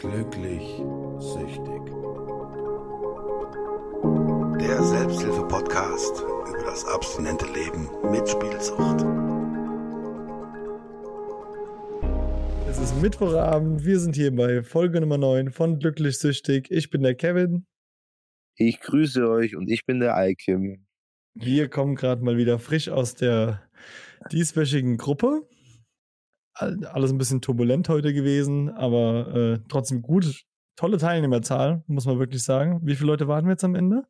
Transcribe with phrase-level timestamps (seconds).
[0.00, 0.82] Glücklich
[1.18, 1.82] süchtig.
[4.60, 9.06] Der Selbsthilfe-Podcast über das abstinente Leben mit Spielsucht.
[12.68, 16.70] Es ist Mittwochabend, wir sind hier bei Folge Nummer 9 von Glücklich Süchtig.
[16.70, 17.64] Ich bin der Kevin.
[18.56, 20.86] Ich grüße euch und ich bin der Alkim.
[21.34, 23.62] Wir kommen gerade mal wieder frisch aus der
[24.30, 25.48] dieswöchigen Gruppe.
[26.58, 30.44] Alles ein bisschen turbulent heute gewesen, aber äh, trotzdem gut.
[30.74, 32.80] Tolle Teilnehmerzahl, muss man wirklich sagen.
[32.82, 34.06] Wie viele Leute waren wir jetzt am Ende?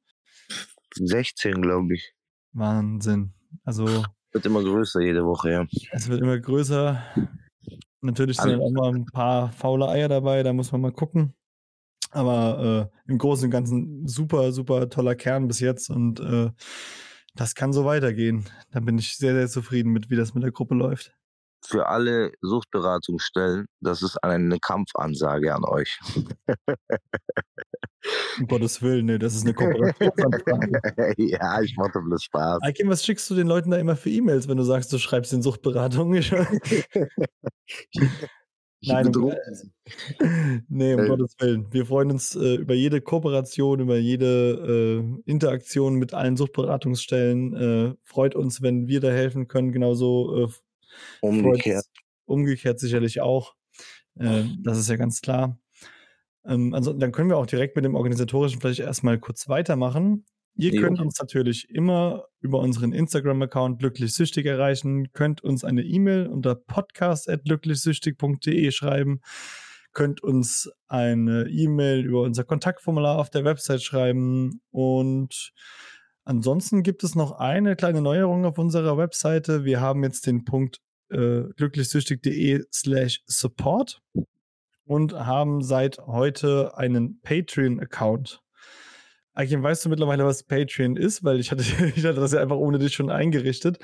[0.94, 2.14] 16, glaube ich.
[2.52, 3.34] Wahnsinn.
[3.64, 4.04] Also.
[4.32, 5.66] Wird immer größer jede Woche, ja.
[5.92, 7.02] Es wird immer größer.
[8.00, 11.34] Natürlich sind auch mal ein paar faule Eier dabei, da muss man mal gucken.
[12.10, 16.50] Aber äh, im Großen und Ganzen super, super toller Kern bis jetzt und äh,
[17.34, 18.46] das kann so weitergehen.
[18.70, 21.14] Da bin ich sehr, sehr zufrieden mit, wie das mit der Gruppe läuft.
[21.64, 25.98] Für alle Suchtberatungsstellen, das ist eine Kampfansage an euch.
[28.38, 30.80] um Gottes Willen, ne, das ist eine Kooperationsanfrage.
[31.18, 32.62] ja, ich mache bloß Spaß.
[32.62, 35.32] Akim, was schickst du den Leuten da immer für E-Mails, wenn du sagst, du schreibst
[35.32, 36.12] in Suchtberatung?
[38.82, 39.32] Nein, um,
[40.68, 41.66] nee, um äh, Gottes Willen.
[41.72, 47.54] Wir freuen uns äh, über jede Kooperation, über jede äh, Interaktion mit allen Suchtberatungsstellen.
[47.54, 49.72] Äh, freut uns, wenn wir da helfen können.
[49.72, 50.52] Genauso
[51.20, 51.84] umgekehrt.
[52.24, 53.54] Umgekehrt sicherlich auch.
[54.18, 55.58] Äh, das ist ja ganz klar.
[56.46, 60.24] Ähm, also dann können wir auch direkt mit dem Organisatorischen vielleicht erstmal kurz weitermachen.
[60.58, 60.80] Ihr jo.
[60.82, 68.70] könnt uns natürlich immer über unseren Instagram-Account glücklichsüchtig erreichen, könnt uns eine E-Mail unter podcast.glücklichsüchtig.de
[68.70, 69.20] schreiben,
[69.92, 75.52] könnt uns eine E-Mail über unser Kontaktformular auf der Website schreiben und
[76.24, 79.66] ansonsten gibt es noch eine kleine Neuerung auf unserer Webseite.
[79.66, 80.80] Wir haben jetzt den Punkt
[81.10, 84.02] äh, glücklichsüchtig.de slash support
[84.84, 88.42] und haben seit heute einen Patreon-Account.
[89.34, 91.22] Akim, weißt du mittlerweile, was Patreon ist?
[91.22, 91.62] Weil ich hatte,
[91.96, 93.78] ich hatte das ja einfach ohne dich schon eingerichtet.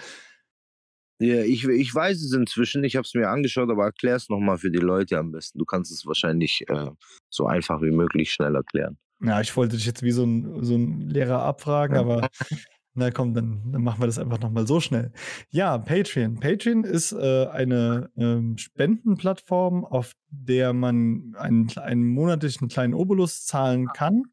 [1.19, 2.83] Ja, ich, ich weiß es inzwischen.
[2.85, 5.59] Ich habe es mir angeschaut, aber erklär es nochmal für die Leute am besten.
[5.59, 6.91] Du kannst es wahrscheinlich äh,
[7.31, 8.99] so einfach wie möglich schnell erklären.
[9.21, 12.29] Ja, ich wollte dich jetzt wie so ein, so ein Lehrer abfragen, aber
[12.95, 15.13] na komm, dann, dann machen wir das einfach nochmal so schnell.
[15.51, 16.41] Ja, Patreon.
[16.41, 23.89] Patreon ist äh, eine ähm, Spendenplattform, auf der man einen, einen monatlichen kleinen Obolus zahlen
[23.89, 24.25] kann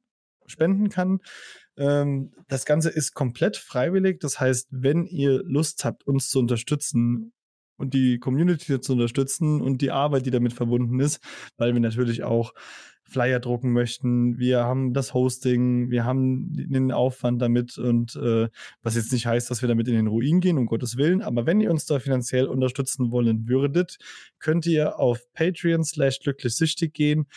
[0.50, 1.20] spenden kann.
[1.78, 4.20] Ähm, das Ganze ist komplett freiwillig.
[4.20, 7.34] Das heißt, wenn ihr Lust habt, uns zu unterstützen
[7.78, 11.20] und die Community zu unterstützen und die Arbeit, die damit verbunden ist,
[11.58, 12.54] weil wir natürlich auch
[13.10, 18.48] Flyer drucken möchten, wir haben das Hosting, wir haben den Aufwand damit und äh,
[18.82, 21.46] was jetzt nicht heißt, dass wir damit in den Ruin gehen, um Gottes Willen, aber
[21.46, 23.98] wenn ihr uns da finanziell unterstützen wollen würdet,
[24.40, 27.28] könnt ihr auf Patreon slash glücklich süchtig gehen.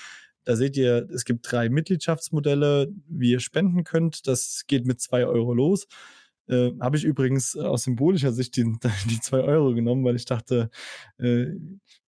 [0.44, 4.26] Da seht ihr, es gibt drei Mitgliedschaftsmodelle, wie ihr spenden könnt.
[4.26, 5.86] Das geht mit zwei Euro los.
[6.48, 8.64] Äh, Habe ich übrigens aus symbolischer Sicht die,
[9.10, 10.70] die zwei Euro genommen, weil ich dachte,
[11.18, 11.46] äh,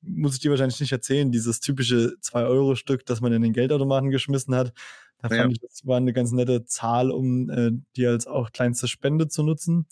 [0.00, 3.52] muss ich dir wahrscheinlich nicht erzählen, dieses typische zwei Euro Stück, das man in den
[3.52, 4.72] Geldautomaten geschmissen hat.
[5.18, 5.48] Da fand ja.
[5.48, 9.42] ich, das war eine ganz nette Zahl, um äh, die als auch kleinste Spende zu
[9.42, 9.86] nutzen.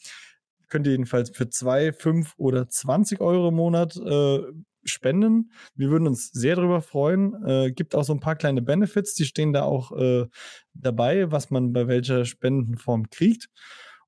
[0.69, 4.41] Könnt ihr jedenfalls für zwei, fünf oder 20 Euro im Monat äh,
[4.85, 5.53] spenden.
[5.75, 7.35] Wir würden uns sehr darüber freuen.
[7.47, 10.27] Äh, gibt auch so ein paar kleine Benefits, die stehen da auch äh,
[10.75, 13.49] dabei, was man bei welcher Spendenform kriegt.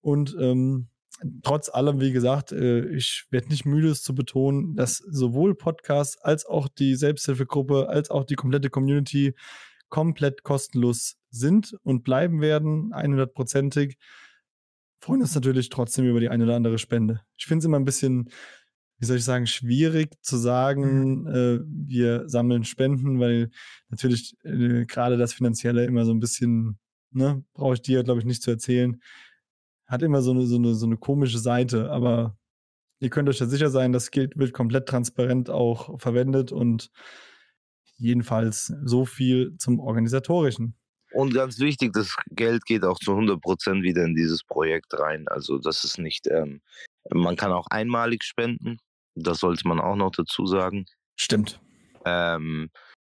[0.05, 0.89] Und ähm,
[1.43, 6.23] trotz allem, wie gesagt, äh, ich werde nicht müde, es zu betonen, dass sowohl Podcast
[6.25, 9.35] als auch die Selbsthilfegruppe als auch die komplette Community
[9.89, 13.97] komplett kostenlos sind und bleiben werden, 100%ig.
[15.01, 17.23] Freuen uns natürlich trotzdem über die eine oder andere Spende.
[17.37, 18.31] Ich finde es immer ein bisschen
[18.99, 21.27] wie soll ich sagen, schwierig zu sagen, mhm.
[21.27, 23.51] äh, wir sammeln Spenden, weil
[23.89, 26.79] natürlich äh, gerade das Finanzielle immer so ein bisschen,
[27.11, 29.01] ne, brauche ich dir, glaube ich, nicht zu erzählen,
[29.95, 32.37] hat immer so eine, so, eine, so eine komische Seite, aber
[33.01, 36.91] ihr könnt euch ja sicher sein, das Geld wird komplett transparent auch verwendet und
[37.97, 40.77] jedenfalls so viel zum Organisatorischen.
[41.13, 45.27] Und ganz wichtig, das Geld geht auch zu 100 Prozent wieder in dieses Projekt rein.
[45.29, 46.61] Also das ist nicht, ähm,
[47.11, 48.79] man kann auch einmalig spenden.
[49.15, 50.87] Das sollte man auch noch dazu sagen.
[51.15, 51.61] Stimmt.
[52.05, 52.69] Ähm,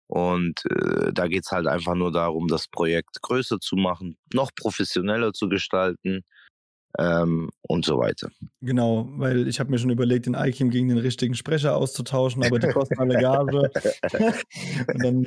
[0.06, 4.52] und äh, da geht es halt einfach nur darum, das Projekt größer zu machen, noch
[4.54, 6.22] professioneller zu gestalten
[6.98, 8.30] ähm, und so weiter.
[8.60, 12.58] Genau, weil ich habe mir schon überlegt, den IKIM gegen den richtigen Sprecher auszutauschen, aber
[12.58, 13.70] die kosten alle Gage.
[14.94, 15.26] und dann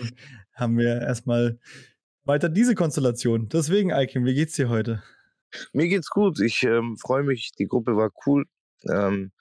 [0.54, 1.60] haben wir erstmal
[2.24, 3.50] weiter diese Konstellation.
[3.50, 5.04] Deswegen, Aikim, wie geht's dir heute?
[5.74, 6.40] Mir geht's gut.
[6.40, 7.52] Ich ähm, freue mich.
[7.58, 8.46] Die Gruppe war cool.
[8.90, 9.32] Ähm,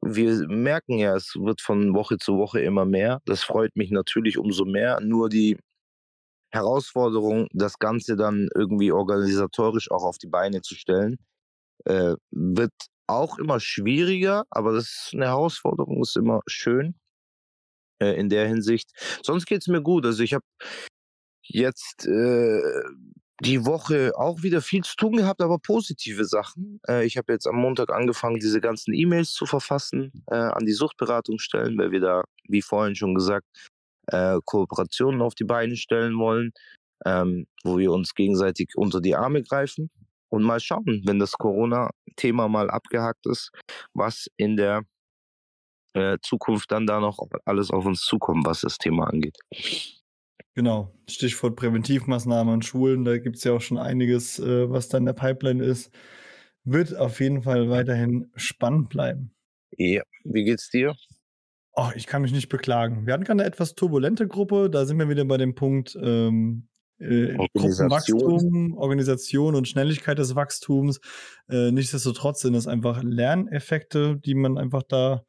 [0.00, 3.20] wir merken ja, es wird von Woche zu Woche immer mehr.
[3.26, 5.00] Das freut mich natürlich umso mehr.
[5.00, 5.58] Nur die
[6.52, 11.18] Herausforderung, das Ganze dann irgendwie organisatorisch auch auf die Beine zu stellen.
[11.84, 12.72] Äh, wird
[13.06, 16.94] auch immer schwieriger, aber das ist eine Herausforderung, ist immer schön
[18.00, 18.90] äh, in der Hinsicht.
[19.22, 20.06] Sonst geht es mir gut.
[20.06, 20.44] Also ich habe
[21.42, 22.62] jetzt äh,
[23.42, 26.80] die Woche auch wieder viel zu tun gehabt, aber positive Sachen.
[26.86, 30.72] Äh, ich habe jetzt am Montag angefangen, diese ganzen E-Mails zu verfassen äh, an die
[30.72, 33.46] Suchtberatungsstellen, weil wir da, wie vorhin schon gesagt,
[34.06, 36.52] äh, Kooperationen auf die Beine stellen wollen,
[37.06, 39.90] ähm, wo wir uns gegenseitig unter die Arme greifen
[40.30, 43.50] und mal schauen, wenn das Corona-Thema mal abgehakt ist,
[43.92, 44.82] was in der
[45.94, 49.36] äh, Zukunft dann da noch alles auf uns zukommt, was das Thema angeht.
[50.54, 54.98] Genau, Stichwort Präventivmaßnahmen an Schulen, da gibt es ja auch schon einiges, äh, was da
[54.98, 55.92] in der Pipeline ist.
[56.64, 59.32] Wird auf jeden Fall weiterhin spannend bleiben.
[59.76, 60.94] Ja, wie geht's dir?
[61.72, 63.06] Oh, ich kann mich nicht beklagen.
[63.06, 66.68] Wir hatten gerade eine etwas turbulente Gruppe, da sind wir wieder bei dem Punkt ähm,
[67.00, 71.00] äh, Gruppenwachstum, Organisation und Schnelligkeit des Wachstums.
[71.48, 75.22] Äh, nichtsdestotrotz sind es einfach Lerneffekte, die man einfach da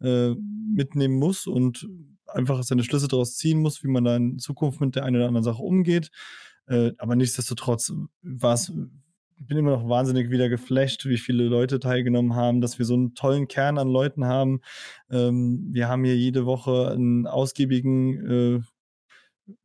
[0.00, 1.88] äh, mitnehmen muss und
[2.26, 5.28] einfach seine Schlüsse daraus ziehen muss, wie man da in Zukunft mit der einen oder
[5.28, 6.10] anderen Sache umgeht.
[6.66, 7.92] Äh, aber nichtsdestotrotz
[8.22, 8.72] war es,
[9.38, 13.14] bin immer noch wahnsinnig wieder geflasht, wie viele Leute teilgenommen haben, dass wir so einen
[13.14, 14.60] tollen Kern an Leuten haben.
[15.10, 18.60] Ähm, wir haben hier jede Woche einen ausgiebigen äh,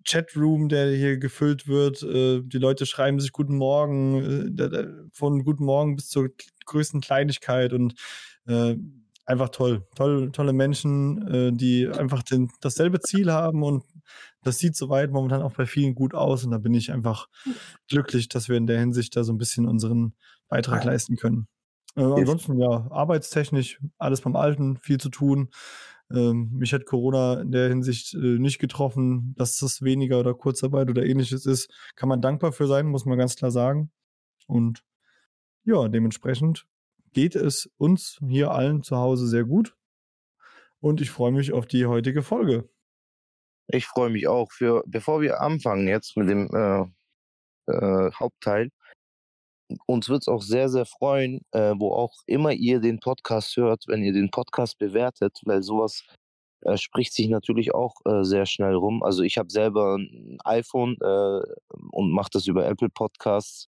[0.05, 2.03] Chatroom, der hier gefüllt wird.
[2.03, 6.29] Äh, die Leute schreiben sich Guten Morgen, äh, von Guten Morgen bis zur
[6.65, 7.95] größten Kleinigkeit und
[8.47, 8.75] äh,
[9.25, 9.87] einfach toll.
[9.95, 10.31] toll.
[10.31, 13.83] Tolle Menschen, die einfach den, dasselbe Ziel haben und
[14.43, 17.27] das sieht soweit momentan auch bei vielen gut aus und da bin ich einfach
[17.87, 20.15] glücklich, dass wir in der Hinsicht da so ein bisschen unseren
[20.49, 21.47] Beitrag leisten können.
[21.95, 25.49] Ansonsten ja, arbeitstechnisch alles beim Alten, viel zu tun.
[26.15, 30.89] Ähm, mich hat Corona in der Hinsicht äh, nicht getroffen, dass das weniger oder Kurzarbeit
[30.89, 31.69] oder ähnliches ist.
[31.95, 33.91] Kann man dankbar für sein, muss man ganz klar sagen.
[34.47, 34.83] Und
[35.63, 36.65] ja, dementsprechend
[37.13, 39.75] geht es uns hier allen zu Hause sehr gut.
[40.79, 42.69] Und ich freue mich auf die heutige Folge.
[43.67, 44.51] Ich freue mich auch.
[44.51, 46.85] Für, bevor wir anfangen jetzt mit dem äh,
[47.71, 48.69] äh, Hauptteil,
[49.85, 53.83] uns wird es auch sehr, sehr freuen, äh, wo auch immer ihr den Podcast hört,
[53.87, 56.03] wenn ihr den Podcast bewertet, weil sowas
[56.61, 59.03] äh, spricht sich natürlich auch äh, sehr schnell rum.
[59.03, 61.41] Also ich habe selber ein iPhone äh,
[61.91, 63.67] und mache das über Apple Podcasts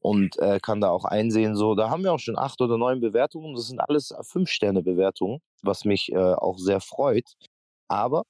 [0.00, 3.00] und äh, kann da auch einsehen, so, da haben wir auch schon acht oder neun
[3.00, 3.54] Bewertungen.
[3.54, 7.32] Das sind alles Fünf-Sterne-Bewertungen, was mich äh, auch sehr freut.
[7.88, 8.24] Aber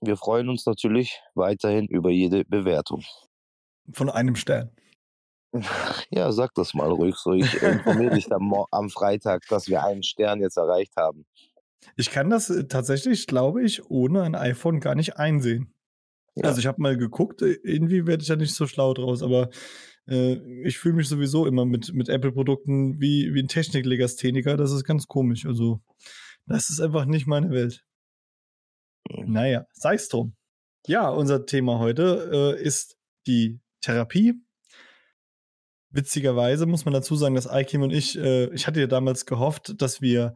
[0.00, 3.04] wir freuen uns natürlich weiterhin über jede Bewertung.
[3.92, 4.70] Von einem Stern.
[6.10, 7.32] Ja, sag das mal ruhig so.
[7.32, 11.24] Ich informiere dich dann am Freitag, dass wir einen Stern jetzt erreicht haben.
[11.96, 15.72] Ich kann das äh, tatsächlich, glaube ich, ohne ein iPhone gar nicht einsehen.
[16.34, 16.44] Ja.
[16.46, 19.50] Also ich habe mal geguckt, äh, irgendwie werde ich ja nicht so schlau draus, aber
[20.08, 20.34] äh,
[20.66, 24.56] ich fühle mich sowieso immer mit, mit Apple-Produkten wie, wie ein Techniklegastheniker.
[24.56, 25.46] Das ist ganz komisch.
[25.46, 25.80] Also,
[26.46, 27.84] das ist einfach nicht meine Welt.
[29.10, 29.32] Mhm.
[29.32, 30.34] Naja, sei es drum.
[30.86, 34.34] Ja, unser Thema heute äh, ist die Therapie.
[35.94, 39.80] Witzigerweise muss man dazu sagen, dass Aikim und ich, äh, ich hatte ja damals gehofft,
[39.80, 40.34] dass wir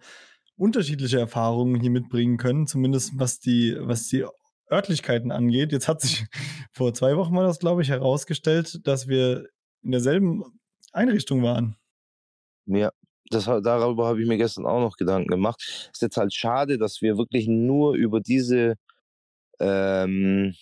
[0.57, 4.25] unterschiedliche Erfahrungen hier mitbringen können, zumindest was die, was die
[4.71, 5.73] Örtlichkeiten angeht.
[5.73, 6.27] Jetzt hat sich
[6.73, 9.49] vor zwei Wochen mal das, glaube ich, herausgestellt, dass wir
[9.83, 10.45] in derselben
[10.93, 11.77] Einrichtung waren.
[12.67, 12.93] Ja,
[13.29, 15.91] das, darüber habe ich mir gestern auch noch Gedanken gemacht.
[15.93, 18.77] Ist jetzt halt schade, dass wir wirklich nur über diese
[19.59, 20.55] ähm,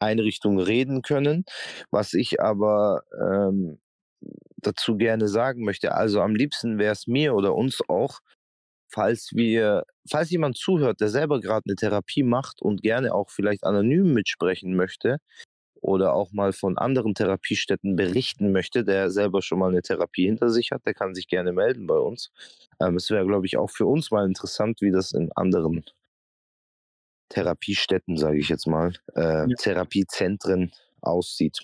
[0.00, 1.44] Einrichtung reden können.
[1.90, 3.78] Was ich aber ähm,
[4.56, 8.20] dazu gerne sagen möchte, also am liebsten wäre es mir oder uns auch,
[8.88, 13.64] falls wir, falls jemand zuhört, der selber gerade eine Therapie macht und gerne auch vielleicht
[13.64, 15.18] anonym mitsprechen möchte,
[15.82, 20.48] oder auch mal von anderen Therapiestätten berichten möchte, der selber schon mal eine Therapie hinter
[20.48, 22.30] sich hat, der kann sich gerne melden bei uns.
[22.80, 25.84] Ähm, es wäre, glaube ich, auch für uns mal interessant, wie das in anderen
[27.30, 29.56] Therapiestätten, sage ich jetzt mal, äh, ja.
[29.58, 31.58] Therapiezentren aussieht.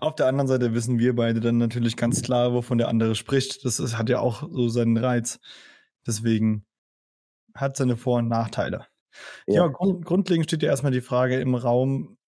[0.00, 3.64] Auf der anderen Seite wissen wir beide dann natürlich ganz klar, wovon der andere spricht.
[3.64, 5.38] Das ist, hat ja auch so seinen Reiz.
[6.06, 6.64] Deswegen
[7.54, 8.86] hat seine Vor- und Nachteile.
[9.46, 12.18] Ja, ja grund, grundlegend steht ja erstmal die Frage im Raum,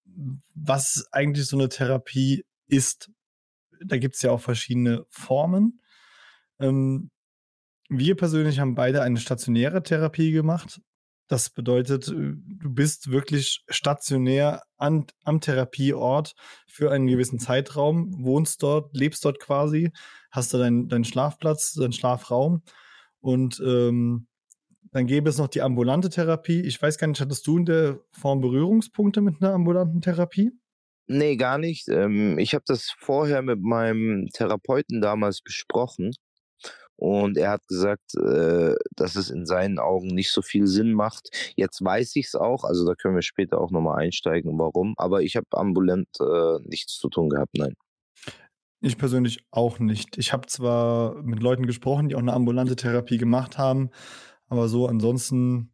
[0.55, 3.11] was eigentlich so eine Therapie ist.
[3.85, 5.81] Da gibt es ja auch verschiedene Formen.
[6.59, 7.11] Ähm,
[7.89, 10.81] wir persönlich haben beide eine stationäre Therapie gemacht.
[11.29, 16.35] Das bedeutet, äh, du bist wirklich stationär an, am Therapieort
[16.67, 19.93] für einen gewissen Zeitraum, wohnst dort, lebst dort quasi,
[20.31, 22.63] hast da deinen dein Schlafplatz, deinen Schlafraum
[23.21, 24.27] und ähm,
[24.91, 26.63] dann gäbe es noch die ambulante Therapie.
[26.63, 30.53] Ich weiß gar nicht, hattest du in der Form Berührungspunkte mit einer ambulanten Therapie?
[31.07, 31.89] Nee, gar nicht.
[31.89, 36.13] Ähm, ich habe das vorher mit meinem Therapeuten damals besprochen.
[36.99, 41.31] Und er hat gesagt, äh, dass es in seinen Augen nicht so viel Sinn macht.
[41.55, 44.95] Jetzt weiß ich es auch, also da können wir später auch nochmal einsteigen, warum.
[44.97, 47.75] Aber ich habe ambulant äh, nichts zu tun gehabt, nein.
[48.81, 50.19] Ich persönlich auch nicht.
[50.19, 53.91] Ich habe zwar mit Leuten gesprochen, die auch eine ambulante Therapie gemacht haben,
[54.49, 55.73] aber so ansonsten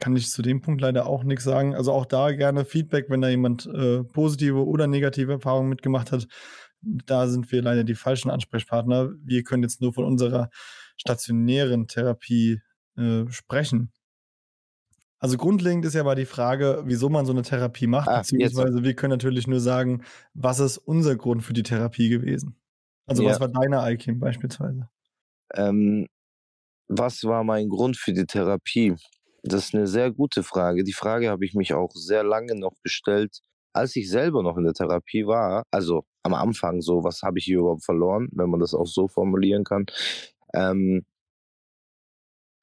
[0.00, 1.76] kann ich zu dem Punkt leider auch nichts sagen.
[1.76, 6.26] Also auch da gerne Feedback, wenn da jemand äh, positive oder negative Erfahrungen mitgemacht hat
[6.82, 9.12] da sind wir leider die falschen Ansprechpartner.
[9.24, 10.50] Wir können jetzt nur von unserer
[10.96, 12.60] stationären Therapie
[12.96, 13.92] äh, sprechen.
[15.18, 18.78] Also grundlegend ist ja aber die Frage, wieso man so eine Therapie macht, ah, beziehungsweise
[18.78, 18.84] jetzt.
[18.84, 20.02] wir können natürlich nur sagen,
[20.34, 22.56] was ist unser Grund für die Therapie gewesen?
[23.06, 23.30] Also ja.
[23.30, 24.88] was war deine IKIM beispielsweise?
[25.54, 26.08] Ähm,
[26.88, 28.96] was war mein Grund für die Therapie?
[29.44, 30.82] Das ist eine sehr gute Frage.
[30.82, 34.64] Die Frage habe ich mich auch sehr lange noch gestellt, als ich selber noch in
[34.64, 38.60] der Therapie war, also am Anfang so, was habe ich hier überhaupt verloren, wenn man
[38.60, 39.86] das auch so formulieren kann.
[40.54, 41.04] Ähm,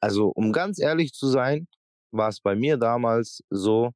[0.01, 1.67] also um ganz ehrlich zu sein,
[2.11, 3.91] war es bei mir damals so,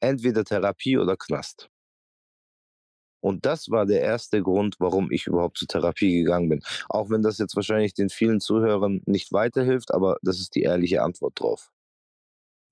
[0.00, 1.70] entweder Therapie oder Knast.
[3.20, 6.62] Und das war der erste Grund, warum ich überhaupt zur Therapie gegangen bin.
[6.90, 11.02] Auch wenn das jetzt wahrscheinlich den vielen Zuhörern nicht weiterhilft, aber das ist die ehrliche
[11.02, 11.70] Antwort drauf.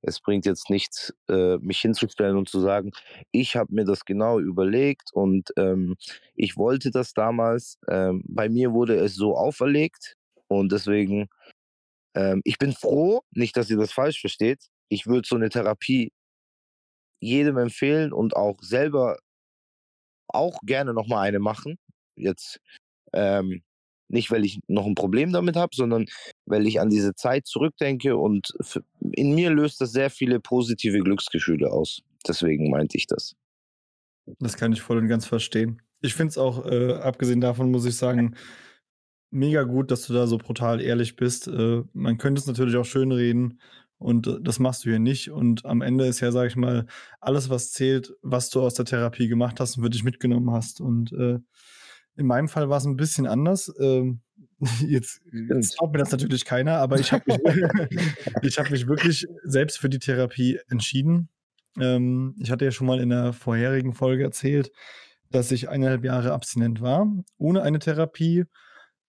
[0.03, 2.91] Es bringt jetzt nichts, äh, mich hinzustellen und zu sagen,
[3.31, 5.97] ich habe mir das genau überlegt und ähm,
[6.35, 7.79] ich wollte das damals.
[7.89, 10.17] Ähm, bei mir wurde es so auferlegt
[10.49, 11.29] und deswegen,
[12.15, 14.67] ähm, ich bin froh, nicht, dass ihr das falsch versteht.
[14.89, 16.13] Ich würde so eine Therapie
[17.21, 19.19] jedem empfehlen und auch selber
[20.29, 21.79] auch gerne nochmal eine machen.
[22.17, 22.61] Jetzt
[23.13, 23.63] ähm,
[24.13, 26.07] nicht, weil ich noch ein Problem damit habe, sondern
[26.47, 28.53] weil ich an diese Zeit zurückdenke und
[29.13, 32.03] in mir löst das sehr viele positive Glücksgefühle aus.
[32.27, 33.35] Deswegen meinte ich das.
[34.39, 35.83] Das kann ich voll und ganz verstehen.
[36.01, 38.37] Ich finde es auch, äh, abgesehen davon, muss ich sagen,
[39.31, 41.49] mega gut, dass du da so brutal ehrlich bist.
[41.49, 43.61] Äh, man könnte es natürlich auch schön reden
[43.99, 45.31] und äh, das machst du hier nicht.
[45.31, 46.87] Und am Ende ist ja, sag ich mal,
[47.21, 50.81] alles, was zählt, was du aus der Therapie gemacht hast und für dich mitgenommen hast.
[50.81, 51.39] Und äh,
[52.17, 53.73] in meinem Fall war es ein bisschen anders.
[53.81, 54.21] Ähm,
[54.87, 57.39] jetzt, jetzt glaubt mir das natürlich keiner, aber ich habe mich,
[58.59, 61.29] hab mich wirklich selbst für die Therapie entschieden.
[61.81, 64.71] Ähm, ich hatte ja schon mal in der vorherigen Folge erzählt,
[65.31, 67.07] dass ich eineinhalb Jahre abstinent war,
[67.39, 68.45] ohne eine Therapie.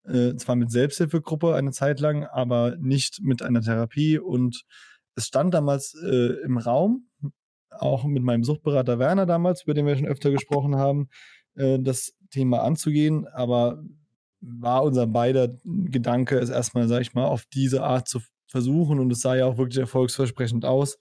[0.05, 4.17] Äh, zwar mit Selbsthilfegruppe eine Zeit lang, aber nicht mit einer Therapie.
[4.19, 4.63] Und
[5.15, 7.07] es stand damals äh, im Raum,
[7.69, 11.09] auch mit meinem Suchtberater Werner damals, über den wir schon öfter gesprochen haben,
[11.55, 13.83] äh, das Thema anzugehen, aber
[14.41, 19.11] war unser beider Gedanke, es erstmal, sag ich mal, auf diese Art zu versuchen und
[19.11, 20.97] es sah ja auch wirklich erfolgsversprechend aus.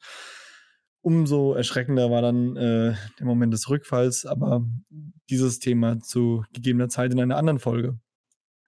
[1.00, 4.64] Umso erschreckender war dann äh, der Moment des Rückfalls, aber
[5.28, 7.98] dieses Thema zu gegebener Zeit in einer anderen Folge.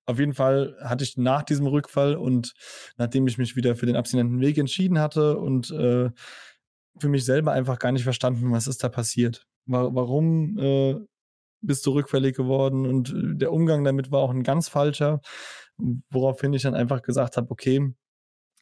[0.06, 2.54] Auf jeden Fall hatte ich nach diesem Rückfall und
[2.96, 6.10] nachdem ich mich wieder für den abstinenten Weg entschieden hatte und äh,
[6.98, 9.46] für mich selber einfach gar nicht verstanden, was ist da passiert.
[9.66, 10.96] Warum äh,
[11.66, 15.20] bist du rückfällig geworden und äh, der Umgang damit war auch ein ganz falscher,
[16.10, 17.94] woraufhin ich dann einfach gesagt habe, okay,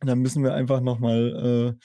[0.00, 1.85] dann müssen wir einfach nochmal äh,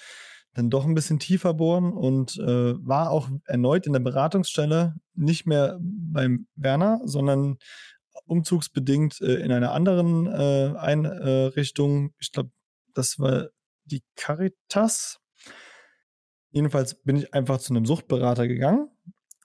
[0.53, 5.45] dann doch ein bisschen tiefer bohren und äh, war auch erneut in der Beratungsstelle nicht
[5.45, 7.57] mehr beim Werner, sondern
[8.25, 12.13] umzugsbedingt äh, in einer anderen äh, Einrichtung.
[12.19, 12.50] Ich glaube,
[12.93, 13.50] das war
[13.86, 15.19] die Caritas.
[16.50, 18.89] Jedenfalls bin ich einfach zu einem Suchtberater gegangen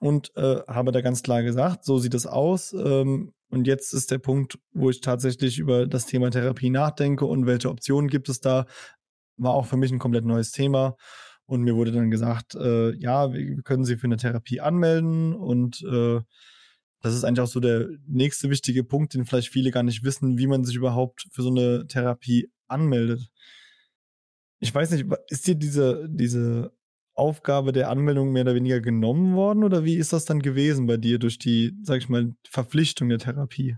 [0.03, 2.73] und äh, habe da ganz klar gesagt, so sieht es aus.
[2.73, 7.47] Ähm, und jetzt ist der Punkt, wo ich tatsächlich über das Thema Therapie nachdenke und
[7.47, 8.67] welche Optionen gibt es da.
[9.37, 10.97] War auch für mich ein komplett neues Thema.
[11.47, 15.35] Und mir wurde dann gesagt, äh, ja, wir können Sie für eine Therapie anmelden.
[15.35, 16.19] Und äh,
[17.01, 20.37] das ist eigentlich auch so der nächste wichtige Punkt, den vielleicht viele gar nicht wissen,
[20.37, 23.31] wie man sich überhaupt für so eine Therapie anmeldet.
[24.59, 26.73] Ich weiß nicht, ist dir diese, diese
[27.15, 30.97] Aufgabe der Anmeldung mehr oder weniger genommen worden oder wie ist das dann gewesen bei
[30.97, 33.77] dir durch die, sag ich mal, Verpflichtung der Therapie?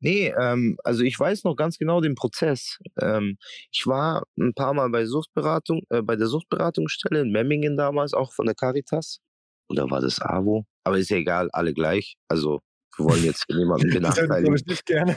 [0.00, 2.78] Nee, ähm, also ich weiß noch ganz genau den Prozess.
[3.00, 3.36] Ähm,
[3.70, 8.32] ich war ein paar Mal bei Suchtberatung, äh, bei der Suchtberatungsstelle in Memmingen damals, auch
[8.32, 9.20] von der Caritas.
[9.68, 10.64] Oder war das AWO?
[10.82, 12.16] Aber ist ja egal, alle gleich.
[12.26, 12.60] Also
[12.96, 14.52] wir wollen jetzt niemanden benachteiligen.
[14.52, 15.16] Das ich nicht gerne.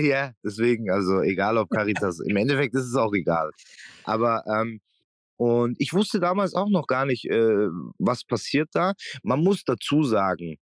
[0.00, 3.50] ja, deswegen, also egal ob Caritas, im Endeffekt ist es auch egal.
[4.04, 4.80] Aber ähm,
[5.36, 8.94] und ich wusste damals auch noch gar nicht, äh, was passiert da.
[9.22, 10.56] Man muss dazu sagen,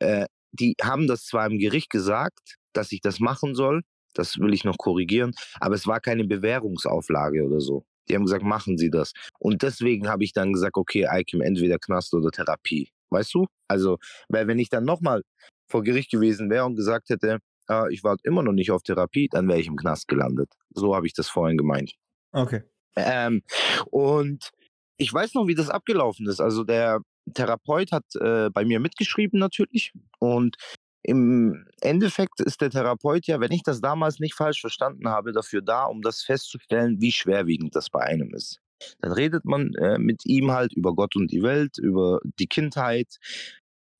[0.00, 3.82] äh, die haben das zwar im Gericht gesagt, dass ich das machen soll,
[4.14, 5.32] Das will ich noch korrigieren.
[5.60, 7.84] Aber es war keine Bewährungsauflage oder so.
[8.08, 9.12] Die haben gesagt, machen Sie das.
[9.40, 12.90] Und deswegen habe ich dann gesagt, okay, Eikim, entweder Knast oder Therapie.
[13.10, 13.46] Weißt du?
[13.68, 15.22] Also, weil wenn ich dann nochmal
[15.68, 17.38] vor Gericht gewesen wäre und gesagt hätte,
[17.68, 20.52] äh, ich warte immer noch nicht auf Therapie, dann wäre ich im Knast gelandet.
[20.74, 21.94] So habe ich das vorhin gemeint.
[22.32, 22.62] Okay.
[22.96, 23.42] Ähm,
[23.90, 24.50] und
[24.96, 26.40] ich weiß noch, wie das abgelaufen ist.
[26.40, 27.00] Also der
[27.32, 30.56] Therapeut hat äh, bei mir mitgeschrieben natürlich und
[31.02, 35.60] im Endeffekt ist der Therapeut ja, wenn ich das damals nicht falsch verstanden habe, dafür
[35.60, 38.60] da, um das festzustellen, wie schwerwiegend das bei einem ist.
[39.00, 43.18] Dann redet man äh, mit ihm halt über Gott und die Welt, über die Kindheit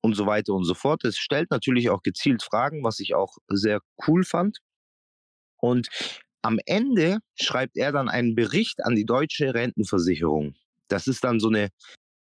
[0.02, 1.04] und so weiter und so fort.
[1.04, 4.58] Es stellt natürlich auch gezielt Fragen, was ich auch sehr cool fand.
[5.58, 5.88] Und
[6.44, 10.54] am Ende schreibt er dann einen Bericht an die deutsche Rentenversicherung.
[10.88, 11.70] Das ist dann so eine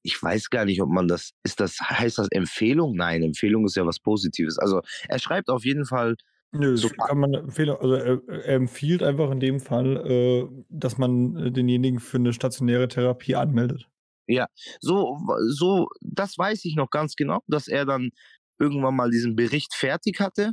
[0.03, 2.95] ich weiß gar nicht, ob man das, ist das, heißt das Empfehlung?
[2.97, 4.59] Nein, Empfehlung ist ja was Positives.
[4.59, 6.15] Also er schreibt auf jeden Fall.
[6.53, 7.71] Nö, so kann man empfehlen.
[7.71, 12.33] Also er, er, empfiehlt einfach in dem Fall, äh, dass man äh, denjenigen für eine
[12.33, 13.87] stationäre Therapie anmeldet.
[14.27, 14.47] Ja,
[14.81, 18.11] so, so, das weiß ich noch ganz genau, dass er dann
[18.59, 20.53] irgendwann mal diesen Bericht fertig hatte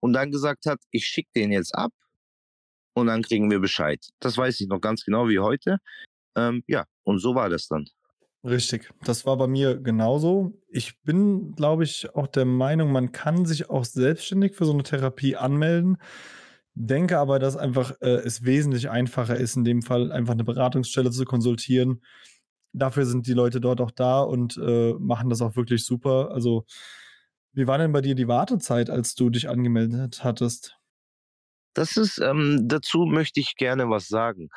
[0.00, 1.90] und dann gesagt hat, ich schicke den jetzt ab
[2.94, 4.04] und dann kriegen wir Bescheid.
[4.20, 5.78] Das weiß ich noch ganz genau wie heute.
[6.36, 7.86] Ähm, ja, und so war das dann.
[8.44, 10.52] Richtig, das war bei mir genauso.
[10.68, 14.82] Ich bin, glaube ich, auch der Meinung, man kann sich auch selbstständig für so eine
[14.82, 15.96] Therapie anmelden.
[16.74, 21.10] Denke aber, dass einfach äh, es wesentlich einfacher ist, in dem Fall einfach eine Beratungsstelle
[21.10, 22.02] zu konsultieren.
[22.74, 26.32] Dafür sind die Leute dort auch da und äh, machen das auch wirklich super.
[26.32, 26.66] Also,
[27.52, 30.76] wie war denn bei dir die Wartezeit, als du dich angemeldet hattest?
[31.74, 34.48] Das ist, ähm, dazu möchte ich gerne was sagen.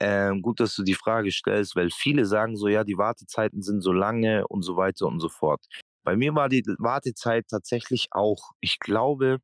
[0.00, 3.80] Ähm, gut, dass du die Frage stellst, weil viele sagen so, ja, die Wartezeiten sind
[3.80, 5.64] so lange und so weiter und so fort.
[6.04, 9.38] Bei mir war die Wartezeit tatsächlich auch, ich glaube,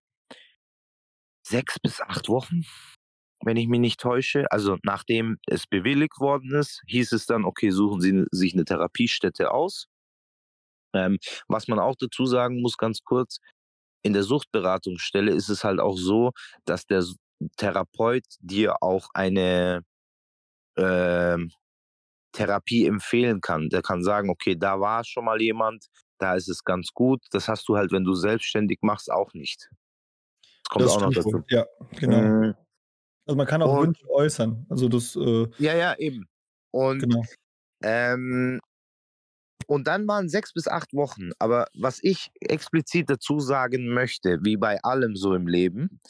[1.47, 2.63] sechs bis acht Wochen,
[3.45, 4.51] wenn ich mich nicht täusche.
[4.53, 9.51] Also nachdem es bewilligt worden ist, hieß es dann, okay, suchen Sie sich eine Therapiestätte
[9.51, 9.87] aus.
[10.95, 11.19] Ähm,
[11.49, 13.39] was man auch dazu sagen muss, ganz kurz,
[14.03, 16.33] in der Suchtberatungsstelle ist es halt auch so,
[16.65, 17.05] dass der
[17.57, 19.83] Therapeut dir auch eine
[20.77, 21.39] äh,
[22.33, 23.69] Therapie empfehlen kann.
[23.69, 25.87] Der kann sagen, okay, da war schon mal jemand,
[26.19, 27.23] da ist es ganz gut.
[27.31, 29.69] Das hast du halt, wenn du selbstständig machst, auch nicht.
[30.43, 31.43] Das kommt das auch noch dazu.
[31.49, 31.67] Ja,
[31.99, 32.21] genau.
[32.21, 32.55] Mhm.
[33.27, 34.67] Also man kann auch und, Wünsche äußern.
[34.69, 35.15] Also das.
[35.17, 36.27] Äh, ja, ja, eben.
[36.71, 37.23] Und genau.
[37.83, 38.61] ähm,
[39.67, 41.31] und dann waren sechs bis acht Wochen.
[41.39, 46.01] Aber was ich explizit dazu sagen möchte, wie bei allem so im Leben,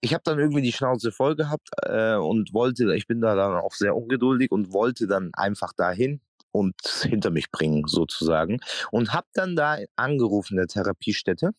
[0.00, 3.56] ich habe dann irgendwie die Schnauze voll gehabt äh, und wollte, ich bin da dann
[3.56, 6.20] auch sehr ungeduldig und wollte dann einfach dahin
[6.52, 11.50] und hinter mich bringen sozusagen und habe dann da angerufen der Therapiestätte.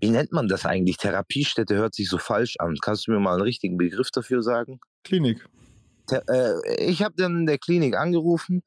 [0.00, 0.96] Wie nennt man das eigentlich?
[0.96, 2.76] Therapiestätte hört sich so falsch an.
[2.80, 4.80] Kannst du mir mal einen richtigen Begriff dafür sagen?
[5.04, 5.46] Klinik.
[6.10, 8.62] Äh, ich habe dann in der Klinik angerufen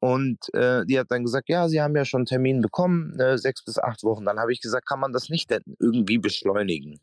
[0.00, 3.36] und äh, die hat dann gesagt, ja, Sie haben ja schon einen Termin bekommen, äh,
[3.36, 4.24] sechs bis acht Wochen.
[4.24, 7.00] Dann habe ich gesagt, kann man das nicht irgendwie beschleunigen?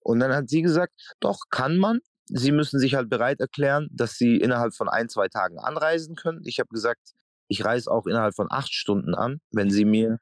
[0.00, 2.00] Und dann hat sie gesagt, doch, kann man.
[2.26, 6.42] Sie müssen sich halt bereit erklären, dass sie innerhalb von ein, zwei Tagen anreisen können.
[6.44, 7.14] Ich habe gesagt,
[7.48, 10.18] ich reise auch innerhalb von acht Stunden an, wenn sie mir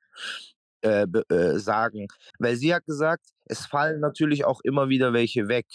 [0.83, 2.07] äh, äh, sagen.
[2.39, 5.67] Weil sie hat gesagt, es fallen natürlich auch immer wieder welche weg.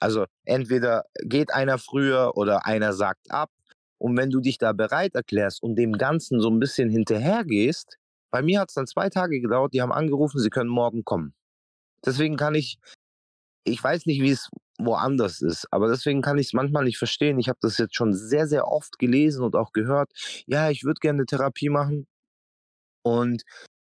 [0.00, 3.50] Also entweder geht einer früher oder einer sagt ab.
[4.00, 7.98] Und wenn du dich da bereit erklärst und dem Ganzen so ein bisschen hinterhergehst,
[8.30, 11.34] bei mir hat es dann zwei Tage gedauert, die haben angerufen, sie können morgen kommen.
[12.04, 12.78] Deswegen kann ich
[13.64, 17.38] ich weiß nicht, wie es woanders ist, aber deswegen kann ich es manchmal nicht verstehen.
[17.38, 20.10] Ich habe das jetzt schon sehr, sehr oft gelesen und auch gehört.
[20.46, 22.06] Ja, ich würde gerne Therapie machen.
[23.02, 23.42] Und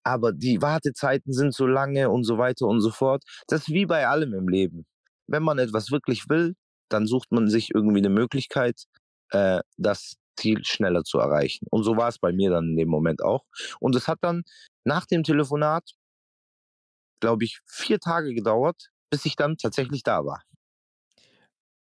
[0.03, 3.23] aber die Wartezeiten sind so lange und so weiter und so fort.
[3.47, 4.85] Das ist wie bei allem im Leben.
[5.27, 6.55] Wenn man etwas wirklich will,
[6.89, 8.85] dann sucht man sich irgendwie eine Möglichkeit,
[9.31, 11.65] äh, das Ziel schneller zu erreichen.
[11.69, 13.43] Und so war es bei mir dann in dem Moment auch.
[13.79, 14.43] Und es hat dann
[14.85, 15.91] nach dem Telefonat,
[17.19, 20.43] glaube ich, vier Tage gedauert, bis ich dann tatsächlich da war.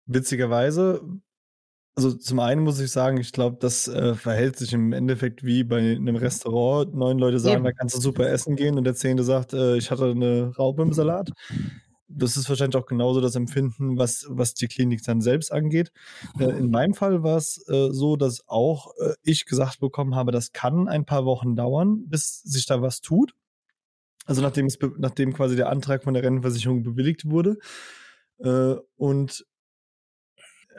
[0.07, 1.00] Witzigerweise,
[1.94, 5.62] also zum einen muss ich sagen, ich glaube, das äh, verhält sich im Endeffekt wie
[5.62, 6.94] bei einem Restaurant.
[6.94, 7.64] Neun Leute sagen, Eben.
[7.64, 10.83] da kannst du super essen gehen und der zehnte sagt, äh, ich hatte eine Raupe
[10.83, 11.31] im Salat.
[12.12, 15.92] Das ist wahrscheinlich auch genauso das Empfinden, was, was die Klinik dann selbst angeht.
[16.38, 20.32] Äh, in meinem Fall war es äh, so, dass auch äh, ich gesagt bekommen habe,
[20.32, 23.34] das kann ein paar Wochen dauern, bis sich da was tut.
[24.26, 27.58] Also nachdem, es, nachdem quasi der Antrag von der Rentenversicherung bewilligt wurde.
[28.38, 29.46] Äh, und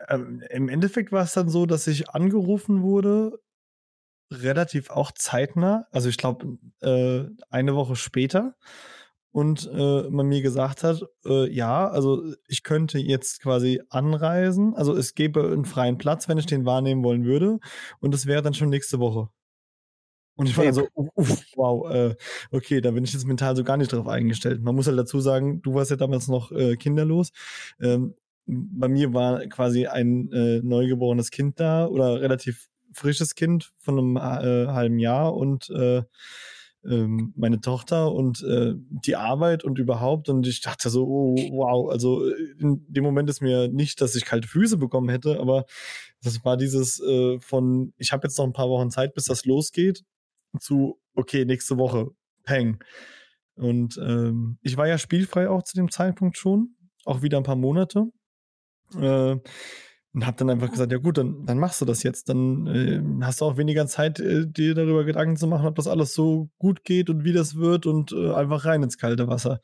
[0.10, 3.40] ähm, im Endeffekt war es dann so, dass ich angerufen wurde,
[4.32, 8.56] relativ auch zeitnah, also ich glaube äh, eine Woche später.
[9.32, 14.96] Und äh, man mir gesagt hat, äh, ja, also ich könnte jetzt quasi anreisen, also
[14.96, 17.60] es gäbe einen freien Platz, wenn ich den wahrnehmen wollen würde
[18.00, 19.30] und das wäre dann schon nächste Woche.
[20.36, 22.16] Und ich war dann so, uff, wow, äh,
[22.52, 24.62] okay, da bin ich jetzt mental so gar nicht drauf eingestellt.
[24.62, 27.32] Man muss halt dazu sagen, du warst ja damals noch äh, kinderlos.
[27.80, 28.16] Ähm,
[28.46, 34.18] bei mir war quasi ein äh, neugeborenes Kind da oder relativ frisches Kind von einem
[34.18, 36.04] äh, halben Jahr und äh,
[36.84, 40.30] ähm, meine Tochter und äh, die Arbeit und überhaupt.
[40.30, 42.26] Und ich dachte so, oh, wow, also
[42.60, 45.66] in dem Moment ist mir nicht, dass ich kalte Füße bekommen hätte, aber
[46.24, 49.46] das war dieses äh, von, ich habe jetzt noch ein paar Wochen Zeit, bis das
[49.46, 50.04] losgeht,
[50.60, 52.10] zu, okay, nächste Woche,
[52.44, 52.80] peng.
[53.56, 57.56] Und ähm, ich war ja spielfrei auch zu dem Zeitpunkt schon, auch wieder ein paar
[57.56, 58.08] Monate.
[59.00, 59.38] Äh,
[60.14, 62.28] und habe dann einfach gesagt, ja gut, dann, dann machst du das jetzt.
[62.30, 65.88] Dann äh, hast du auch weniger Zeit, äh, dir darüber Gedanken zu machen, ob das
[65.88, 69.62] alles so gut geht und wie das wird und äh, einfach rein ins kalte Wasser.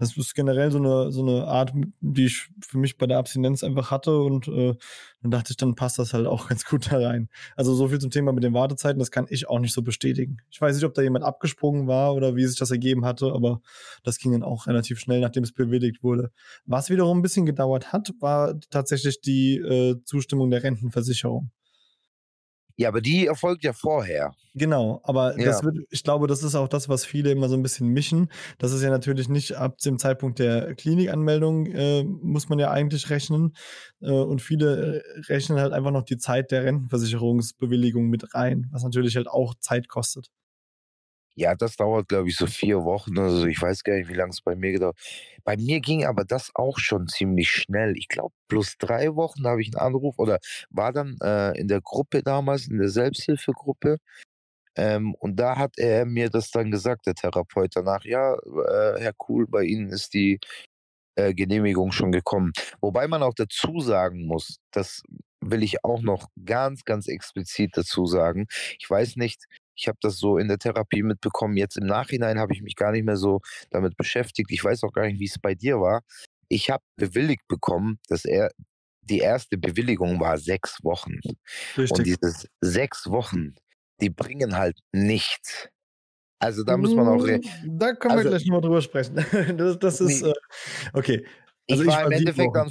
[0.00, 3.62] Das ist generell so eine, so eine Art, die ich für mich bei der Abstinenz
[3.62, 4.74] einfach hatte und äh,
[5.22, 7.28] dann dachte ich, dann passt das halt auch ganz gut da rein.
[7.54, 10.38] Also so viel zum Thema mit den Wartezeiten, das kann ich auch nicht so bestätigen.
[10.50, 13.60] Ich weiß nicht, ob da jemand abgesprungen war oder wie sich das ergeben hatte, aber
[14.02, 16.30] das ging dann auch relativ schnell, nachdem es bewilligt wurde.
[16.64, 21.50] Was wiederum ein bisschen gedauert hat, war tatsächlich die äh, Zustimmung der Rentenversicherung.
[22.80, 24.32] Ja, aber die erfolgt ja vorher.
[24.54, 25.44] Genau, aber Ja.
[25.44, 28.30] das wird, ich glaube, das ist auch das, was viele immer so ein bisschen mischen.
[28.56, 33.10] Das ist ja natürlich nicht ab dem Zeitpunkt der Klinikanmeldung, äh, muss man ja eigentlich
[33.10, 33.54] rechnen.
[34.00, 38.82] Äh, und viele äh, rechnen halt einfach noch die Zeit der Rentenversicherungsbewilligung mit rein, was
[38.82, 40.30] natürlich halt auch Zeit kostet.
[41.40, 43.18] Ja, das dauert, glaube ich, so vier Wochen.
[43.18, 44.98] Also ich weiß gar nicht, wie lange es bei mir gedauert
[45.42, 47.96] Bei mir ging aber das auch schon ziemlich schnell.
[47.96, 51.80] Ich glaube, plus drei Wochen habe ich einen Anruf oder war dann äh, in der
[51.80, 53.96] Gruppe damals, in der Selbsthilfegruppe.
[54.76, 59.14] Ähm, und da hat er mir das dann gesagt, der Therapeut danach, ja, äh, Herr
[59.16, 60.40] Kuhl, bei Ihnen ist die
[61.16, 62.52] äh, Genehmigung schon gekommen.
[62.80, 65.02] Wobei man auch dazu sagen muss, das
[65.40, 68.46] will ich auch noch ganz, ganz explizit dazu sagen.
[68.78, 69.44] Ich weiß nicht,
[69.80, 71.56] ich habe das so in der Therapie mitbekommen.
[71.56, 73.40] Jetzt im Nachhinein habe ich mich gar nicht mehr so
[73.70, 74.50] damit beschäftigt.
[74.52, 76.02] Ich weiß auch gar nicht, wie es bei dir war.
[76.48, 78.50] Ich habe bewilligt bekommen, dass er
[79.02, 81.14] die erste Bewilligung war sechs Wochen.
[81.24, 81.38] Und
[81.78, 82.04] Richtig.
[82.04, 83.54] diese sechs Wochen,
[84.00, 85.68] die bringen halt nichts.
[86.38, 87.22] Also da muss man auch.
[87.26, 89.14] re- Mm, Da können wir Also- gleich nochmal drüber sprechen.
[89.58, 90.30] das, das ist, Nee.
[90.30, 90.34] äh,
[90.92, 91.26] okay.
[91.66, 92.54] Ich Also ich war war im Endeffekt Wochen.
[92.54, 92.70] dann.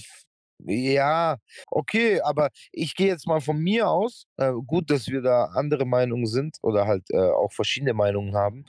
[0.66, 1.38] Ja,
[1.72, 4.26] okay, aber ich gehe jetzt mal von mir aus.
[4.38, 8.66] Äh, gut, dass wir da andere Meinungen sind oder halt äh, auch verschiedene Meinungen haben.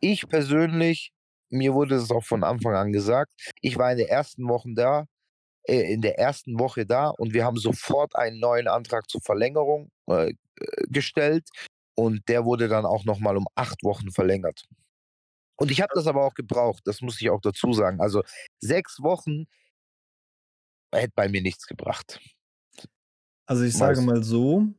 [0.00, 1.12] Ich persönlich,
[1.50, 3.30] mir wurde es auch von Anfang an gesagt,
[3.60, 5.04] ich war in der ersten Woche da,
[5.64, 9.90] äh, in der ersten Woche da und wir haben sofort einen neuen Antrag zur Verlängerung
[10.08, 10.32] äh,
[10.90, 11.48] gestellt
[11.96, 14.64] und der wurde dann auch nochmal um acht Wochen verlängert.
[15.56, 18.00] Und ich habe das aber auch gebraucht, das muss ich auch dazu sagen.
[18.00, 18.22] Also
[18.60, 19.44] sechs Wochen
[21.00, 22.20] hätte bei mir nichts gebracht.
[23.46, 24.74] Also ich sage mal so,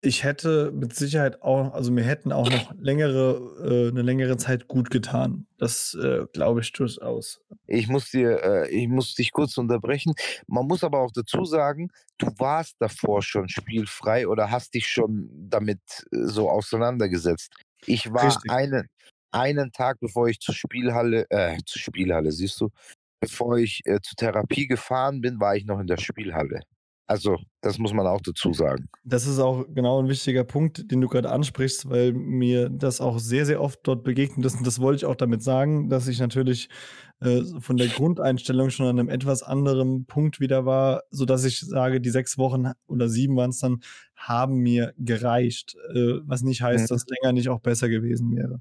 [0.00, 4.68] ich hätte mit Sicherheit auch, also mir hätten auch noch längere, äh, eine längere Zeit
[4.68, 5.46] gut getan.
[5.56, 7.40] Das äh, glaube ich durchaus.
[7.66, 10.14] Ich muss dir, äh, ich muss dich kurz unterbrechen.
[10.46, 15.28] Man muss aber auch dazu sagen, du warst davor schon spielfrei oder hast dich schon
[15.32, 15.80] damit
[16.12, 17.52] äh, so auseinandergesetzt.
[17.86, 18.50] Ich war Richtig.
[18.52, 18.88] einen,
[19.32, 22.70] einen Tag, bevor ich zur Spielhalle, äh, zur Spielhalle, siehst du,
[23.20, 26.60] bevor ich äh, zur Therapie gefahren bin, war ich noch in der Spielhalle.
[27.08, 28.88] Also, das muss man auch dazu sagen.
[29.02, 33.18] Das ist auch genau ein wichtiger Punkt, den du gerade ansprichst, weil mir das auch
[33.18, 34.56] sehr, sehr oft dort begegnet ist.
[34.58, 36.68] Und das wollte ich auch damit sagen, dass ich natürlich
[37.20, 42.02] äh, von der Grundeinstellung schon an einem etwas anderen Punkt wieder war, sodass ich sage,
[42.02, 43.80] die sechs Wochen oder sieben waren es dann,
[44.14, 45.76] haben mir gereicht.
[45.94, 46.94] Äh, was nicht heißt, Mhm.
[46.94, 48.60] dass länger nicht auch besser gewesen wäre.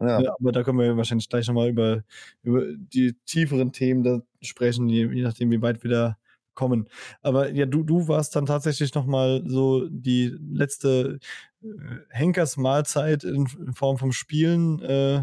[0.00, 0.20] Ja.
[0.20, 2.02] Ja, aber da können wir wahrscheinlich gleich nochmal über,
[2.42, 6.16] über die tieferen Themen sprechen, je, je nachdem, wie weit wir da
[6.54, 6.88] kommen.
[7.22, 11.18] Aber ja, du, du warst dann tatsächlich nochmal so die letzte
[11.62, 11.68] äh,
[12.10, 15.22] Henkersmahlzeit in, in Form vom Spielen, äh,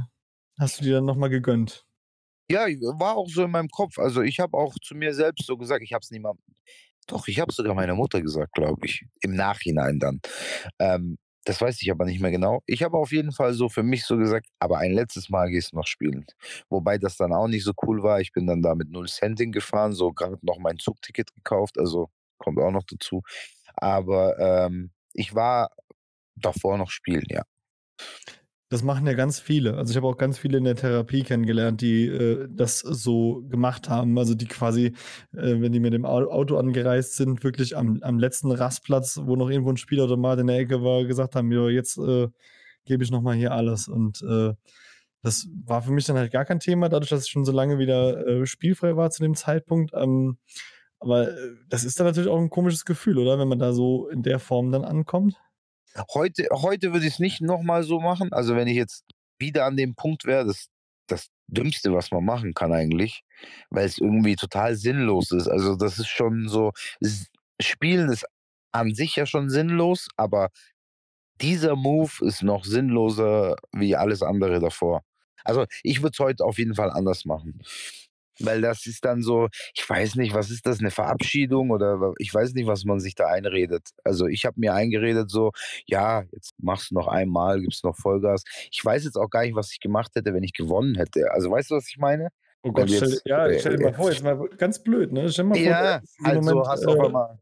[0.60, 1.86] hast du dir dann nochmal gegönnt.
[2.50, 2.66] Ja,
[3.00, 3.98] war auch so in meinem Kopf.
[3.98, 6.44] Also ich habe auch zu mir selbst so gesagt, ich habe es niemandem.
[7.08, 9.06] Doch, ich habe sogar meiner Mutter gesagt, glaube ich.
[9.22, 10.22] Im Nachhinein dann.
[10.80, 12.62] Ähm, das weiß ich aber nicht mehr genau.
[12.68, 15.72] Ich habe auf jeden Fall so für mich so gesagt, aber ein letztes Mal gehst
[15.74, 16.26] du noch spielen.
[16.70, 18.22] Wobei das dann auch nicht so cool war.
[18.22, 22.10] Ich bin dann da mit null Cent hingefahren, so gerade noch mein Zugticket gekauft, also
[22.38, 23.22] kommt auch noch dazu.
[23.76, 25.72] Aber ähm, ich war
[26.36, 27.44] davor noch spielen, ja.
[28.72, 29.76] Das machen ja ganz viele.
[29.76, 33.90] Also ich habe auch ganz viele in der Therapie kennengelernt, die äh, das so gemacht
[33.90, 34.18] haben.
[34.18, 34.94] Also die quasi,
[35.34, 39.36] äh, wenn die mit dem Au- Auto angereist sind, wirklich am, am letzten Rastplatz, wo
[39.36, 42.30] noch irgendwo ein Spielautomat in der Ecke war, gesagt haben, ja, jetzt äh,
[42.86, 43.90] gebe ich nochmal hier alles.
[43.90, 44.54] Und äh,
[45.24, 47.78] Das war für mich dann halt gar kein Thema, dadurch, dass ich schon so lange
[47.80, 49.92] wieder äh, spielfrei war zu dem Zeitpunkt.
[49.96, 50.38] Ähm,
[51.00, 51.36] aber äh,
[51.70, 53.40] das ist dann natürlich auch ein komisches Gefühl, oder?
[53.40, 55.36] Wenn man da so in der Form dann ankommt.
[56.14, 58.32] Heute, heute würde ich es nicht nochmal so machen.
[58.34, 59.04] Also wenn ich jetzt
[59.40, 60.68] wieder an dem Punkt wäre, das
[61.12, 63.24] das Dümmste, was man machen kann eigentlich,
[63.70, 65.48] weil es irgendwie total sinnlos ist.
[65.48, 66.72] Also das ist schon so,
[67.60, 68.26] Spielen ist
[68.72, 70.50] an sich ja schon sinnlos, aber
[71.42, 75.04] dieser Move ist noch sinnloser wie alles andere davor.
[75.44, 77.62] Also ich würde es heute auf jeden Fall anders machen.
[78.46, 82.34] Weil das ist dann so, ich weiß nicht, was ist das, eine Verabschiedung oder ich
[82.34, 83.90] weiß nicht, was man sich da einredet.
[84.04, 85.52] Also ich habe mir eingeredet so,
[85.86, 88.44] ja, jetzt machst du noch einmal, gibst noch Vollgas.
[88.72, 91.32] Ich weiß jetzt auch gar nicht, was ich gemacht hätte, wenn ich gewonnen hätte.
[91.32, 92.30] Also weißt du, was ich meine?
[92.64, 95.32] Oh Gott, stell, ja, äh, stell dir mal vor, jetzt mal ganz blöd, ne?
[95.32, 97.40] Stell dir mal vor, ja, also Moment, hast du äh, mal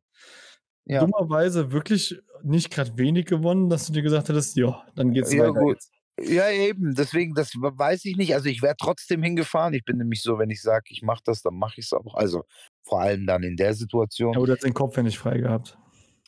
[0.86, 1.02] ja.
[1.02, 5.42] dummerweise wirklich nicht gerade wenig gewonnen, dass du dir gesagt hättest, ja, dann geht's ja,
[5.42, 5.60] weiter.
[5.60, 5.76] Gut.
[5.76, 5.92] Jetzt.
[6.22, 6.96] Ja, eben.
[6.96, 8.34] Deswegen, das weiß ich nicht.
[8.34, 9.74] Also ich wäre trotzdem hingefahren.
[9.74, 12.16] Ich bin nämlich so, wenn ich sage, ich mache das, dann mache ich es auch.
[12.16, 12.44] Also
[12.84, 14.34] vor allem dann in der Situation.
[14.34, 15.78] Ja, oder hast den Kopf ja nicht frei gehabt.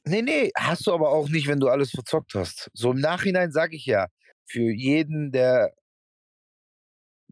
[0.04, 2.72] Nee, nee, hast du aber auch nicht, wenn du alles verzockt hast.
[2.74, 4.08] So im Nachhinein sage ich ja,
[4.46, 5.74] für jeden, der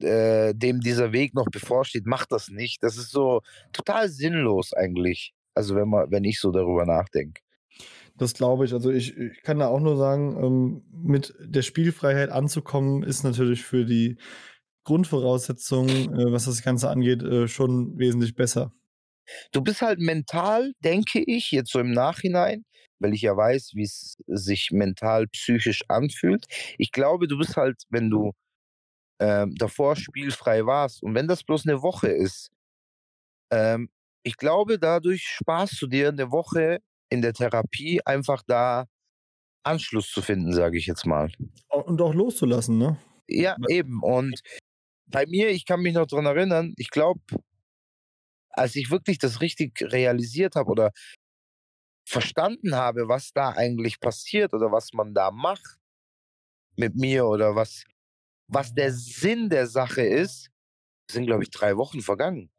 [0.02, 2.84] äh, dem dieser Weg noch bevorsteht, macht das nicht.
[2.84, 3.42] Das ist so
[3.74, 5.34] total sinnlos eigentlich.
[5.56, 7.42] Also wenn man, wenn ich so darüber nachdenke.
[8.20, 8.74] Das glaube ich.
[8.74, 13.64] Also ich, ich, kann da auch nur sagen, ähm, mit der Spielfreiheit anzukommen, ist natürlich
[13.64, 14.18] für die
[14.84, 18.74] Grundvoraussetzung, äh, was das Ganze angeht, äh, schon wesentlich besser.
[19.52, 22.66] Du bist halt mental, denke ich, jetzt so im Nachhinein,
[23.00, 26.46] weil ich ja weiß, wie es sich mental, psychisch anfühlt.
[26.78, 28.34] Ich glaube, du bist halt, wenn du
[29.20, 32.50] ähm, davor spielfrei warst und wenn das bloß eine Woche ist,
[33.52, 33.90] ähm,
[34.24, 36.80] ich glaube, dadurch sparst du dir eine Woche
[37.10, 38.86] in der Therapie einfach da
[39.64, 41.32] Anschluss zu finden, sage ich jetzt mal.
[41.68, 42.98] Und auch loszulassen, ne?
[43.28, 44.02] Ja, eben.
[44.02, 44.40] Und
[45.08, 47.22] bei mir, ich kann mich noch daran erinnern, ich glaube,
[48.50, 50.92] als ich wirklich das richtig realisiert habe oder
[52.08, 55.78] verstanden habe, was da eigentlich passiert oder was man da macht
[56.76, 57.84] mit mir oder was,
[58.48, 60.50] was der Sinn der Sache ist,
[61.12, 62.50] sind, glaube ich, drei Wochen vergangen.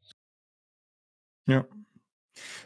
[1.47, 1.67] Ja.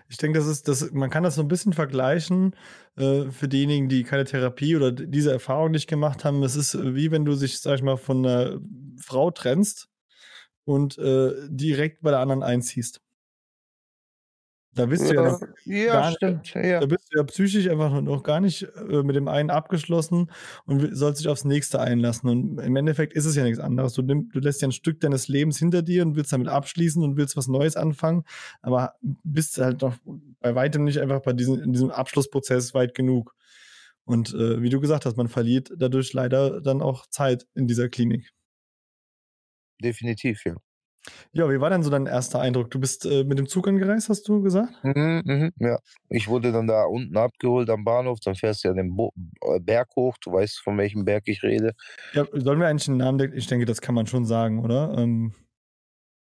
[0.08, 2.54] Ich denke, das ist, das, man kann das so ein bisschen vergleichen
[2.96, 6.42] äh, für diejenigen, die keine Therapie oder diese Erfahrung nicht gemacht haben.
[6.42, 8.60] Es ist wie wenn du sich, sag ich mal, von einer
[8.98, 9.88] Frau trennst
[10.64, 13.03] und äh, direkt bei der anderen einziehst.
[14.74, 15.40] Da bist du ja noch.
[15.64, 16.52] Ja, gar, stimmt.
[16.54, 16.80] Ja.
[16.80, 20.30] Da bist du ja psychisch einfach noch gar nicht äh, mit dem einen abgeschlossen
[20.66, 22.28] und sollst dich aufs nächste einlassen.
[22.28, 23.92] Und im Endeffekt ist es ja nichts anderes.
[23.92, 27.02] Du, nimm, du lässt ja ein Stück deines Lebens hinter dir und willst damit abschließen
[27.04, 28.24] und willst was Neues anfangen,
[28.62, 29.96] aber bist halt noch
[30.40, 33.34] bei weitem nicht einfach bei diesem, in diesem Abschlussprozess weit genug.
[34.04, 37.88] Und äh, wie du gesagt hast, man verliert dadurch leider dann auch Zeit in dieser
[37.88, 38.32] Klinik.
[39.80, 40.56] Definitiv, ja.
[41.32, 42.70] Ja, wie war denn so dein erster Eindruck?
[42.70, 44.72] Du bist äh, mit dem Zug angereist, hast du gesagt?
[44.82, 48.74] Mhm, mhm, ja, ich wurde dann da unten abgeholt am Bahnhof, dann fährst du ja
[48.74, 49.12] den Bo
[49.42, 51.72] äh, Berg hoch, du weißt, von welchem Berg ich rede.
[52.12, 54.96] Ja, sollen wir eigentlich den Namen, ich denke, das kann man schon sagen, oder?
[54.96, 55.34] Ähm,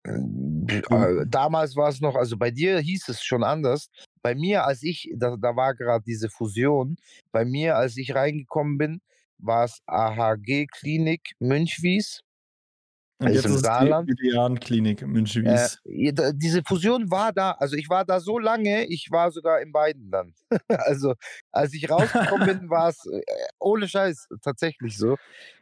[0.06, 3.90] äh, damals war es noch, also bei dir hieß es schon anders.
[4.22, 6.98] Bei mir, als ich, da, da war gerade diese Fusion,
[7.32, 9.02] bei mir, als ich reingekommen bin,
[9.38, 12.22] war es AHG Klinik Münchwies.
[13.20, 14.10] Und also jetzt ist Saarland.
[14.10, 15.80] die Median-Klinik in München-Wies.
[15.86, 19.72] Äh, diese Fusion war da, also ich war da so lange, ich war sogar in
[19.72, 20.34] beiden dann.
[20.68, 21.14] also
[21.52, 23.22] als ich rausgekommen bin, war es äh,
[23.60, 25.18] ohne Scheiß tatsächlich so.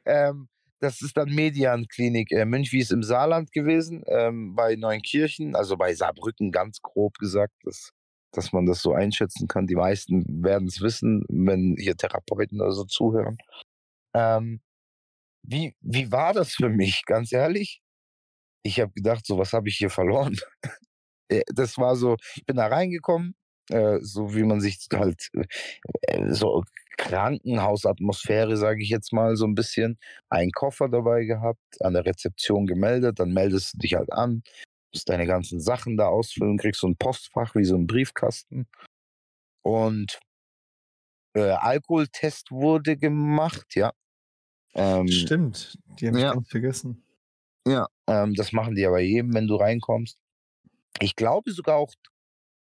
[0.06, 0.48] Ähm,
[0.80, 6.52] das ist dann Median-Klinik äh, Münchwies im Saarland gewesen, ähm, bei Neunkirchen, also bei Saarbrücken
[6.52, 7.92] ganz grob gesagt, dass,
[8.32, 9.68] dass man das so einschätzen kann.
[9.68, 13.38] Die meisten werden es wissen, wenn hier Therapeuten oder so zuhören.
[14.16, 14.62] Ähm,
[15.44, 17.82] wie, wie war das für mich, ganz ehrlich?
[18.64, 20.38] Ich habe gedacht, so was habe ich hier verloren.
[21.30, 23.36] Äh, das war so, ich bin da reingekommen,
[23.70, 25.30] äh, so wie man sich halt
[26.02, 26.64] äh, so
[26.98, 29.98] Krankenhausatmosphäre, sage ich jetzt mal so ein bisschen,
[30.30, 34.44] einen Koffer dabei gehabt, an der Rezeption gemeldet, dann meldest du dich halt an,
[34.94, 38.68] musst deine ganzen Sachen da ausfüllen, kriegst so ein Postfach wie so ein Briefkasten
[39.64, 40.20] und
[41.36, 43.94] äh, Alkoholtest wurde gemacht, ja.
[44.74, 46.34] Ähm, Stimmt, die habe ich ja.
[46.34, 47.04] ganz vergessen.
[47.68, 50.18] Ja, ähm, das machen die ja bei jedem, wenn du reinkommst.
[51.00, 51.94] Ich glaube sogar auch,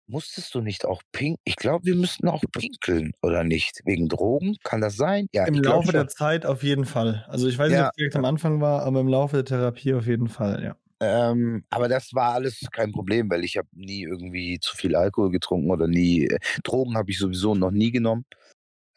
[0.06, 1.40] musstest du nicht auch pinkeln?
[1.44, 3.80] Ich glaube, wir müssten auch pinkeln, oder nicht?
[3.84, 4.56] Wegen Drogen?
[4.62, 5.26] Kann das sein?
[5.32, 7.24] Ja, Im Laufe der Zeit auf jeden Fall.
[7.28, 7.76] Also ich weiß ja.
[7.78, 10.62] nicht, ob es direkt am Anfang war, aber im Laufe der Therapie auf jeden Fall,
[10.62, 10.76] ja.
[11.00, 15.30] Ähm, aber das war alles kein Problem, weil ich habe nie irgendwie zu viel Alkohol
[15.30, 18.24] getrunken oder nie, äh, Drogen habe ich sowieso noch nie genommen.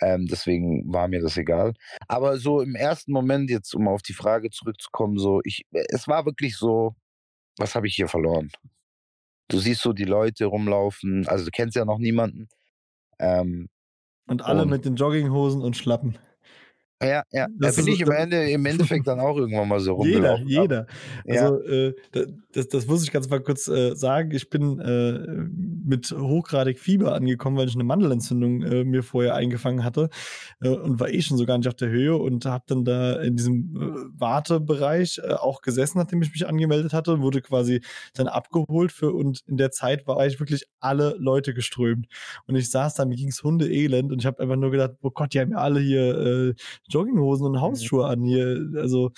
[0.01, 1.73] Ähm, deswegen war mir das egal.
[2.07, 6.25] Aber so im ersten Moment, jetzt um auf die Frage zurückzukommen, so, ich, es war
[6.25, 6.95] wirklich so,
[7.57, 8.51] was habe ich hier verloren?
[9.49, 12.47] Du siehst so die Leute rumlaufen, also du kennst ja noch niemanden.
[13.19, 13.69] Ähm,
[14.27, 16.17] und alle und mit den Jogginghosen und Schlappen.
[17.01, 17.47] Ja, ja.
[17.59, 20.47] Das da bin ich im, Ende, im Endeffekt dann auch irgendwann mal so rumgelaufen.
[20.47, 20.87] Jeder,
[21.25, 21.43] jeder.
[21.43, 21.93] Also, äh,
[22.53, 24.31] das, das muss ich ganz mal kurz äh, sagen.
[24.31, 25.47] Ich bin äh,
[25.85, 30.09] mit hochgradig Fieber angekommen, weil ich eine Mandelentzündung äh, mir vorher eingefangen hatte
[30.61, 33.21] äh, und war eh schon so gar nicht auf der Höhe und habe dann da
[33.21, 37.81] in diesem äh, Wartebereich auch gesessen, nachdem ich mich angemeldet hatte wurde quasi
[38.13, 42.07] dann abgeholt für und in der Zeit war ich wirklich alle Leute geströmt.
[42.45, 45.11] Und ich saß da, mir ging's Hunde elend und ich habe einfach nur gedacht, oh
[45.11, 46.55] Gott, die haben ja alle hier
[46.89, 47.61] Jogginghosen und mhm.
[47.61, 48.69] Hausschuhe an hier.
[48.77, 49.11] Also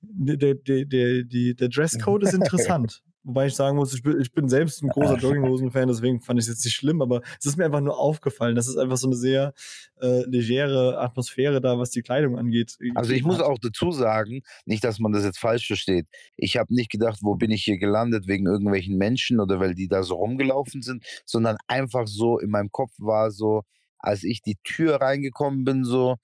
[0.00, 3.02] der, der, der, der Dresscode ist interessant.
[3.22, 6.44] Wobei ich sagen muss, ich bin, ich bin selbst ein großer Jogginghosen-Fan, deswegen fand ich
[6.44, 8.54] es jetzt nicht schlimm, aber es ist mir einfach nur aufgefallen.
[8.54, 9.52] Das ist einfach so eine sehr
[10.00, 12.78] äh, legere Atmosphäre da, was die Kleidung angeht.
[12.94, 16.06] Also ich muss auch dazu sagen, nicht, dass man das jetzt falsch versteht.
[16.36, 19.88] Ich habe nicht gedacht, wo bin ich hier gelandet wegen irgendwelchen Menschen oder weil die
[19.88, 23.64] da so rumgelaufen sind, sondern einfach so in meinem Kopf war so,
[23.98, 26.16] als ich die Tür reingekommen bin, so,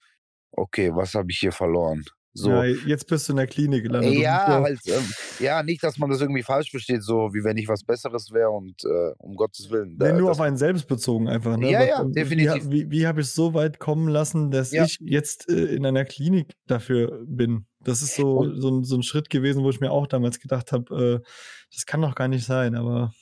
[0.57, 2.03] okay, was habe ich hier verloren?
[2.33, 2.51] So.
[2.51, 4.13] Ja, jetzt bist du in der Klinik gelandet.
[4.13, 5.03] Ja, halt, ähm,
[5.39, 8.51] ja, nicht, dass man das irgendwie falsch versteht, so wie wenn ich was Besseres wäre
[8.51, 9.97] und äh, um Gottes Willen.
[9.97, 11.57] Da, nee, nur auf einen selbst bezogen einfach.
[11.57, 11.71] Ne?
[11.71, 12.69] Ja, ja, ähm, definitiv.
[12.69, 14.85] Wie, wie, wie habe ich es so weit kommen lassen, dass ja.
[14.85, 17.65] ich jetzt äh, in einer Klinik dafür bin?
[17.79, 20.71] Das ist so, so, ein, so ein Schritt gewesen, wo ich mir auch damals gedacht
[20.71, 21.27] habe, äh,
[21.73, 23.13] das kann doch gar nicht sein, aber.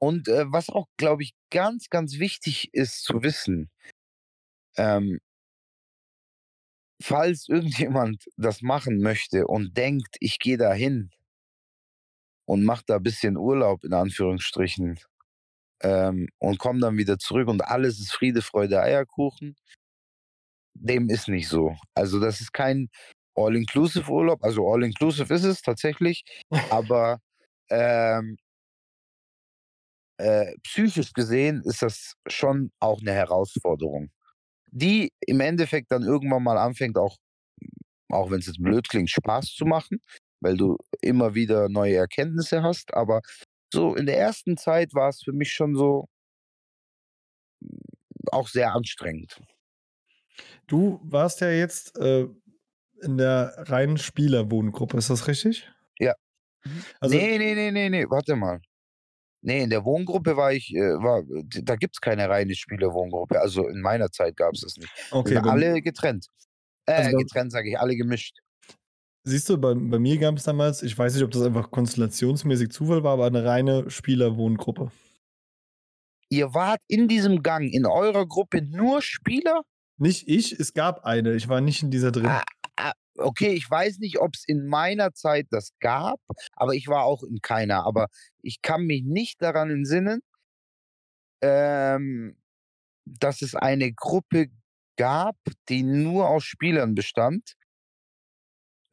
[0.00, 3.70] Und äh, was auch, glaube ich, ganz, ganz wichtig ist zu wissen,
[4.76, 5.20] ähm,
[7.02, 11.10] falls irgendjemand das machen möchte und denkt, ich gehe da hin
[12.46, 14.98] und mache da ein bisschen Urlaub in Anführungsstrichen
[15.82, 19.56] ähm, und komme dann wieder zurück und alles ist Friede, Freude, Eierkuchen,
[20.74, 21.76] dem ist nicht so.
[21.94, 22.88] Also das ist kein
[23.34, 26.24] All-Inclusive-Urlaub, also All-Inclusive ist es tatsächlich,
[26.70, 27.20] aber
[27.70, 28.36] ähm,
[30.18, 34.10] äh, psychisch gesehen ist das schon auch eine Herausforderung
[34.70, 37.16] die im Endeffekt dann irgendwann mal anfängt, auch,
[38.10, 40.00] auch wenn es jetzt blöd klingt, Spaß zu machen,
[40.40, 42.94] weil du immer wieder neue Erkenntnisse hast.
[42.94, 43.20] Aber
[43.72, 46.06] so in der ersten Zeit war es für mich schon so
[48.30, 49.40] auch sehr anstrengend.
[50.66, 52.26] Du warst ja jetzt äh,
[53.02, 55.70] in der reinen Spielerwohngruppe, ist das richtig?
[55.98, 56.14] Ja.
[57.00, 58.60] Also, nee, nee, nee, nee, nee, warte mal.
[59.40, 61.22] Nee, in der Wohngruppe war ich, äh, war,
[61.62, 63.40] da gibt es keine reine Spielerwohngruppe.
[63.40, 64.90] Also in meiner Zeit gab es das nicht.
[65.10, 66.26] Okay, sind alle getrennt.
[66.86, 68.38] Äh, also getrennt sage ich, alle gemischt.
[69.24, 72.70] Siehst du, bei, bei mir gab es damals, ich weiß nicht, ob das einfach konstellationsmäßig
[72.70, 74.90] Zufall war, aber eine reine Spielerwohngruppe.
[76.30, 79.62] Ihr wart in diesem Gang, in eurer Gruppe nur Spieler?
[79.98, 81.34] Nicht ich, es gab eine.
[81.34, 82.26] Ich war nicht in dieser drin.
[82.26, 82.44] Ah,
[83.18, 86.20] okay, ich weiß nicht, ob es in meiner Zeit das gab,
[86.52, 87.84] aber ich war auch in keiner.
[87.86, 88.08] Aber
[88.42, 90.20] ich kann mich nicht daran entsinnen,
[91.42, 92.36] ähm,
[93.04, 94.48] dass es eine Gruppe
[94.96, 95.36] gab,
[95.68, 97.54] die nur aus Spielern bestand.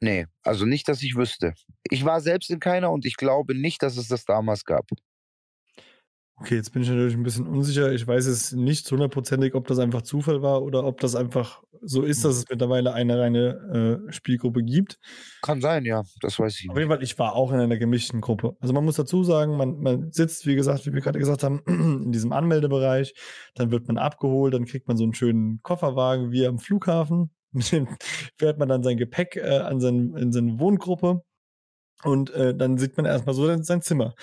[0.00, 1.54] Nee, also nicht, dass ich wüsste.
[1.84, 4.86] Ich war selbst in keiner und ich glaube nicht, dass es das damals gab.
[6.38, 7.92] Okay, jetzt bin ich natürlich ein bisschen unsicher.
[7.92, 12.02] Ich weiß es nicht hundertprozentig, ob das einfach Zufall war oder ob das einfach so
[12.02, 12.42] ist, dass hm.
[12.42, 14.98] es mittlerweile eine reine äh, Spielgruppe gibt.
[15.40, 16.70] Kann sein, ja, das weiß ich.
[16.70, 18.54] Auf jeden Fall, ich war auch in einer gemischten Gruppe.
[18.60, 21.62] Also man muss dazu sagen, man, man sitzt, wie gesagt, wie wir gerade gesagt haben,
[21.66, 23.14] in diesem Anmeldebereich,
[23.54, 27.30] dann wird man abgeholt, dann kriegt man so einen schönen Kofferwagen wie am Flughafen.
[27.52, 27.88] Mit dem
[28.36, 31.22] fährt man dann sein Gepäck äh, an sein, in seine Wohngruppe
[32.02, 34.14] und äh, dann sieht man erstmal so sein Zimmer.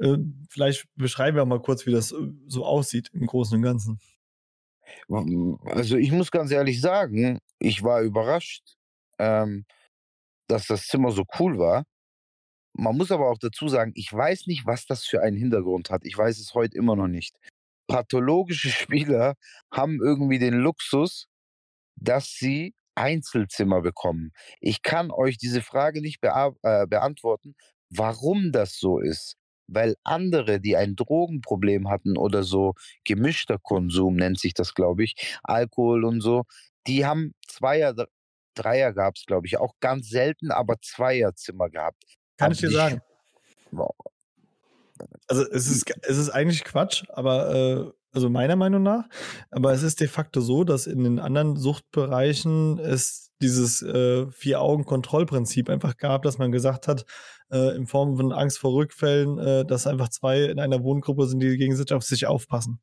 [0.00, 0.16] Äh,
[0.48, 4.00] vielleicht beschreiben wir mal kurz, wie das äh, so aussieht im Großen und Ganzen.
[5.64, 8.76] Also ich muss ganz ehrlich sagen, ich war überrascht,
[9.18, 9.64] ähm,
[10.48, 11.84] dass das Zimmer so cool war.
[12.72, 16.04] Man muss aber auch dazu sagen, ich weiß nicht, was das für einen Hintergrund hat.
[16.04, 17.36] Ich weiß es heute immer noch nicht.
[17.88, 19.34] Pathologische Spieler
[19.72, 21.28] haben irgendwie den Luxus,
[21.96, 24.32] dass sie Einzelzimmer bekommen.
[24.60, 27.54] Ich kann euch diese Frage nicht äh, beantworten,
[27.90, 29.39] warum das so ist
[29.70, 35.38] weil andere, die ein Drogenproblem hatten oder so gemischter Konsum nennt sich das, glaube ich,
[35.42, 36.44] Alkohol und so,
[36.86, 37.94] die haben Zweier,
[38.54, 42.02] Dreier gab es, glaube ich, auch ganz selten, aber Zweierzimmer gehabt.
[42.36, 43.00] Kann ich dir sagen.
[45.28, 49.08] Also es ist, es ist eigentlich Quatsch, aber äh, also meiner Meinung nach,
[49.50, 55.68] aber es ist de facto so, dass in den anderen Suchtbereichen es dieses äh, Vier-Augen-Kontrollprinzip
[55.70, 57.04] einfach gab, dass man gesagt hat,
[57.50, 61.40] äh, in Form von Angst vor Rückfällen, äh, dass einfach zwei in einer Wohngruppe sind,
[61.40, 62.80] die gegenseitig auf sich aufpassen.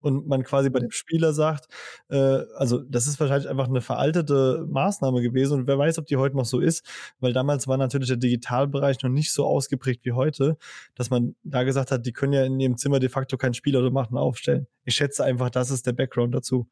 [0.00, 1.66] und man quasi bei dem Spieler sagt,
[2.10, 2.16] äh,
[2.56, 6.36] also das ist wahrscheinlich einfach eine veraltete Maßnahme gewesen und wer weiß, ob die heute
[6.36, 6.86] noch so ist,
[7.18, 10.58] weil damals war natürlich der Digitalbereich noch nicht so ausgeprägt wie heute,
[10.94, 14.16] dass man da gesagt hat, die können ja in ihrem Zimmer de facto keinen Spielautomaten
[14.16, 14.66] aufstellen.
[14.84, 16.68] Ich schätze einfach, das ist der Background dazu.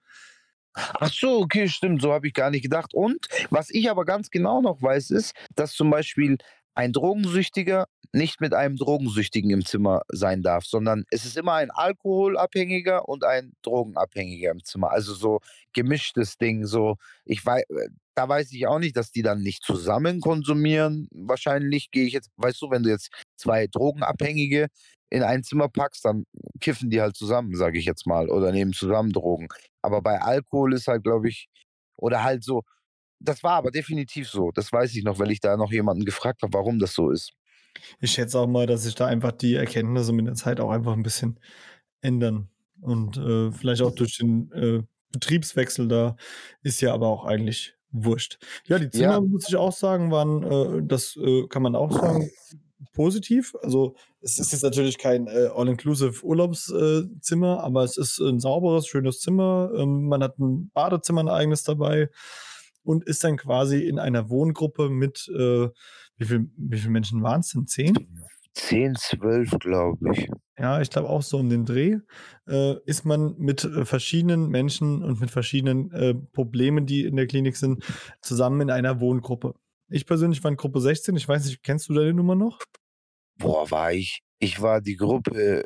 [0.74, 2.94] Ach so, okay, stimmt, so habe ich gar nicht gedacht.
[2.94, 6.36] Und was ich aber ganz genau noch weiß, ist, dass zum Beispiel
[6.74, 11.70] ein Drogensüchtiger nicht mit einem Drogensüchtigen im Zimmer sein darf, sondern es ist immer ein
[11.70, 14.90] Alkoholabhängiger und ein Drogenabhängiger im Zimmer.
[14.90, 15.40] Also so
[15.72, 16.64] gemischtes Ding.
[16.64, 17.64] So, ich weiß,
[18.14, 21.08] da weiß ich auch nicht, dass die dann nicht zusammen konsumieren.
[21.12, 24.68] Wahrscheinlich gehe ich jetzt, weißt du, wenn du jetzt zwei Drogenabhängige
[25.10, 26.24] in ein Zimmer packst, dann
[26.60, 29.48] kiffen die halt zusammen, sage ich jetzt mal, oder nehmen zusammen Drogen.
[29.82, 31.48] Aber bei Alkohol ist halt, glaube ich,
[31.96, 32.62] oder halt so,
[33.20, 34.50] das war aber definitiv so.
[34.52, 37.32] Das weiß ich noch, weil ich da noch jemanden gefragt habe, warum das so ist.
[38.00, 40.92] Ich schätze auch mal, dass sich da einfach die Erkenntnisse mit der Zeit auch einfach
[40.92, 41.40] ein bisschen
[42.00, 42.48] ändern.
[42.80, 46.16] Und äh, vielleicht auch durch den äh, Betriebswechsel da
[46.62, 48.38] ist ja aber auch eigentlich wurscht.
[48.66, 49.20] Ja, die Zimmer, ja.
[49.20, 52.30] muss ich auch sagen, waren, äh, das äh, kann man auch sagen,
[52.92, 53.54] positiv.
[53.62, 59.20] Also es ist jetzt natürlich kein äh, All-Inclusive Urlaubszimmer, aber es ist ein sauberes, schönes
[59.20, 59.70] Zimmer.
[59.76, 62.10] Ähm, man hat ein Badezimmer ein eigenes dabei
[62.82, 65.68] und ist dann quasi in einer Wohngruppe mit, äh,
[66.16, 67.66] wie viele wie viel Menschen waren es denn?
[67.66, 67.94] Zehn?
[68.54, 70.28] Zehn, zwölf, glaube ich.
[70.58, 71.98] Ja, ich glaube auch so um den Dreh.
[72.46, 77.26] Äh, ist man mit äh, verschiedenen Menschen und mit verschiedenen äh, Problemen, die in der
[77.26, 77.84] Klinik sind,
[78.22, 79.54] zusammen in einer Wohngruppe.
[79.90, 81.16] Ich persönlich war in Gruppe 16.
[81.16, 82.60] Ich weiß nicht, kennst du deine Nummer noch?
[83.36, 84.20] Boah, war ich.
[84.38, 85.64] Ich war die Gruppe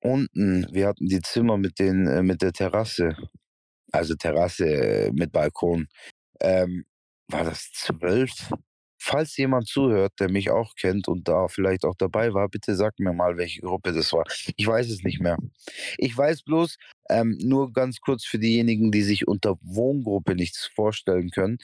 [0.00, 0.66] unten.
[0.72, 3.16] Wir hatten die Zimmer mit, den, äh, mit der Terrasse.
[3.92, 5.86] Also Terrasse äh, mit Balkon.
[6.40, 6.84] Ähm,
[7.28, 8.50] war das zwölf?
[9.08, 12.98] Falls jemand zuhört, der mich auch kennt und da vielleicht auch dabei war, bitte sag
[12.98, 14.24] mir mal, welche Gruppe das war.
[14.56, 15.38] Ich weiß es nicht mehr.
[15.96, 16.76] Ich weiß bloß,
[17.08, 21.58] ähm, nur ganz kurz für diejenigen, die sich unter Wohngruppe nichts vorstellen können.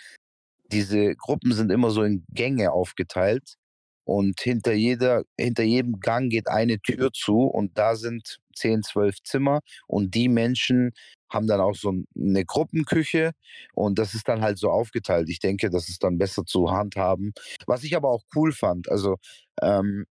[0.71, 3.57] Diese Gruppen sind immer so in Gänge aufgeteilt
[4.05, 9.17] und hinter jeder, hinter jedem Gang geht eine Tür zu und da sind 10, 12
[9.25, 10.93] Zimmer und die Menschen
[11.33, 13.33] haben dann auch so eine Gruppenküche
[13.75, 15.29] und das ist dann halt so aufgeteilt.
[15.31, 17.33] Ich denke, das ist dann besser zu handhaben.
[17.67, 19.17] Was ich aber auch cool fand, also
[19.63, 20.07] ähm,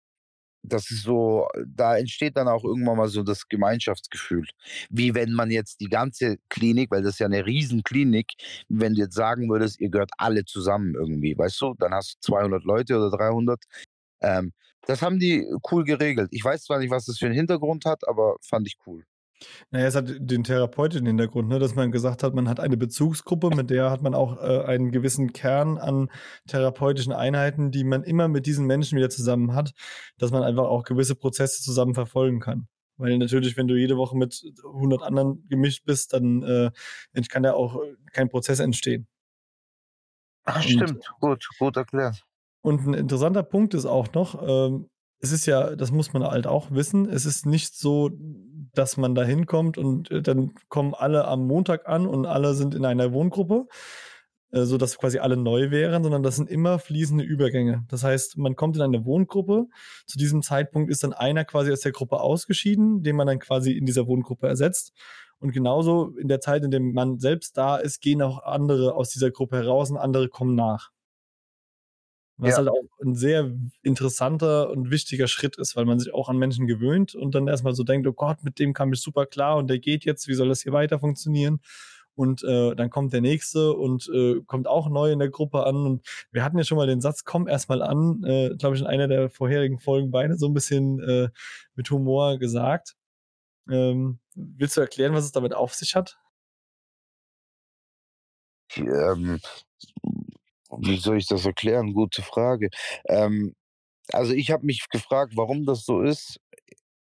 [0.63, 4.47] das ist so, da entsteht dann auch irgendwann mal so das Gemeinschaftsgefühl.
[4.91, 8.33] Wie wenn man jetzt die ganze Klinik, weil das ist ja eine Riesenklinik,
[8.69, 12.33] wenn du jetzt sagen würdest, ihr gehört alle zusammen irgendwie, weißt du, dann hast du
[12.33, 13.63] 200 Leute oder 300.
[14.23, 14.53] Ähm,
[14.87, 16.29] das haben die cool geregelt.
[16.33, 19.05] Ich weiß zwar nicht, was das für einen Hintergrund hat, aber fand ich cool.
[19.71, 23.51] Naja, es hat den therapeutischen Hintergrund, ne, dass man gesagt hat, man hat eine Bezugsgruppe,
[23.55, 26.09] mit der hat man auch äh, einen gewissen Kern an
[26.47, 29.73] therapeutischen Einheiten, die man immer mit diesen Menschen wieder zusammen hat,
[30.19, 32.69] dass man einfach auch gewisse Prozesse zusammen verfolgen kann.
[32.97, 36.71] Weil natürlich, wenn du jede Woche mit 100 anderen gemischt bist, dann äh,
[37.29, 37.81] kann da auch
[38.13, 39.07] kein Prozess entstehen.
[40.45, 42.23] Ach, stimmt, gut, gut erklärt.
[42.63, 46.47] Und ein interessanter Punkt ist auch noch, ähm, es ist ja, das muss man halt
[46.47, 48.11] auch wissen, es ist nicht so,
[48.75, 52.75] dass man da hinkommt und äh, dann kommen alle am Montag an und alle sind
[52.75, 53.67] in einer Wohngruppe,
[54.53, 57.85] äh, so dass quasi alle neu wären, sondern das sind immer fließende Übergänge.
[57.89, 59.67] Das heißt, man kommt in eine Wohngruppe,
[60.07, 63.73] zu diesem Zeitpunkt ist dann einer quasi aus der Gruppe ausgeschieden, den man dann quasi
[63.73, 64.93] in dieser Wohngruppe ersetzt.
[65.39, 69.11] Und genauso in der Zeit, in der man selbst da ist, gehen auch andere aus
[69.11, 70.91] dieser Gruppe heraus und andere kommen nach.
[72.41, 72.57] Was ja.
[72.57, 76.67] halt auch ein sehr interessanter und wichtiger Schritt ist, weil man sich auch an Menschen
[76.67, 79.69] gewöhnt und dann erstmal so denkt, oh Gott, mit dem kam ich super klar und
[79.69, 81.61] der geht jetzt, wie soll das hier weiter funktionieren?
[82.15, 85.77] Und äh, dann kommt der nächste und äh, kommt auch neu in der Gruppe an.
[85.77, 88.87] Und wir hatten ja schon mal den Satz, komm erstmal an, äh, glaube ich, in
[88.87, 91.29] einer der vorherigen Folgen beide so ein bisschen äh,
[91.77, 92.97] mit Humor gesagt.
[93.71, 96.19] Ähm, willst du erklären, was es damit auf sich hat?
[98.77, 99.41] Ähm,
[100.79, 101.93] wie soll ich das erklären?
[101.95, 102.71] Gute Frage.
[103.09, 103.55] Ähm,
[104.13, 106.41] also ich habe mich gefragt, warum das so ist.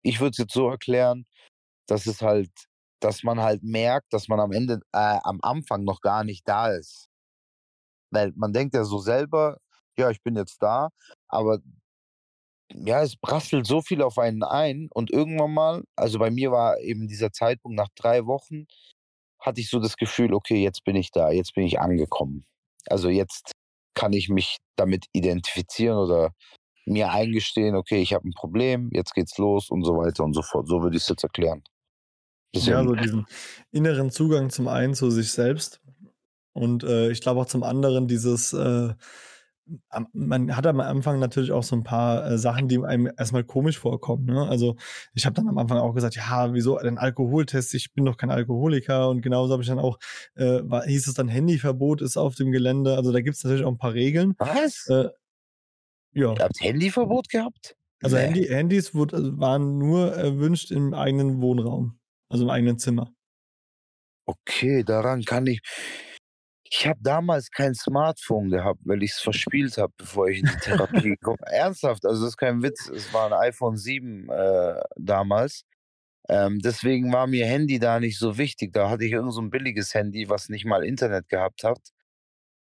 [0.02, 1.26] Ich würde es jetzt so erklären,
[1.86, 2.50] dass es halt,
[3.00, 6.68] dass man halt merkt, dass man am Ende, äh, am Anfang noch gar nicht da
[6.72, 7.08] ist.
[8.10, 9.58] Weil man denkt ja so selber,
[9.98, 10.90] ja, ich bin jetzt da,
[11.28, 11.58] aber
[12.74, 16.78] ja, es prasselt so viel auf einen ein und irgendwann mal, also bei mir war
[16.80, 18.66] eben dieser Zeitpunkt nach drei Wochen,
[19.40, 22.46] hatte ich so das Gefühl, okay, jetzt bin ich da, jetzt bin ich angekommen.
[22.88, 23.52] Also jetzt
[23.94, 26.32] kann ich mich damit identifizieren oder
[26.86, 30.42] mir eingestehen, okay, ich habe ein Problem, jetzt geht's los und so weiter und so
[30.42, 30.66] fort.
[30.66, 31.62] So würde ich es jetzt erklären.
[32.52, 33.26] Bisschen ja, so diesen
[33.70, 35.80] inneren Zugang zum einen zu sich selbst
[36.52, 38.94] und äh, ich glaube auch zum anderen dieses, äh,
[40.12, 43.78] man hat am Anfang natürlich auch so ein paar äh, Sachen, die einem erstmal komisch
[43.78, 44.26] vorkommen.
[44.26, 44.46] Ne?
[44.48, 44.76] Also
[45.14, 47.74] ich habe dann am Anfang auch gesagt, ja, wieso ein Alkoholtest?
[47.74, 49.08] Ich bin doch kein Alkoholiker.
[49.08, 49.98] Und genauso habe ich dann auch,
[50.34, 52.96] äh, war, hieß es dann Handyverbot ist auf dem Gelände.
[52.96, 54.34] Also da gibt es natürlich auch ein paar Regeln.
[54.38, 54.86] Was?
[54.88, 55.08] Äh,
[56.14, 56.34] ja.
[56.34, 57.76] Ihr habt Handyverbot gehabt?
[58.02, 58.22] Also nee.
[58.22, 61.98] Handy, Handys wurde, also waren nur erwünscht im eigenen Wohnraum,
[62.28, 63.14] also im eigenen Zimmer.
[64.26, 65.60] Okay, daran kann ich.
[66.74, 70.56] Ich habe damals kein Smartphone gehabt, weil ich es verspielt habe, bevor ich in die
[70.56, 71.36] Therapie komme.
[71.42, 72.88] Ernsthaft, also das ist kein Witz.
[72.88, 75.64] Es war ein iPhone 7 äh, damals.
[76.30, 78.72] Ähm, deswegen war mir Handy da nicht so wichtig.
[78.72, 81.78] Da hatte ich irgend so ein billiges Handy, was nicht mal Internet gehabt hat.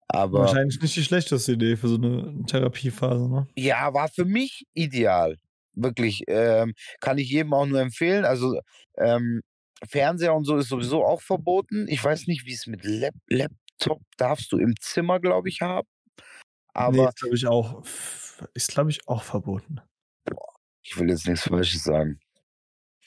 [0.07, 3.47] Aber Wahrscheinlich nicht die schlechteste Idee für so eine Therapiephase, ne?
[3.55, 5.37] Ja, war für mich ideal.
[5.73, 6.23] Wirklich.
[6.27, 8.25] Ähm, kann ich jedem auch nur empfehlen.
[8.25, 8.59] Also
[8.97, 9.41] ähm,
[9.87, 11.85] Fernseher und so ist sowieso auch verboten.
[11.87, 13.13] Ich weiß nicht, wie es mit Lap
[13.79, 15.87] Laptop darfst du im Zimmer, glaube ich, haben.
[16.73, 17.83] Aber nee, ist, glaube ich, auch,
[18.53, 19.81] ist, glaube ich, auch verboten.
[20.83, 22.19] Ich will jetzt nichts Falsches sagen.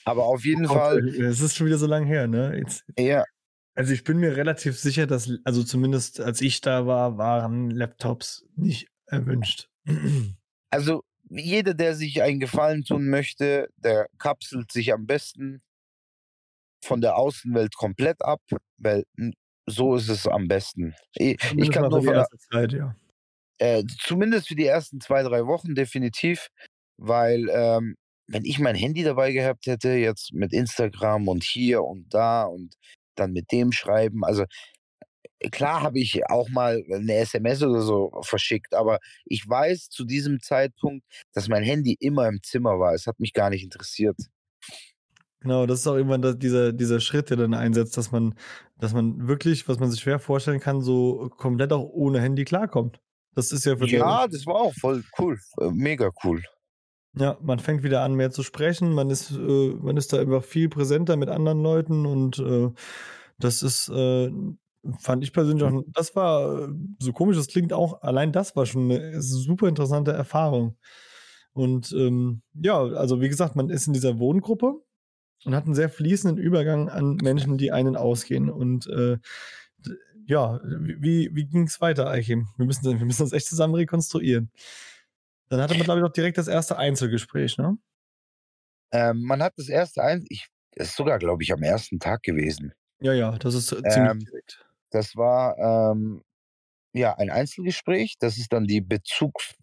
[0.05, 1.07] Aber auf jeden oh, Fall.
[1.07, 2.57] Es ist schon wieder so lange her, ne?
[2.57, 3.23] Jetzt, ja.
[3.75, 8.45] Also ich bin mir relativ sicher, dass, also zumindest als ich da war, waren Laptops
[8.55, 9.69] nicht erwünscht.
[10.69, 15.61] Also jeder, der sich einen Gefallen tun möchte, der kapselt sich am besten
[16.83, 18.41] von der Außenwelt komplett ab,
[18.77, 19.03] weil
[19.65, 20.95] so ist es am besten.
[21.13, 22.95] Ich, ich kann nur von Zeit, ja.
[23.59, 26.49] Äh, zumindest für die ersten zwei, drei Wochen definitiv,
[26.97, 27.95] weil ähm,
[28.27, 32.75] wenn ich mein Handy dabei gehabt hätte, jetzt mit Instagram und hier und da und
[33.15, 34.45] dann mit dem schreiben, also
[35.39, 40.05] äh, klar habe ich auch mal eine SMS oder so verschickt, aber ich weiß zu
[40.05, 42.93] diesem Zeitpunkt, dass mein Handy immer im Zimmer war.
[42.93, 44.17] Es hat mich gar nicht interessiert.
[45.43, 48.33] Genau, das ist auch irgendwann das, dieser, dieser Schritt, der dann einsetzt, dass man,
[48.79, 53.01] dass man wirklich, was man sich schwer vorstellen kann, so komplett auch ohne Handy klarkommt.
[53.35, 55.37] Das ist ja für Ja, das war auch voll cool.
[55.59, 56.41] Äh, mega cool.
[57.17, 58.93] Ja, man fängt wieder an, mehr zu sprechen.
[58.93, 62.69] Man ist, äh, man ist da einfach viel präsenter mit anderen Leuten und äh,
[63.37, 64.31] das ist, äh,
[64.99, 66.69] fand ich persönlich auch, das war,
[66.99, 70.77] so komisch das klingt auch, allein das war schon eine super interessante Erfahrung.
[71.51, 74.81] Und ähm, ja, also wie gesagt, man ist in dieser Wohngruppe
[75.45, 78.49] und hat einen sehr fließenden Übergang an Menschen, die einen ausgehen.
[78.49, 79.17] Und äh,
[80.25, 82.47] ja, wie, wie ging es weiter, Eichim?
[82.57, 84.51] Wir müssen, wir müssen das echt zusammen rekonstruieren.
[85.49, 87.77] Dann hatte man, glaube ich, auch direkt das erste Einzelgespräch, ne?
[88.91, 92.73] Ähm, man hat das erste Einzelgespräch, das ist sogar, glaube ich, am ersten Tag gewesen.
[92.99, 94.65] Ja, ja, das ist ziemlich ähm, direkt.
[94.91, 96.23] Das war ähm,
[96.93, 98.15] ja ein Einzelgespräch.
[98.19, 99.55] Das ist dann die Bezugs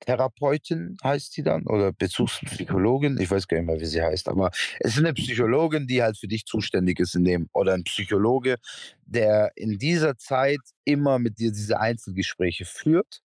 [0.00, 4.50] Therapeutin heißt sie dann oder Bezugspsychologin, ich weiß gar nicht mehr, wie sie heißt, aber
[4.80, 8.56] es ist eine Psychologin, die halt für dich zuständig ist in dem oder ein Psychologe,
[9.04, 13.20] der in dieser Zeit immer mit dir diese Einzelgespräche führt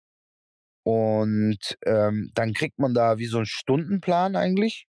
[0.83, 4.87] und ähm, dann kriegt man da wie so einen Stundenplan eigentlich.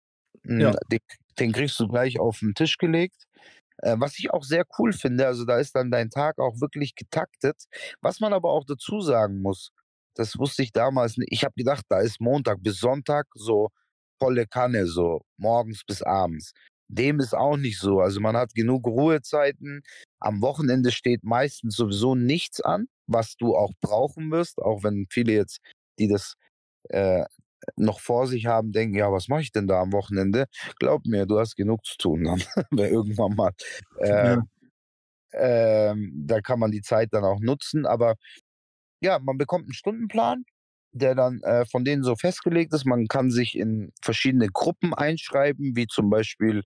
[0.44, 0.74] Ja.
[0.92, 1.00] Den,
[1.40, 3.24] den kriegst du gleich auf den Tisch gelegt.
[3.80, 6.96] Äh, was ich auch sehr cool finde, also da ist dann dein Tag auch wirklich
[6.96, 7.66] getaktet.
[8.02, 9.72] Was man aber auch dazu sagen muss,
[10.16, 11.32] das wusste ich damals nicht.
[11.32, 13.70] Ich habe gedacht, da ist Montag bis Sonntag so
[14.20, 16.54] volle Kanne, so morgens bis abends.
[16.88, 18.00] Dem ist auch nicht so.
[18.00, 19.82] Also man hat genug Ruhezeiten.
[20.20, 25.34] Am Wochenende steht meistens sowieso nichts an, was du auch brauchen wirst, auch wenn viele
[25.34, 25.60] jetzt,
[26.00, 26.36] die das
[26.90, 27.26] äh,
[27.76, 30.46] noch vor sich haben, denken, ja, was mache ich denn da am Wochenende?
[30.80, 33.52] Glaub mir, du hast genug zu tun dann, irgendwann mal.
[33.98, 35.90] Äh, ja.
[35.90, 38.16] äh, da kann man die Zeit dann auch nutzen, aber
[39.06, 40.44] ja, man bekommt einen Stundenplan,
[40.92, 42.86] der dann äh, von denen so festgelegt ist.
[42.86, 46.64] Man kann sich in verschiedene Gruppen einschreiben, wie zum Beispiel,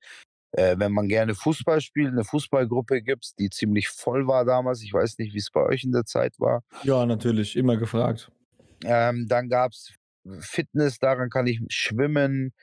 [0.54, 4.82] äh, wenn man gerne Fußball spielt, eine Fußballgruppe gibt es, die ziemlich voll war damals.
[4.82, 6.64] Ich weiß nicht, wie es bei euch in der Zeit war.
[6.84, 8.32] Ja, natürlich, immer gefragt.
[8.86, 9.94] Ähm, dann gab es
[10.40, 12.54] Fitness, daran kann ich schwimmen.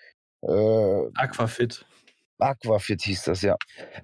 [0.42, 1.84] Äh, Aquafit.
[2.38, 3.56] Aquafit hieß das, ja.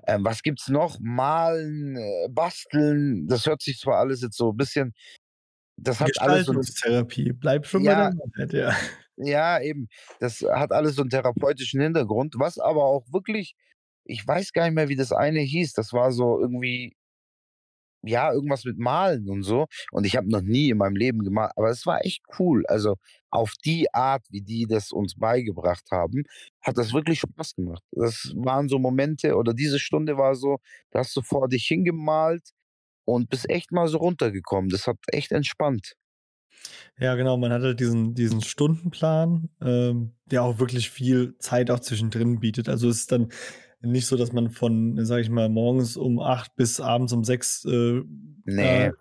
[0.07, 0.99] Ähm, was gibt's noch?
[1.01, 3.27] Malen, äh, basteln.
[3.29, 4.95] Das hört sich zwar alles jetzt so ein bisschen
[5.77, 7.33] das hat alles so Therapie.
[7.33, 8.77] Bleib schon ja, bei der Wahrheit, ja.
[9.17, 9.89] Ja, eben.
[10.21, 13.55] Das hat alles so einen therapeutischen Hintergrund, was aber auch wirklich,
[14.05, 15.75] ich weiß gar nicht mehr, wie das eine hieß.
[15.75, 16.97] Das war so irgendwie,
[18.05, 19.67] ja, irgendwas mit Malen und so.
[19.93, 22.65] Und ich habe noch nie in meinem Leben gemalt, aber es war echt cool.
[22.67, 22.97] Also
[23.31, 26.25] auf die Art, wie die das uns beigebracht haben,
[26.61, 27.83] hat das wirklich Spaß gemacht.
[27.93, 30.59] Das waren so Momente oder diese Stunde war so,
[30.91, 32.51] da hast du vor dich hingemalt
[33.05, 34.71] und bist echt mal so runtergekommen.
[34.71, 35.95] Das hat echt entspannt.
[36.99, 37.37] Ja, genau.
[37.37, 42.69] Man hatte diesen, diesen Stundenplan, ähm, der auch wirklich viel Zeit auch zwischendrin bietet.
[42.69, 43.29] Also es ist dann
[43.81, 47.65] nicht so, dass man von, sag ich mal, morgens um acht bis abends um sechs
[47.65, 48.03] äh,
[48.45, 48.87] nee.
[48.87, 48.93] äh,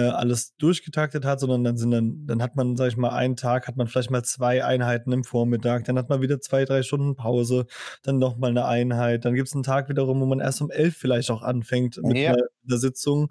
[0.00, 3.68] alles durchgetaktet hat, sondern dann sind dann, dann hat man, sag ich mal, einen Tag,
[3.68, 7.14] hat man vielleicht mal zwei Einheiten im Vormittag, dann hat man wieder zwei, drei Stunden
[7.14, 7.66] Pause,
[8.02, 10.96] dann nochmal eine Einheit, dann gibt es einen Tag wiederum, wo man erst um elf
[10.96, 12.30] vielleicht auch anfängt mit Ja.
[12.30, 13.30] einer, der Sitzung.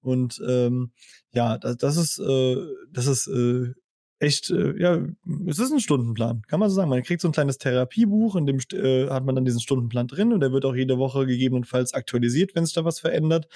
[0.00, 0.92] Und ähm,
[1.32, 2.56] ja, das, das ist, äh,
[2.92, 3.72] das ist äh,
[4.18, 5.02] echt, äh, ja,
[5.48, 6.90] es ist ein Stundenplan, kann man so sagen.
[6.90, 10.32] Man kriegt so ein kleines Therapiebuch, in dem äh, hat man dann diesen Stundenplan drin
[10.32, 13.48] und der wird auch jede Woche gegebenenfalls aktualisiert, wenn sich da was verändert.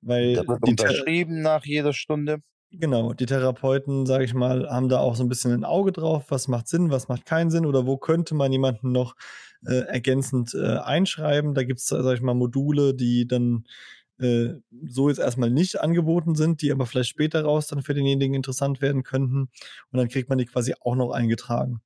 [0.00, 2.42] Weil Da wird unterschrieben nach jeder Stunde.
[2.70, 6.26] Genau, die Therapeuten, sage ich mal, haben da auch so ein bisschen ein Auge drauf,
[6.28, 9.14] was macht Sinn, was macht keinen Sinn oder wo könnte man jemanden noch
[9.66, 11.54] äh, ergänzend äh, einschreiben.
[11.54, 13.64] Da gibt es, sage ich mal, Module, die dann
[14.18, 14.54] äh,
[14.86, 18.82] so jetzt erstmal nicht angeboten sind, die aber vielleicht später raus dann für denjenigen interessant
[18.82, 19.48] werden könnten.
[19.90, 21.80] Und dann kriegt man die quasi auch noch eingetragen.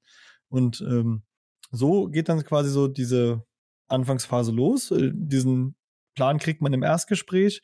[0.49, 1.23] Und ähm,
[1.71, 3.45] so geht dann quasi so diese
[3.89, 4.91] Anfangsphase los.
[4.91, 5.77] Äh, diesen
[6.15, 7.63] Plan kriegt man im Erstgespräch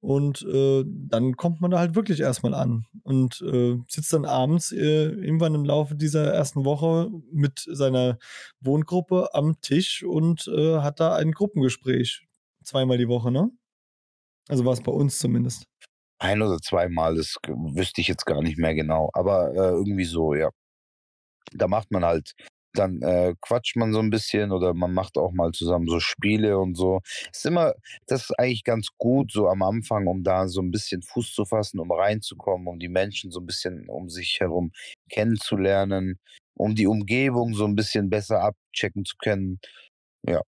[0.00, 4.72] und äh, dann kommt man da halt wirklich erstmal an und äh, sitzt dann abends
[4.72, 8.18] äh, irgendwann im Laufe dieser ersten Woche mit seiner
[8.60, 12.26] Wohngruppe am Tisch und äh, hat da ein Gruppengespräch.
[12.64, 13.50] Zweimal die Woche, ne?
[14.48, 15.64] Also war es bei uns zumindest.
[16.18, 19.10] Ein oder zweimal, das wüsste ich jetzt gar nicht mehr genau.
[19.12, 20.50] Aber äh, irgendwie so, ja.
[21.52, 22.32] Da macht man halt,
[22.74, 26.58] dann äh, quatscht man so ein bisschen oder man macht auch mal zusammen so Spiele
[26.58, 27.00] und so.
[27.32, 27.74] Ist immer,
[28.06, 31.44] das ist eigentlich ganz gut, so am Anfang, um da so ein bisschen Fuß zu
[31.44, 34.72] fassen, um reinzukommen, um die Menschen so ein bisschen um sich herum
[35.10, 36.18] kennenzulernen,
[36.54, 39.60] um die Umgebung so ein bisschen besser abchecken zu können.
[40.28, 40.42] Ja,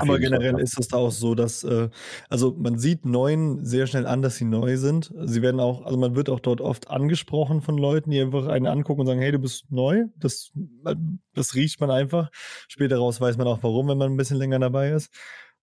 [0.00, 1.88] Aber jeden Fall generell ganz ist es da auch so, dass, äh,
[2.28, 5.12] also man sieht Neuen sehr schnell an, dass sie neu sind.
[5.24, 8.66] Sie werden auch, also man wird auch dort oft angesprochen von Leuten, die einfach einen
[8.66, 10.04] angucken und sagen, hey, du bist neu.
[10.16, 10.52] Das,
[10.84, 10.94] äh,
[11.34, 12.30] das riecht man einfach.
[12.68, 15.10] Später raus weiß man auch warum, wenn man ein bisschen länger dabei ist.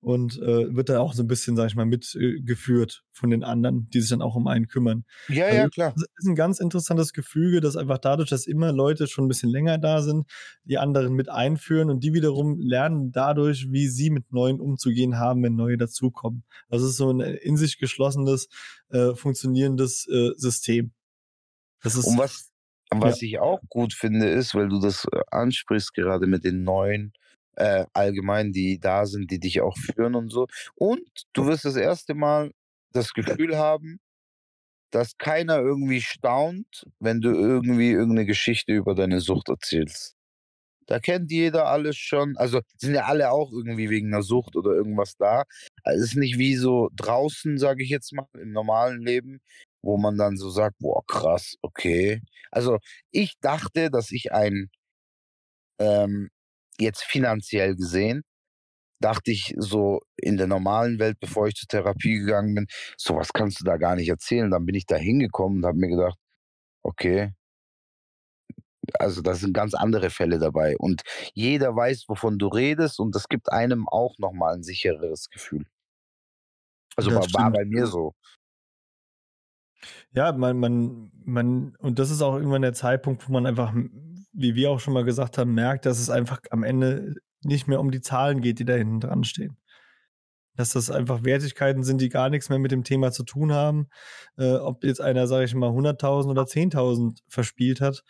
[0.04, 3.90] Und äh, wird da auch so ein bisschen, sag ich mal, mitgeführt von den anderen,
[3.90, 5.06] die sich dann auch um einen kümmern.
[5.30, 5.94] Ja, Also ja, klar.
[5.96, 9.50] es ist ein ganz interessantes Gefüge, dass einfach dadurch, dass immer Leute schon ein bisschen
[9.50, 10.30] länger da sind,
[10.66, 15.42] die anderen mit einführen und die wiederum lernen dadurch, wie sie mit Neuen umzugehen haben,
[15.42, 16.44] wenn neue dazukommen.
[16.70, 18.50] Also es ist so ein in sich geschlossenes,
[18.90, 20.92] äh, funktionierendes äh, System.
[21.82, 22.52] Das ist Und was,
[22.92, 27.14] was ich auch gut finde, ist, weil du das äh, ansprichst, gerade mit den neuen,
[27.56, 30.48] äh, allgemein, die da sind, die dich auch führen und so.
[30.76, 32.52] Und du wirst das erste Mal
[32.94, 34.00] das Gefühl haben,
[34.92, 40.16] dass keiner irgendwie staunt, wenn du irgendwie irgendeine Geschichte über deine Sucht erzählst.
[40.88, 42.38] Da kennt jeder alles schon.
[42.38, 45.44] Also sind ja alle auch irgendwie wegen einer Sucht oder irgendwas da.
[45.84, 49.40] Also es ist nicht wie so draußen, sage ich jetzt mal, im normalen Leben,
[49.82, 52.22] wo man dann so sagt, boah, krass, okay.
[52.52, 52.80] Also
[53.12, 54.70] ich dachte, dass ich ein,
[55.80, 56.30] ähm,
[56.80, 58.24] jetzt finanziell gesehen,
[59.00, 62.68] dachte ich so in der normalen Welt, bevor ich zur Therapie gegangen bin,
[62.98, 64.50] sowas kannst du da gar nicht erzählen.
[64.50, 66.18] Dann bin ich da hingekommen und habe mir gedacht,
[66.84, 67.34] okay,
[69.00, 70.76] also da sind ganz andere Fälle dabei.
[70.78, 71.04] Und
[71.34, 75.66] jeder weiß, wovon du redest und das gibt einem auch nochmal ein sichereres Gefühl.
[76.96, 78.14] Also war, war bei mir so.
[80.12, 83.74] Ja, man, man, man, und das ist auch irgendwann der Zeitpunkt, wo man einfach,
[84.34, 87.80] wie wir auch schon mal gesagt haben, merkt, dass es einfach am Ende nicht mehr
[87.80, 89.58] um die Zahlen geht, die da hinten dran stehen.
[90.56, 93.88] Dass das einfach Wertigkeiten sind, die gar nichts mehr mit dem Thema zu tun haben.
[94.38, 98.04] Äh, ob jetzt einer, sage ich mal, 100.000 oder 10.000 verspielt hat,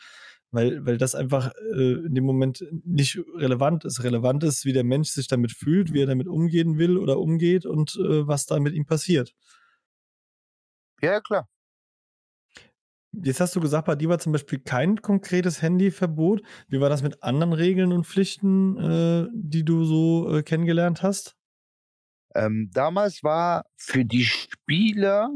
[0.52, 4.04] weil, weil das einfach äh, in dem Moment nicht relevant ist.
[4.04, 7.66] Relevant ist, wie der Mensch sich damit fühlt, wie er damit umgehen will oder umgeht
[7.66, 9.34] und äh, was da mit ihm passiert.
[11.02, 11.48] Ja, klar.
[13.14, 16.42] Jetzt hast du gesagt, bei dir war zum Beispiel kein konkretes Handyverbot.
[16.68, 21.36] Wie war das mit anderen Regeln und Pflichten, äh, die du so äh, kennengelernt hast?
[22.36, 25.30] Ähm, damals war für die Spieler,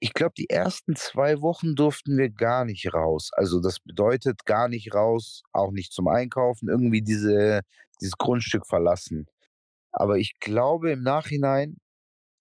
[0.00, 3.30] ich glaube, die ersten zwei Wochen durften wir gar nicht raus.
[3.34, 7.62] Also das bedeutet gar nicht raus, auch nicht zum Einkaufen, irgendwie diese,
[8.00, 9.26] dieses Grundstück verlassen.
[9.92, 11.78] Aber ich glaube im Nachhinein,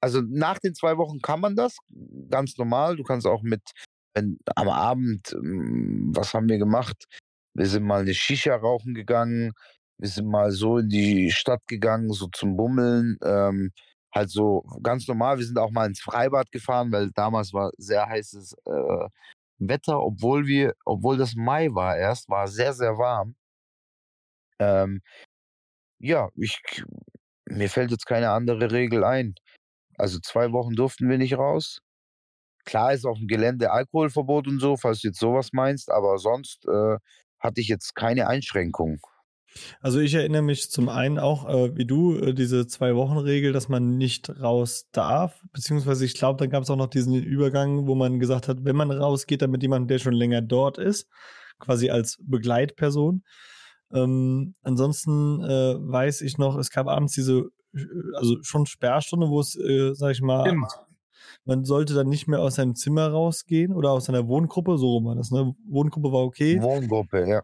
[0.02, 1.78] also nach den zwei Wochen kann man das
[2.30, 2.98] ganz normal.
[2.98, 3.62] Du kannst auch mit,
[4.14, 7.06] wenn am Abend, ähm, was haben wir gemacht?
[7.54, 9.54] Wir sind mal eine Shisha rauchen gegangen.
[9.98, 13.18] Wir sind mal so in die Stadt gegangen, so zum Bummeln.
[13.24, 13.72] Ähm,
[14.14, 15.38] halt so ganz normal.
[15.38, 19.08] Wir sind auch mal ins Freibad gefahren, weil damals war sehr heißes äh,
[19.60, 23.36] Wetter, obwohl wir, obwohl das Mai war erst, war sehr, sehr warm.
[24.60, 25.02] Ähm,
[26.00, 26.62] ja, ich,
[27.46, 29.36] mir fällt jetzt keine andere Regel ein.
[29.98, 31.80] Also zwei Wochen durften wir nicht raus.
[32.66, 36.66] Klar ist auf dem Gelände Alkoholverbot und so, falls du jetzt sowas meinst, aber sonst
[36.68, 36.98] äh,
[37.40, 39.00] hatte ich jetzt keine Einschränkungen.
[39.82, 43.98] Also ich erinnere mich zum einen auch, äh, wie du, äh, diese Zwei-Wochen-Regel, dass man
[43.98, 48.20] nicht raus darf, beziehungsweise ich glaube, dann gab es auch noch diesen Übergang, wo man
[48.20, 51.08] gesagt hat, wenn man rausgeht, dann mit jemandem, der schon länger dort ist,
[51.60, 53.24] quasi als Begleitperson.
[53.94, 57.86] Ähm, ansonsten äh, weiß ich noch, es gab abends diese, äh,
[58.16, 60.72] also schon Sperrstunde, wo es, äh, sag ich mal, Stimmt.
[61.46, 65.06] Man sollte dann nicht mehr aus seinem Zimmer rausgehen oder aus seiner Wohngruppe, so rum
[65.06, 65.54] war das, ne?
[65.68, 66.62] Wohngruppe war okay.
[66.62, 67.42] Wohngruppe, ja.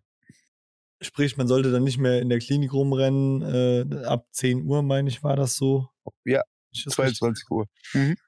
[0.99, 3.41] Sprich, man sollte dann nicht mehr in der Klinik rumrennen.
[3.43, 5.89] Äh, ab 10 Uhr, meine ich, war das so.
[6.25, 7.65] Ja, Ich das richtig- 22 Uhr.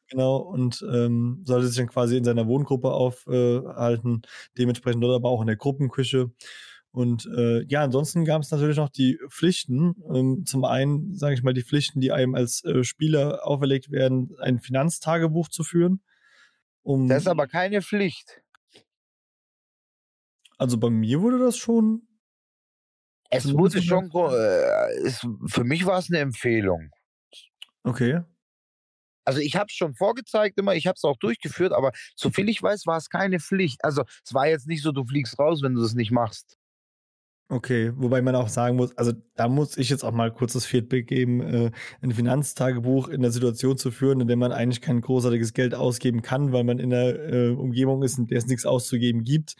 [0.07, 4.21] Genau, und ähm, sollte sich dann quasi in seiner Wohngruppe aufhalten,
[4.57, 6.31] dementsprechend dort aber auch in der Gruppenküche.
[6.91, 9.95] Und äh, ja, ansonsten gab es natürlich noch die Pflichten.
[10.13, 14.35] Ähm, zum einen, sage ich mal, die Pflichten, die einem als äh, Spieler auferlegt werden,
[14.39, 16.01] ein Finanztagebuch zu führen.
[16.81, 18.41] Um, Das ist aber keine Pflicht.
[20.57, 22.07] also bei mir wurde das schon.
[23.31, 26.89] Es wurde schon, äh, es, für mich war es eine Empfehlung.
[27.83, 28.21] Okay.
[29.23, 32.63] Also ich habe es schon vorgezeigt immer, ich habe es auch durchgeführt, aber soviel ich
[32.63, 33.83] weiß, war es keine Pflicht.
[33.83, 36.58] Also es war jetzt nicht so, du fliegst raus, wenn du das nicht machst.
[37.51, 40.67] Okay, wobei man auch sagen muss, also da muss ich jetzt auch mal kurz das
[40.67, 45.01] Feedback geben, äh, ein Finanztagebuch in der Situation zu führen, in der man eigentlich kein
[45.01, 48.67] großartiges Geld ausgeben kann, weil man in einer äh, Umgebung ist, in der es nichts
[48.67, 49.55] auszugeben gibt,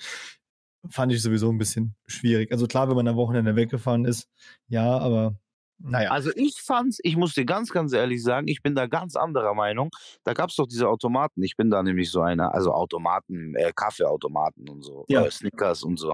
[0.87, 2.51] fand ich sowieso ein bisschen schwierig.
[2.51, 4.27] Also klar, wenn man am Wochenende weggefahren ist,
[4.67, 5.39] ja, aber
[5.79, 6.09] naja.
[6.11, 9.53] Also ich fand's, ich muss dir ganz, ganz ehrlich sagen, ich bin da ganz anderer
[9.53, 9.89] Meinung.
[10.23, 11.41] Da gab's doch diese Automaten.
[11.43, 15.23] Ich bin da nämlich so einer, also Automaten, äh, Kaffeeautomaten und so, Ja.
[15.25, 16.13] äh, Snickers und so.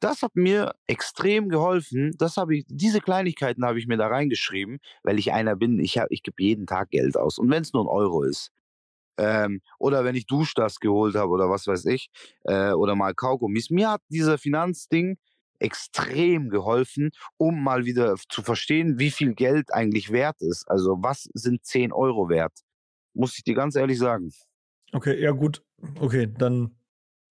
[0.00, 2.12] Das hat mir extrem geholfen.
[2.18, 5.78] Das habe ich, diese Kleinigkeiten habe ich mir da reingeschrieben, weil ich einer bin.
[5.80, 8.50] Ich hab, ich gebe jeden Tag Geld aus und wenn es nur ein Euro ist.
[9.18, 12.08] Ähm, oder wenn ich Duschdas geholt habe oder was weiß ich,
[12.44, 13.70] äh, oder mal Kaugummis.
[13.70, 15.16] Mir hat dieser Finanzding
[15.60, 20.64] extrem geholfen, um mal wieder zu verstehen, wie viel Geld eigentlich wert ist.
[20.68, 22.52] Also was sind 10 Euro wert?
[23.14, 24.30] Muss ich dir ganz ehrlich sagen.
[24.92, 25.62] Okay, ja gut.
[26.00, 26.76] Okay, dann,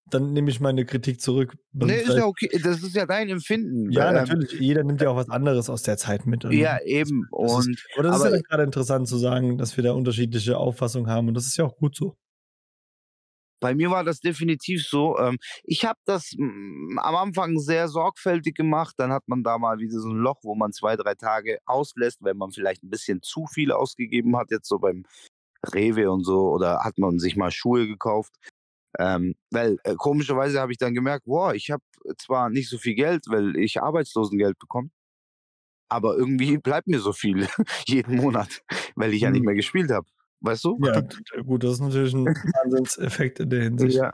[0.10, 1.56] dann nehme ich meine Kritik zurück.
[1.74, 2.50] Nee, ist ja okay.
[2.64, 3.92] Das ist ja dein Empfinden.
[3.92, 4.52] ja, Ähm, natürlich.
[4.60, 6.46] Jeder nimmt ja auch was anderes aus der Zeit mit.
[6.46, 7.28] Und Ja, eben.
[7.32, 9.94] Das ist, Und aber das ist ja aber- gerade interessant zu sagen, dass wir da
[9.94, 12.18] unterschiedliche Auffassungen haben und das ist ja auch gut so.
[13.66, 15.18] Bei mir war das definitiv so.
[15.18, 18.94] Ähm, ich habe das am Anfang sehr sorgfältig gemacht.
[19.00, 22.20] Dann hat man da mal wieder so ein Loch, wo man zwei, drei Tage auslässt,
[22.22, 25.04] wenn man vielleicht ein bisschen zu viel ausgegeben hat, jetzt so beim
[25.74, 28.36] Rewe und so, oder hat man sich mal Schuhe gekauft.
[29.00, 31.84] Ähm, weil äh, komischerweise habe ich dann gemerkt, wow, ich habe
[32.20, 34.92] zwar nicht so viel Geld, weil ich Arbeitslosengeld bekomme,
[35.90, 37.48] aber irgendwie bleibt mir so viel
[37.88, 38.62] jeden Monat,
[38.96, 39.46] weil ich ja nicht Hm.
[39.46, 40.08] mehr gespielt habe.
[40.42, 40.78] Weißt du?
[40.84, 42.26] Ja, d- gut, das ist natürlich ein
[42.64, 43.98] Wahnsinnseffekt in der Hinsicht.
[43.98, 44.14] ja.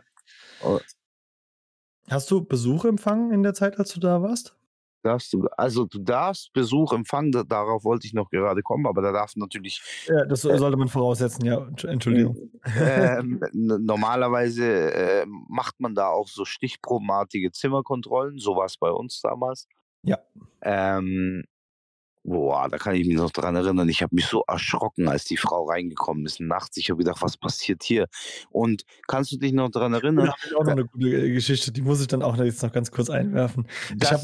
[2.10, 4.56] Hast du Besuch empfangen in der Zeit, als du da warst?
[5.04, 9.02] Darfst du, also du darfst Besuch empfangen, da, darauf wollte ich noch gerade kommen, aber
[9.02, 11.58] da darf natürlich Ja, das Äh, sollte man voraussetzen, ja.
[11.58, 12.38] Entsch- Entschuldigung.
[12.78, 18.92] ähm, n- normalerweise äh, macht man da auch so stichprobenartige Zimmerkontrollen, so war es bei
[18.92, 19.68] uns damals.
[20.04, 20.20] Ja.
[20.62, 21.46] Ähm,
[22.24, 23.90] boah, da kann ich mich noch dran erinnern.
[23.90, 26.78] Ich habe mich so erschrocken, als die Frau reingekommen ist nachts.
[26.78, 28.08] Ich habe gedacht, was passiert hier?
[28.50, 31.32] Und kannst du dich noch dran Da erinnern, habe ich auch noch eine gute äh,
[31.34, 33.68] Geschichte, die muss ich dann auch jetzt noch ganz kurz einwerfen.
[34.02, 34.22] Ich habe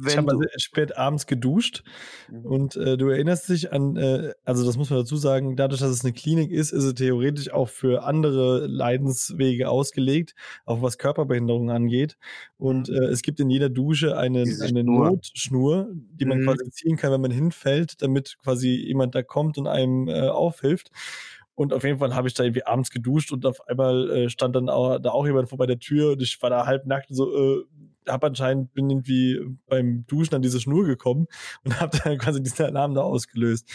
[0.00, 1.82] hab spät abends geduscht
[2.30, 2.44] Mhm.
[2.44, 5.90] und äh, du erinnerst dich an, äh, also das muss man dazu sagen, dadurch, dass
[5.90, 10.34] es eine Klinik ist, ist es theoretisch auch für andere Leidenswege ausgelegt,
[10.66, 12.16] auch was Körperbehinderung angeht.
[12.58, 14.62] Und äh, es gibt in jeder Dusche eine, Mhm.
[14.62, 15.10] Eine Schnur.
[15.10, 16.44] Notschnur, die man Mhm.
[16.44, 20.90] quasi ziehen kann, wenn man hinfällt, damit quasi jemand da kommt und einem äh, aufhilft.
[21.54, 24.54] Und auf jeden Fall habe ich da irgendwie abends geduscht und auf einmal äh, stand
[24.54, 27.16] dann auch, da auch jemand vor bei der Tür und ich war da halbnackt und
[27.16, 27.64] so, äh,
[28.06, 31.26] hab anscheinend, bin irgendwie beim Duschen an diese Schnur gekommen
[31.64, 33.68] und habe dann quasi diesen Alarm da ausgelöst.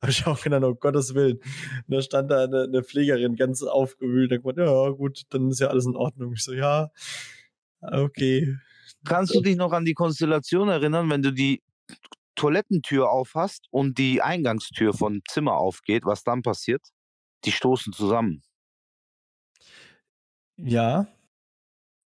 [0.00, 1.38] Habe ich auch gedacht, um Gottes Willen.
[1.38, 5.60] Und da stand da eine, eine Pflegerin ganz aufgewühlt und gesagt, ja gut, dann ist
[5.60, 6.34] ja alles in Ordnung.
[6.34, 6.90] Ich so, ja,
[7.80, 8.54] okay.
[9.04, 11.62] kannst du dich noch an die Konstellation erinnern, wenn du die
[12.34, 16.82] Toilettentür aufhast und die Eingangstür von Zimmer aufgeht, was dann passiert?
[17.44, 18.42] Die stoßen zusammen.
[20.56, 21.06] Ja,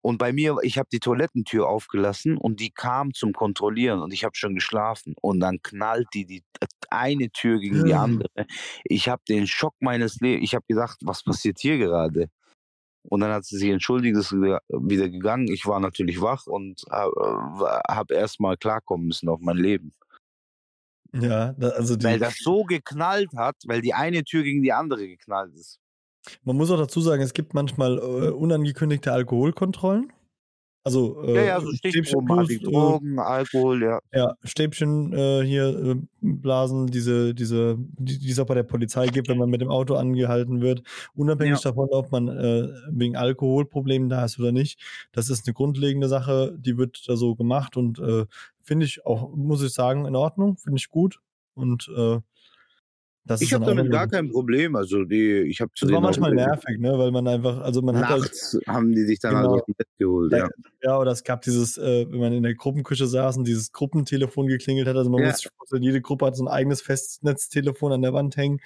[0.02, 4.24] Und bei mir, ich habe die Toilettentür aufgelassen und die kam zum Kontrollieren und ich
[4.24, 5.14] habe schon geschlafen.
[5.20, 6.44] Und dann knallt die, die
[6.90, 8.02] eine Tür gegen die Ja.
[8.04, 8.46] andere.
[8.84, 10.44] Ich habe den Schock meines Lebens.
[10.44, 12.28] Ich habe gedacht, was passiert hier gerade?
[13.02, 14.60] Und dann hat sie sich entschuldigt, ist wieder
[15.10, 15.48] gegangen.
[15.52, 19.94] Ich war natürlich wach und habe hab erst mal klarkommen müssen auf mein Leben.
[21.12, 25.06] Ja, also die, Weil das so geknallt hat, weil die eine Tür gegen die andere
[25.06, 25.80] geknallt ist.
[26.44, 30.12] man muss auch dazu sagen, es gibt manchmal äh, unangekündigte Alkoholkontrollen.
[30.88, 34.00] Also, Ja, äh, ja, so Stäbchen Stichprobenartig, plus, äh, Drogen, Alkohol, ja.
[34.14, 39.08] ja, Stäbchen äh, hier äh, blasen, diese, diese, die, die es auch bei der Polizei
[39.08, 40.82] gibt, wenn man mit dem Auto angehalten wird,
[41.14, 44.80] unabhängig davon, ob man äh, wegen Alkoholproblemen da ist oder nicht.
[45.12, 48.24] Das ist eine grundlegende Sache, die wird da so gemacht und äh,
[48.68, 51.18] finde ich auch, muss ich sagen, in Ordnung, finde ich gut.
[51.54, 52.18] Und äh,
[53.24, 54.74] das Ich habe damit gar kein Problem.
[54.76, 56.96] Also die, ich habe Das war manchmal nervig, ne?
[56.98, 59.50] Weil man einfach, also man hat halt, nachts haben die dich dann Genau.
[59.50, 60.32] halt aus dem Bett geholt.
[60.32, 60.48] Ja.
[60.82, 60.98] Ja.
[60.98, 64.86] oder es gab dieses, äh, wenn man in der Gruppenküche saß und dieses Gruppentelefon geklingelt
[64.88, 65.28] hat, also man Ja.
[65.28, 65.50] muss sich
[65.80, 68.60] jede Gruppe hat so ein eigenes Festnetztelefon an der Wand hängen.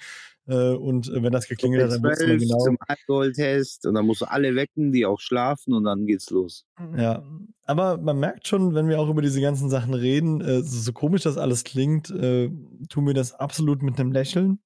[0.45, 2.57] Äh, und äh, wenn das geklingelt hat, dann man 12 genau.
[2.59, 6.65] zum Alkoholtest und dann musst du alle wecken, die auch schlafen und dann geht's los.
[6.97, 7.23] Ja,
[7.63, 10.91] aber man merkt schon, wenn wir auch über diese ganzen Sachen reden, äh, so, so
[10.91, 14.59] komisch das alles klingt, tun wir das absolut mit einem Lächeln.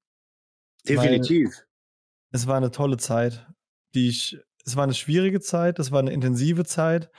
[0.88, 1.66] Definitiv.
[2.32, 3.48] Es war eine tolle Zeit,
[3.94, 7.10] die ich, es war eine schwierige Zeit, es war eine intensive Zeit,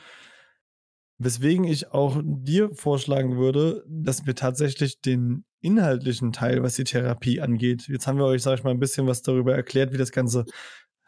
[1.18, 7.40] weswegen ich auch dir vorschlagen würde, dass wir tatsächlich den inhaltlichen Teil, was die Therapie
[7.40, 10.12] angeht, jetzt haben wir euch, sag ich mal, ein bisschen was darüber erklärt, wie das
[10.12, 10.44] Ganze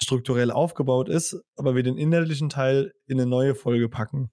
[0.03, 4.31] strukturell aufgebaut ist, aber wir den inhaltlichen Teil in eine neue Folge packen.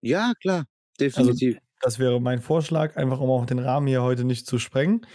[0.00, 0.66] Ja, klar.
[0.98, 1.58] Also Definitiv.
[1.80, 5.06] Das wäre mein Vorschlag, einfach um auch den Rahmen hier heute nicht zu sprengen.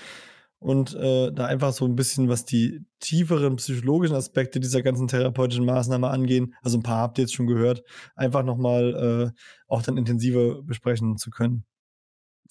[0.59, 5.65] Und äh, da einfach so ein bisschen, was die tieferen psychologischen Aspekte dieser ganzen therapeutischen
[5.65, 7.83] Maßnahme angehen, also ein paar habt ihr jetzt schon gehört,
[8.15, 11.63] einfach nochmal äh, auch dann intensiver besprechen zu können.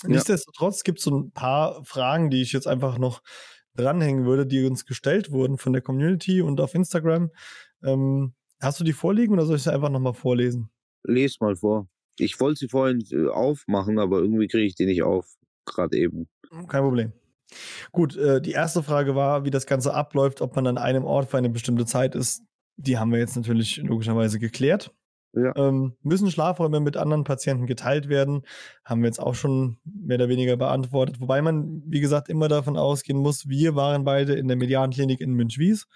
[0.05, 3.22] Nichtsdestotrotz gibt es so ein paar Fragen, die ich jetzt einfach noch
[3.76, 7.30] dranhängen würde, die uns gestellt wurden von der Community und auf Instagram.
[7.82, 10.70] Ähm, hast du die vorliegen oder soll ich sie einfach nochmal vorlesen?
[11.05, 11.88] Les mal vor.
[12.18, 15.26] Ich wollte sie vorhin äh, aufmachen, aber irgendwie kriege ich die nicht auf.
[15.66, 16.28] Gerade eben.
[16.68, 17.12] Kein Problem.
[17.92, 21.30] Gut, äh, die erste Frage war, wie das Ganze abläuft, ob man an einem Ort
[21.30, 22.42] für eine bestimmte Zeit ist.
[22.76, 24.92] Die haben wir jetzt natürlich logischerweise geklärt.
[25.37, 25.55] Ja.
[25.57, 28.43] Ähm, müssen Schlafräume mit anderen Patienten geteilt werden?
[28.84, 31.20] Haben wir jetzt auch schon mehr oder weniger beantwortet.
[31.20, 35.32] Wobei man, wie gesagt, immer davon ausgehen muss, wir waren beide in der Medianklinik in
[35.34, 35.87] Münchwies.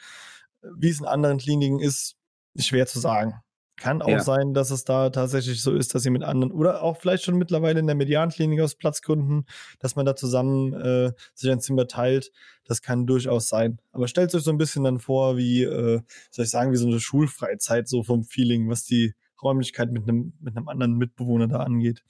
[0.76, 2.16] Wie es in anderen Kliniken ist,
[2.55, 3.34] ist schwer zu sagen.
[3.76, 4.20] Kann auch Ja.
[4.20, 7.38] sein, dass es da tatsächlich so ist, dass sie mit anderen oder auch vielleicht schon
[7.38, 9.47] mittlerweile in der Medianklinik aus Platzgründen,
[9.78, 12.30] dass man da zusammen äh, sich ein Zimmer teilt.
[12.66, 13.80] Das kann durchaus sein.
[13.93, 16.86] Aber stellt euch so ein bisschen dann vor, wie, äh, soll ich sagen, wie so
[16.86, 21.59] eine Schulfreizeit, so vom Feeling, was die Räumlichkeit mit einem mit einem anderen Mitbewohner da
[21.59, 22.03] angeht.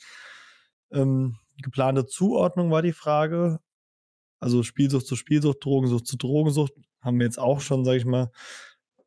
[0.93, 3.61] Ähm, geplante Zuordnung war die Frage.
[4.41, 8.31] Also Spielsucht zu Spielsucht, Drogensucht zu Drogensucht haben wir jetzt auch schon, sage ich mal,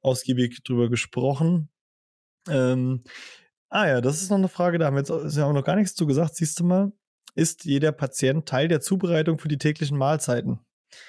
[0.02, 1.70] ausgiebig drüber gesprochen.
[2.48, 3.04] Ähm,
[3.70, 5.64] ah ja, das ist noch eine Frage, da haben wir jetzt ist ja auch noch
[5.64, 6.92] gar nichts zu gesagt, siehst du mal.
[7.36, 10.60] Ist jeder Patient Teil der Zubereitung für die täglichen Mahlzeiten?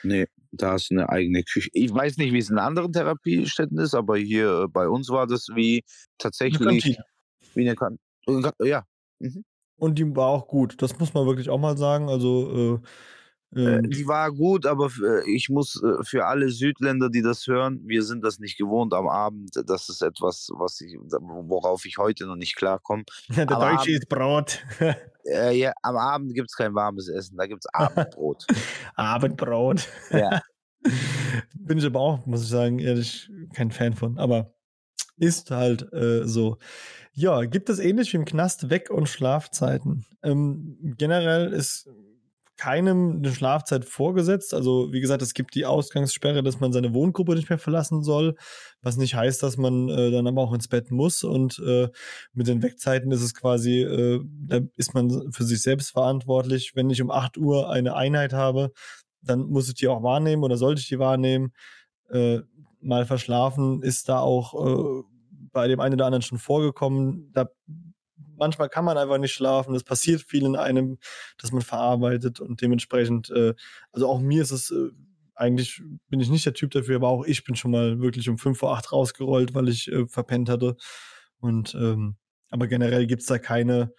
[0.02, 0.26] Nee,
[0.56, 1.70] da ist eine eigene Küche.
[1.72, 5.26] Ich weiß nicht, wie es in anderen Therapiestätten ist, aber hier äh, bei uns war
[5.26, 5.82] das wie
[6.18, 7.04] tatsächlich Kantine.
[7.54, 7.98] wie eine Kan
[8.60, 8.84] Ja.
[9.76, 10.80] Und die war auch gut.
[10.80, 12.08] Das muss man wirklich auch mal sagen.
[12.08, 12.88] Also, äh, Äh,
[13.56, 17.80] ähm, die war gut, aber äh, ich muss äh, für alle Südländer, die das hören,
[17.84, 19.50] wir sind das nicht gewohnt am Abend.
[19.66, 23.04] Das ist etwas, was ich, worauf ich heute noch nicht klarkomme.
[23.28, 24.64] der aber Deutsche ist Brot.
[25.26, 28.46] Äh, ja, am Abend gibt es kein warmes Essen, da gibt es Abendbrot.
[28.94, 29.88] Abendbrot.
[30.10, 30.42] ja.
[31.54, 34.18] Bin ich aber auch, muss ich sagen, ehrlich kein Fan von.
[34.18, 34.52] Aber
[35.16, 36.58] ist halt äh, so.
[37.12, 40.04] Ja, gibt es ähnlich wie im Knast Weg- und Schlafzeiten?
[40.22, 41.88] Ähm, generell ist
[42.64, 44.54] keinem eine Schlafzeit vorgesetzt.
[44.54, 48.36] Also, wie gesagt, es gibt die Ausgangssperre, dass man seine Wohngruppe nicht mehr verlassen soll,
[48.80, 51.24] was nicht heißt, dass man äh, dann aber auch ins Bett muss.
[51.24, 51.90] Und äh,
[52.32, 56.72] mit den Wegzeiten ist es quasi, äh, da ist man für sich selbst verantwortlich.
[56.74, 58.72] Wenn ich um 8 Uhr eine Einheit habe,
[59.20, 61.52] dann muss ich die auch wahrnehmen oder sollte ich die wahrnehmen.
[62.08, 62.40] Äh,
[62.80, 65.02] mal verschlafen ist da auch äh,
[65.52, 67.30] bei dem einen oder anderen schon vorgekommen.
[67.34, 67.50] Da
[68.36, 69.74] manchmal kann man einfach nicht schlafen.
[69.74, 70.98] Es passiert viel in einem,
[71.38, 73.54] dass man verarbeitet und dementsprechend, äh,
[73.92, 74.90] also auch mir ist es äh,
[75.34, 78.38] eigentlich bin ich nicht der Typ dafür, aber auch ich bin schon mal wirklich um
[78.38, 80.76] 5 vor 8 rausgerollt, weil ich äh, verpennt hatte.
[81.38, 82.16] Und ähm,
[82.50, 83.92] aber generell gibt's da keine,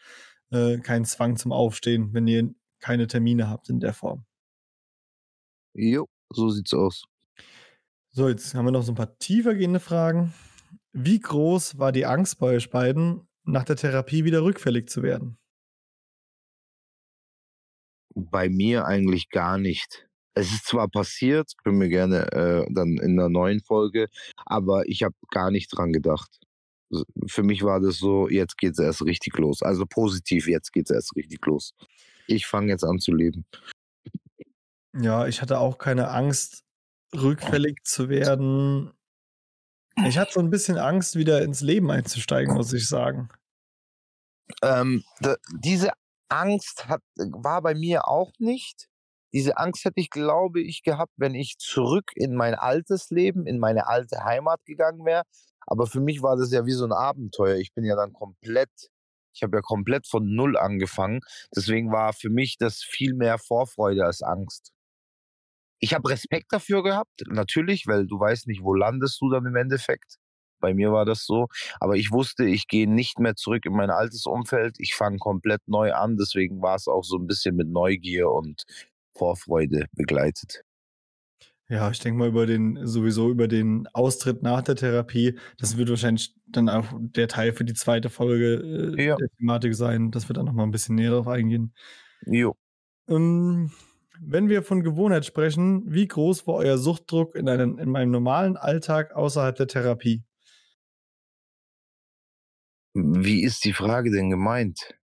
[0.52, 4.26] äh, keinen Zwang zum Aufstehen, wenn ihr keine Termine habt in der Form.
[5.74, 7.04] Jo, so sieht's aus.
[8.12, 10.34] So, jetzt haben wir noch so ein paar tiefergehende Fragen.
[10.94, 15.38] Wie groß war die Angst bei euch beiden, nach der Therapie wieder rückfällig zu werden?
[18.16, 20.08] Bei mir eigentlich gar nicht.
[20.34, 24.10] Es ist zwar passiert, können wir gerne äh, dann in der neuen Folge,
[24.46, 26.40] aber ich habe gar nicht dran gedacht.
[27.28, 29.62] Für mich war das so, jetzt geht's erst richtig los.
[29.62, 31.74] Also positiv, jetzt geht's erst richtig los.
[32.28, 33.46] Ich fange jetzt an zu leben.
[34.94, 36.64] Ja, ich hatte auch keine Angst,
[37.14, 38.92] rückfällig zu werden.
[40.04, 43.30] Ich hatte so ein bisschen Angst, wieder ins Leben einzusteigen, muss ich sagen.
[44.62, 45.04] Ähm,
[45.60, 45.92] diese
[46.30, 48.88] Angst hat, war bei mir auch nicht.
[49.34, 53.60] Diese Angst hätte ich, glaube ich, gehabt, wenn ich zurück in mein altes Leben, in
[53.60, 55.24] meine alte Heimat gegangen wäre.
[55.68, 57.56] Aber für mich war das ja wie so ein Abenteuer.
[57.56, 58.70] Ich bin ja dann komplett,
[59.34, 61.22] ich habe ja komplett von Null angefangen.
[61.56, 64.75] Deswegen war für mich das viel mehr Vorfreude als Angst.
[65.86, 69.56] Ich habe Respekt dafür gehabt, natürlich, weil du weißt nicht, wo landest du dann im
[69.56, 70.16] Endeffekt.
[70.60, 71.46] Bei mir war das so.
[71.80, 74.78] Aber ich wusste, ich gehe nicht mehr zurück in mein altes Umfeld.
[74.80, 76.18] Ich fange komplett neu an.
[76.18, 78.64] Deswegen war es auch so ein bisschen mit Neugier und
[79.16, 80.64] Vorfreude begleitet.
[81.70, 85.38] Ja, ich denke mal über den, sowieso über den Austritt nach der Therapie.
[85.60, 89.18] Das wird wahrscheinlich dann auch der Teil für die zweite Folge äh, Ja.
[89.18, 91.76] der Thematik sein, dass wir da nochmal ein bisschen näher drauf eingehen.
[92.26, 92.56] Jo.
[93.08, 93.72] Ähm,
[94.22, 98.58] wenn wir von Gewohnheit sprechen, wie groß war euer Suchtdruck in, einem, in meinem normalen
[98.58, 100.24] Alltag außerhalb der Therapie?
[102.94, 104.96] Wie ist die Frage denn gemeint?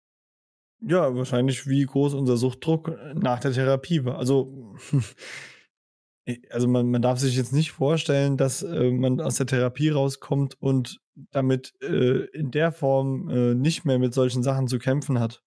[0.80, 4.18] Ja, wahrscheinlich wie groß unser Suchtdruck nach der Therapie war.
[4.18, 4.74] Also,
[6.50, 10.60] also man, man darf sich jetzt nicht vorstellen, dass äh, man aus der Therapie rauskommt
[10.60, 11.00] und
[11.30, 15.44] damit äh, in der Form äh, nicht mehr mit solchen Sachen zu kämpfen hat.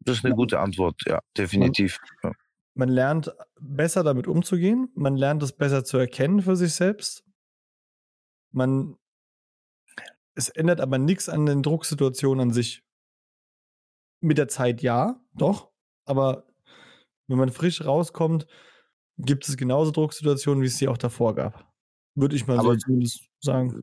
[0.00, 1.98] Das ist eine Man- gute Antwort, ja, definitiv.
[2.22, 2.32] Ja.
[2.74, 7.24] Man lernt besser damit umzugehen, man lernt es besser zu erkennen für sich selbst.
[8.52, 8.96] Man
[10.34, 12.82] es ändert aber nichts an den Drucksituationen an sich.
[14.20, 15.70] Mit der Zeit ja, doch,
[16.04, 16.46] aber
[17.26, 18.46] wenn man frisch rauskommt,
[19.16, 21.68] gibt es genauso Drucksituationen, wie es sie auch davor gab.
[22.14, 23.80] Würde ich mal so Aber- zumindest sagen.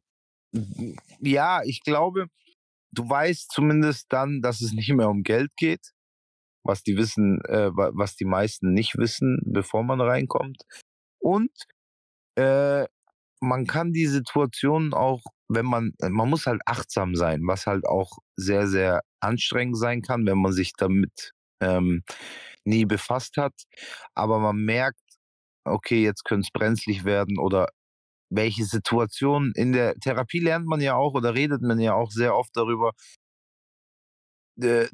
[1.19, 2.27] Ja, ich glaube,
[2.91, 5.91] du weißt zumindest dann, dass es nicht mehr um Geld geht,
[6.65, 10.63] was die wissen, äh, wa- was die meisten nicht wissen, bevor man reinkommt.
[11.19, 11.51] Und
[12.35, 12.85] äh,
[13.41, 18.19] man kann die Situation auch, wenn man, man muss halt achtsam sein, was halt auch
[18.35, 22.03] sehr, sehr anstrengend sein kann, wenn man sich damit ähm,
[22.65, 23.53] nie befasst hat.
[24.15, 24.99] Aber man merkt,
[25.65, 27.69] okay, jetzt könnte es brenzlig werden oder
[28.31, 32.35] welche Situationen in der Therapie lernt man ja auch oder redet man ja auch sehr
[32.37, 32.91] oft darüber,
[34.61, 34.87] äh,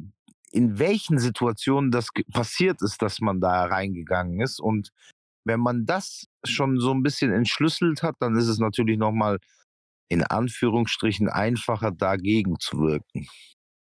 [0.51, 4.59] in welchen Situationen das passiert ist, dass man da reingegangen ist.
[4.59, 4.89] Und
[5.45, 9.39] wenn man das schon so ein bisschen entschlüsselt hat, dann ist es natürlich nochmal
[10.09, 13.27] in Anführungsstrichen einfacher, dagegen zu wirken.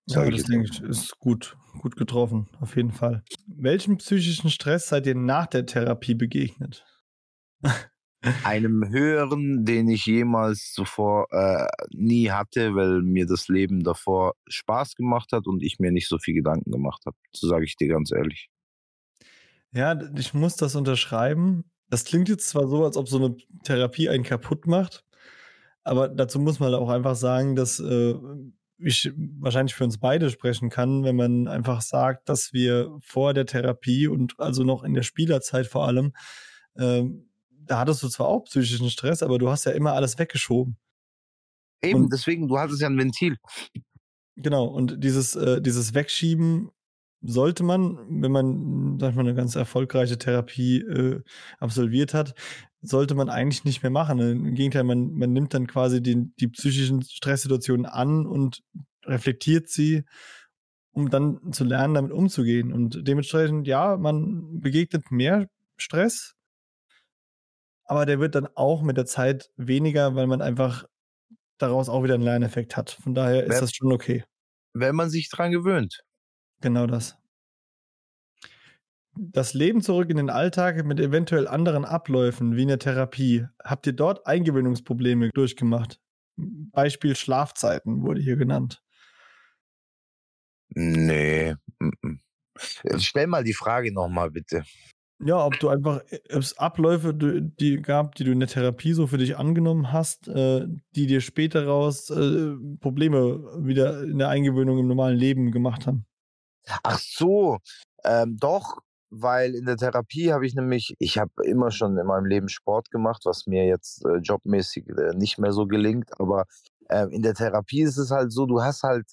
[0.07, 3.23] Ja, das denke ich, ist gut, gut getroffen, auf jeden Fall.
[3.47, 6.85] Welchen psychischen Stress seid ihr nach der Therapie begegnet?
[8.43, 14.95] Einem höheren, den ich jemals zuvor äh, nie hatte, weil mir das Leben davor Spaß
[14.95, 17.15] gemacht hat und ich mir nicht so viel Gedanken gemacht habe.
[17.33, 18.49] So sage ich dir ganz ehrlich.
[19.71, 21.65] Ja, ich muss das unterschreiben.
[21.89, 25.03] Das klingt jetzt zwar so, als ob so eine Therapie einen kaputt macht,
[25.83, 28.15] aber dazu muss man auch einfach sagen, dass äh,
[28.77, 33.45] ich wahrscheinlich für uns beide sprechen kann, wenn man einfach sagt, dass wir vor der
[33.45, 36.13] Therapie und also noch in der Spielerzeit vor allem,
[36.77, 37.29] ähm,
[37.67, 40.77] da hattest du zwar auch psychischen Stress, aber du hast ja immer alles weggeschoben.
[41.83, 43.37] Eben, Und- deswegen, du hattest ja ein Ventil.
[44.37, 46.69] Genau, und dieses, äh, dieses Wegschieben
[47.21, 51.21] sollte man, wenn man, sag ich mal, eine ganz erfolgreiche Therapie äh,
[51.59, 52.35] absolviert hat,
[52.81, 54.19] sollte man eigentlich nicht mehr machen.
[54.19, 58.61] Im Gegenteil, man, man nimmt dann quasi die, die psychischen Stresssituationen an und
[59.05, 60.03] reflektiert sie,
[60.91, 62.71] um dann zu lernen, damit umzugehen.
[62.73, 65.47] Und dementsprechend, ja, man begegnet mehr
[65.77, 66.34] Stress,
[67.85, 70.85] aber der wird dann auch mit der Zeit weniger, weil man einfach
[71.57, 72.91] daraus auch wieder einen Lerneffekt hat.
[73.01, 74.23] Von daher ist Wer- das schon okay.
[74.73, 76.03] Wenn man sich dran gewöhnt.
[76.61, 77.17] Genau das.
[79.17, 83.45] Das Leben zurück in den Alltag mit eventuell anderen Abläufen wie in der Therapie.
[83.63, 86.01] Habt ihr dort Eingewöhnungsprobleme durchgemacht?
[86.35, 88.83] Beispiel Schlafzeiten wurde hier genannt.
[90.69, 91.55] Nee.
[92.83, 94.65] Äh, Stell mal die Frage nochmal, bitte.
[95.19, 96.01] Ja, ob du einfach,
[96.33, 100.27] ob es Abläufe die gab, die du in der Therapie so für dich angenommen hast,
[100.27, 105.87] äh, die dir später raus äh, Probleme wieder in der Eingewöhnung im normalen Leben gemacht
[105.87, 106.05] haben.
[106.83, 107.59] Ach so,
[108.03, 112.25] ähm, doch, weil in der Therapie habe ich nämlich, ich habe immer schon in meinem
[112.25, 116.45] Leben Sport gemacht, was mir jetzt äh, jobmäßig äh, nicht mehr so gelingt, aber
[116.89, 119.05] äh, in der Therapie ist es halt so, du hast halt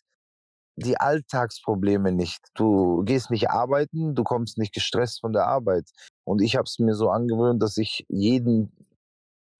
[0.77, 2.41] die Alltagsprobleme nicht.
[2.55, 5.91] Du gehst nicht arbeiten, du kommst nicht gestresst von der Arbeit.
[6.25, 8.73] Und ich habe es mir so angewöhnt, dass ich jeden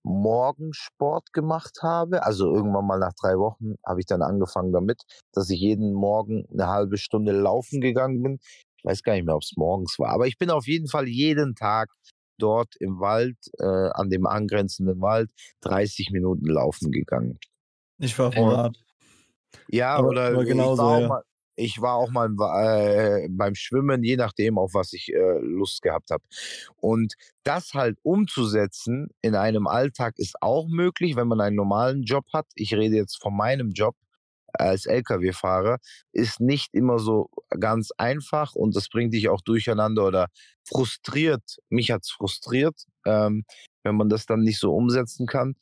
[0.05, 2.25] Morgen Sport gemacht habe.
[2.25, 5.03] Also irgendwann mal nach drei Wochen habe ich dann angefangen damit,
[5.33, 8.39] dass ich jeden Morgen eine halbe Stunde laufen gegangen bin.
[8.79, 10.11] Ich weiß gar nicht mehr, ob es morgens war.
[10.11, 11.89] Aber ich bin auf jeden Fall jeden Tag
[12.39, 17.39] dort im Wald, äh, an dem angrenzenden Wald, 30 Minuten laufen gegangen.
[17.99, 18.77] Ich war vom Rad.
[19.69, 21.09] Ja, Aber- oder aber ich, genauso, war auch ja.
[21.09, 21.23] mal,
[21.57, 22.31] ich war auch mal
[22.65, 26.23] äh, beim Schwimmen, je nachdem, auf was ich äh, Lust gehabt habe.
[26.77, 32.25] Und das halt umzusetzen in einem Alltag ist auch möglich, wenn man einen normalen Job
[32.33, 32.47] hat.
[32.55, 33.95] Ich rede jetzt von meinem Job
[34.55, 35.79] als Lkw-Fahrer,
[36.13, 40.29] ist nicht immer so ganz einfach und das bringt dich auch durcheinander oder
[40.65, 41.59] frustriert.
[41.71, 43.45] Mich hat's frustriert, ähm,
[43.83, 45.55] wenn man das dann nicht so umsetzen kann.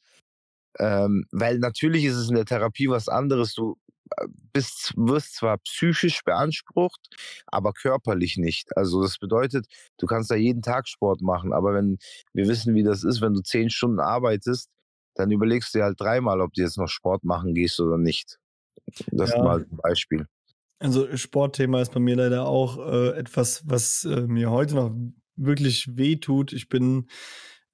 [0.78, 3.54] Ähm, weil natürlich ist es in der Therapie was anderes.
[3.54, 3.76] Du
[4.16, 7.00] äh, bist, wirst zwar psychisch beansprucht,
[7.46, 8.76] aber körperlich nicht.
[8.76, 9.66] Also das bedeutet,
[9.98, 11.98] du kannst da jeden Tag Sport machen, aber wenn
[12.32, 14.68] wir wissen, wie das ist, wenn du zehn Stunden arbeitest,
[15.16, 18.38] dann überlegst du dir halt dreimal, ob du jetzt noch Sport machen gehst oder nicht.
[19.08, 19.36] Das Ja.
[19.36, 20.26] ist mal ein Beispiel.
[20.78, 24.96] Also Sportthema ist bei mir leider auch äh, etwas, was äh, mir heute noch
[25.36, 26.52] wirklich weh tut.
[26.52, 27.08] Ich bin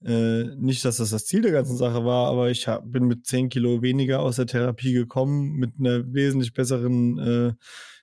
[0.04, 3.26] äh, nicht, dass das das Ziel der ganzen Sache war, aber ich hab, bin mit
[3.26, 7.52] 10 Kilo weniger aus der Therapie gekommen, mit einer wesentlich besseren äh,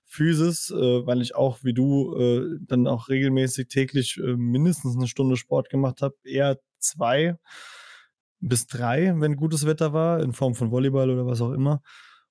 [0.05, 5.07] Physis, äh, weil ich auch wie du äh, dann auch regelmäßig täglich äh, mindestens eine
[5.07, 7.37] Stunde Sport gemacht habe, eher zwei
[8.39, 11.81] bis drei, wenn gutes Wetter war, in Form von Volleyball oder was auch immer.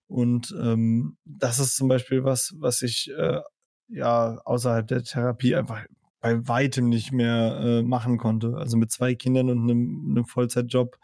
[0.06, 3.40] Und ähm, das ist zum Beispiel was, was ich äh,
[3.88, 5.84] ja außerhalb der Therapie einfach
[6.22, 8.56] bei weitem nicht mehr äh, machen konnte.
[8.56, 10.96] Also mit zwei Kindern und einem, einem Vollzeitjob.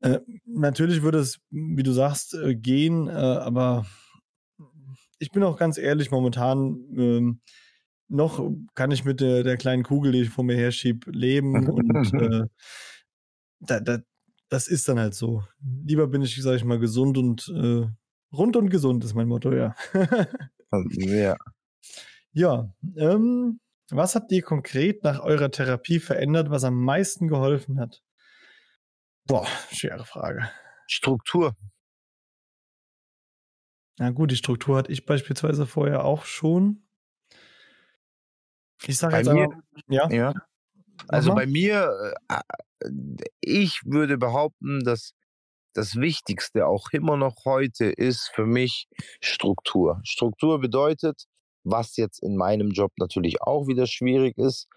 [0.00, 3.86] Äh, natürlich würde es, wie du sagst, äh, gehen, äh, aber
[5.18, 7.40] ich bin auch ganz ehrlich, momentan ähm,
[8.08, 12.12] noch kann ich mit der, der kleinen Kugel, die ich vor mir herschieb, leben und
[12.14, 12.46] äh,
[13.60, 13.98] da, da,
[14.48, 15.44] das ist dann halt so.
[15.84, 17.86] Lieber bin ich, sag ich mal, gesund und äh,
[18.32, 19.74] rund und gesund ist mein Motto, ja.
[20.90, 21.36] Ja.
[22.32, 23.60] ja, ähm,
[23.90, 28.02] was habt ihr konkret nach eurer Therapie verändert, was am meisten geholfen hat?
[29.26, 30.50] Boah, schwere Frage.
[30.86, 31.54] Struktur.
[33.98, 36.86] Na gut, die Struktur hatte ich beispielsweise vorher auch schon.
[38.84, 40.34] Ich sage jetzt mir- einmal, ja, Ja.
[41.08, 41.46] Also Nochmal?
[41.46, 42.34] bei mir, äh,
[42.86, 42.90] äh,
[43.40, 45.12] ich würde behaupten, dass
[45.74, 48.88] das Wichtigste auch immer noch heute ist für mich
[49.20, 50.00] Struktur.
[50.04, 51.24] Struktur bedeutet,
[51.66, 54.68] was jetzt in meinem Job natürlich auch wieder schwierig ist,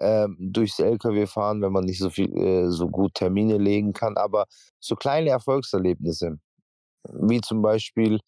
[0.00, 4.16] ähm, durchs LKW fahren, wenn man nicht so viel, äh, so gut Termine legen kann,
[4.16, 4.46] aber
[4.80, 6.38] so kleine Erfolgserlebnisse,
[7.12, 8.20] wie zum Beispiel,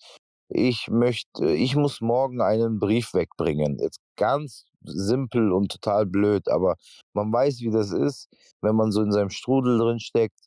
[0.49, 3.78] ich möchte, ich muss morgen einen Brief wegbringen.
[3.78, 6.76] Jetzt ganz simpel und total blöd, aber
[7.14, 8.28] man weiß, wie das ist,
[8.61, 10.38] wenn man so in seinem Strudel drin steckt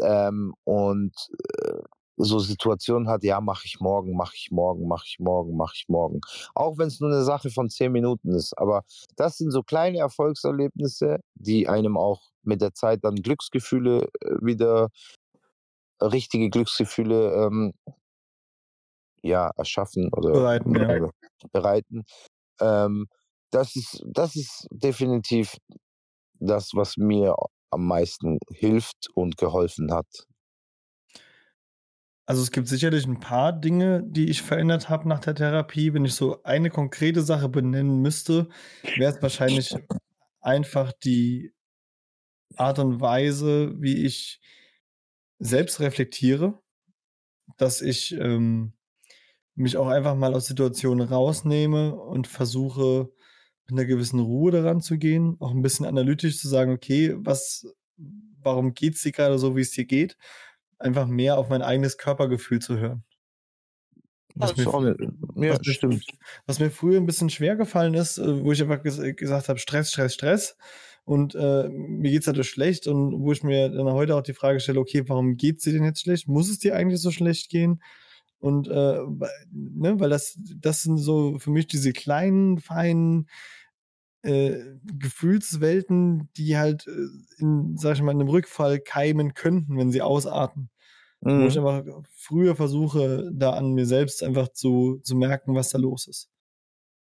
[0.00, 1.12] ähm, und
[1.58, 1.80] äh,
[2.24, 5.88] so Situationen hat, ja, mache ich morgen, mache ich morgen, mache ich morgen, mache ich
[5.88, 6.20] morgen.
[6.54, 8.56] Auch wenn es nur eine Sache von zehn Minuten ist.
[8.58, 8.82] Aber
[9.16, 14.88] das sind so kleine Erfolgserlebnisse, die einem auch mit der Zeit dann Glücksgefühle äh, wieder,
[16.00, 17.72] richtige Glücksgefühle ähm,
[19.22, 21.10] ja, erschaffen oder Bereiten, ja.
[21.52, 22.04] bereiten.
[22.60, 23.06] Ähm,
[23.50, 25.56] das ist, das ist definitiv
[26.38, 27.34] das, was mir
[27.70, 30.26] am meisten hilft und geholfen hat.
[32.30, 35.92] Also es gibt sicherlich ein paar Dinge, die ich verändert habe nach der Therapie.
[35.94, 38.48] Wenn ich so eine konkrete Sache benennen müsste,
[38.96, 39.74] wäre es wahrscheinlich
[40.40, 41.52] einfach die
[42.54, 44.40] Art und Weise, wie ich
[45.40, 46.56] selbst reflektiere,
[47.56, 48.74] dass ich ähm,
[49.56, 53.10] mich auch einfach mal aus Situationen rausnehme und versuche,
[53.64, 57.66] mit einer gewissen Ruhe daran zu gehen, auch ein bisschen analytisch zu sagen, okay, was,
[57.96, 60.16] warum geht es dir gerade so, wie es dir geht?
[60.80, 63.04] Einfach mehr auf mein eigenes Körpergefühl zu hören.
[64.34, 64.96] Was ist mir,
[65.48, 66.04] ja, was stimmt.
[66.46, 69.58] was mir früher ein bisschen schwer gefallen ist, äh, wo ich einfach ges gesagt habe,
[69.58, 70.56] Stress, Stress, Stress.
[71.04, 74.60] Und äh, mir geht's dadurch schlecht und wo ich mir dann heute auch die Frage
[74.60, 76.28] stelle, okay, warum geht's dir denn jetzt schlecht?
[76.28, 77.82] Muss es dir eigentlich so schlecht gehen?
[78.38, 83.28] Und äh, weil- ne, weil das, das sind so für mich diese kleinen, feinen
[84.22, 87.06] äh, Gefühlswelten, die halt äh,
[87.38, 90.70] in, sag ich mal, in einem Rückfall keimen könnten, wenn sie ausarten.
[91.34, 91.58] Wo ich Mhm.
[91.58, 91.84] einfach
[92.14, 96.30] früher versuche, da an mir selbst einfach zu, zu merken, was da los ist.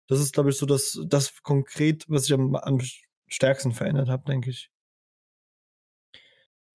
[0.09, 2.81] Das ist, glaube ich, so das, das konkret, was ich am, am
[3.29, 4.71] stärksten verändert habe, denke ich.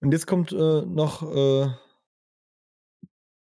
[0.02, 1.70] Und jetzt kommt äh, noch äh,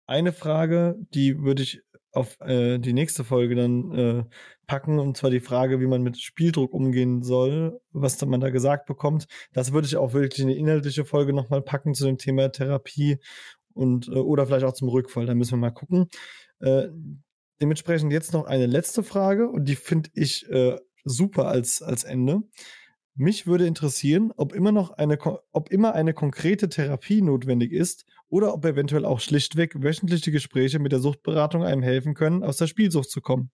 [0.07, 4.23] eine Frage, die würde ich auf äh, die nächste Folge dann äh,
[4.68, 8.86] packen, und zwar die Frage, wie man mit Spieldruck umgehen soll, was man da gesagt
[8.86, 9.27] bekommt.
[9.53, 13.19] Das würde ich auch wirklich in die inhaltliche Folge nochmal packen zu dem Thema Therapie
[13.73, 15.26] und äh, oder vielleicht auch zum Rückfall.
[15.26, 16.07] Da müssen wir mal gucken.
[16.60, 16.88] Äh,
[17.61, 22.41] dementsprechend jetzt noch eine letzte Frage und die finde ich äh, super als, als Ende.
[23.15, 25.18] Mich würde interessieren, ob immer noch eine,
[25.52, 30.91] ob immer eine konkrete Therapie notwendig ist oder ob eventuell auch schlichtweg wöchentliche Gespräche mit
[30.91, 33.51] der Suchtberatung einem helfen können, aus der Spielsucht zu kommen.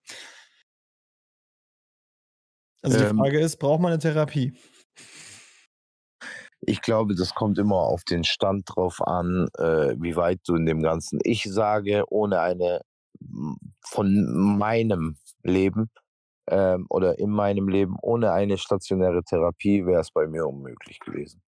[2.82, 3.16] Also die Ähm.
[3.16, 4.52] Frage ist, braucht man eine Therapie?
[6.60, 10.66] Ich glaube, das kommt immer auf den Stand drauf an, äh, wie weit du in
[10.66, 11.20] dem Ganzen.
[11.22, 12.80] Ich sage, ohne eine
[13.82, 15.90] von meinem Leben
[16.48, 21.42] ähm, oder in meinem Leben, ohne eine stationäre Therapie wäre es bei mir unmöglich gewesen.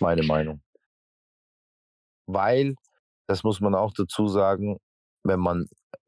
[0.00, 0.60] Meine Meinung.
[2.28, 2.74] Weil,
[3.26, 4.78] das muss man auch dazu sagen,
[5.24, 5.66] wenn man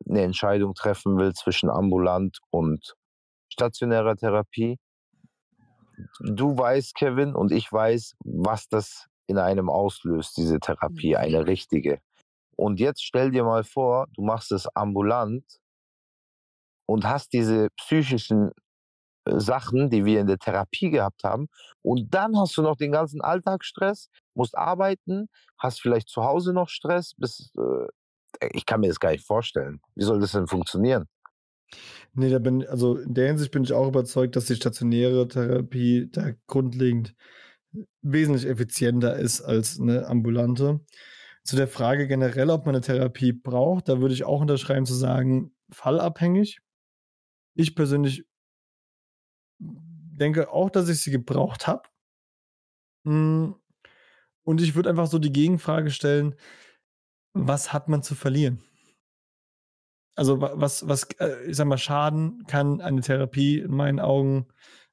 [0.08, 2.94] eine Entscheidung treffen will zwischen ambulant und
[3.52, 4.78] stationärer Therapie,
[6.20, 12.00] du weißt, Kevin, und ich weiß, was das in einem auslöst, diese Therapie, eine richtige.
[12.56, 15.44] Und jetzt stell dir mal vor, du machst es ambulant
[16.86, 18.50] und hast diese psychischen
[19.24, 21.46] äh, Sachen, die wir in der Therapie gehabt haben,
[21.82, 24.08] und dann hast du noch den ganzen Alltagsstress,
[24.40, 29.12] musst arbeiten, hast vielleicht zu Hause noch Stress, bist, äh, ich kann mir das gar
[29.12, 29.80] nicht vorstellen.
[29.94, 31.06] Wie soll das denn funktionieren?
[32.14, 36.08] Nee, da bin, also in der Hinsicht bin ich auch überzeugt, dass die stationäre Therapie
[36.10, 37.14] da grundlegend
[38.02, 40.80] wesentlich effizienter ist als eine ambulante.
[41.44, 44.94] Zu der Frage generell, ob man eine Therapie braucht, da würde ich auch unterschreiben zu
[44.94, 46.60] sagen, fallabhängig.
[47.54, 48.24] Ich persönlich
[49.58, 51.82] denke auch, dass ich sie gebraucht habe.
[54.44, 56.34] Und ich würde einfach so die Gegenfrage stellen,
[57.34, 58.62] was hat man zu verlieren?
[60.16, 64.46] Also wa- was, was, äh, ich sag mal, schaden kann eine Therapie in meinen Augen,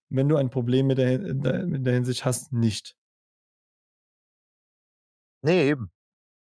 [0.09, 1.19] wenn du ein Problem mit der-
[1.67, 2.95] mit der Hinsicht hast, nicht.
[5.43, 5.91] Nee, eben.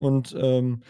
[0.01, 0.83] Und ähm,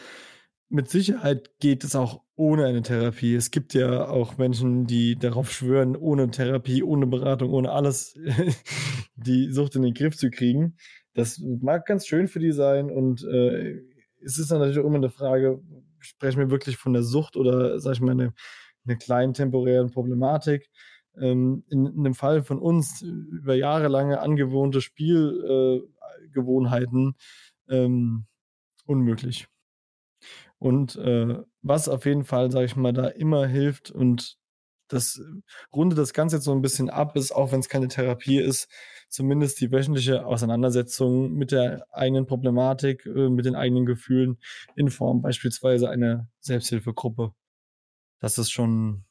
[0.70, 3.34] mit Sicherheit geht es auch ohne eine Therapie.
[3.34, 8.14] Es gibt ja auch Menschen, die darauf schwören, ohne Therapie, ohne Beratung, ohne alles
[9.16, 10.76] die Sucht in den Griff zu kriegen.
[11.18, 13.80] Das mag ganz schön für die sein und äh,
[14.22, 15.60] es ist dann natürlich auch immer eine Frage,
[15.98, 18.32] sprechen wir wirklich von der Sucht oder, sag ich mal, eine,
[18.86, 20.70] eine kleinen temporären Problematik.
[21.16, 27.16] Ähm, in, in dem Fall von uns über jahrelange angewohnte Spielgewohnheiten
[27.68, 28.26] äh, ähm,
[28.86, 29.48] unmöglich.
[30.58, 34.38] Und äh, was auf jeden Fall, sage ich mal, da immer hilft und
[34.88, 35.20] das
[35.72, 38.68] rundet das Ganze jetzt so ein bisschen ab, ist, auch wenn es keine Therapie ist,
[39.08, 44.38] zumindest die wöchentliche Auseinandersetzung mit der eigenen Problematik, äh, mit den eigenen Gefühlen
[44.76, 47.32] in Form beispielsweise einer Selbsthilfegruppe.
[48.20, 49.04] Das ist schon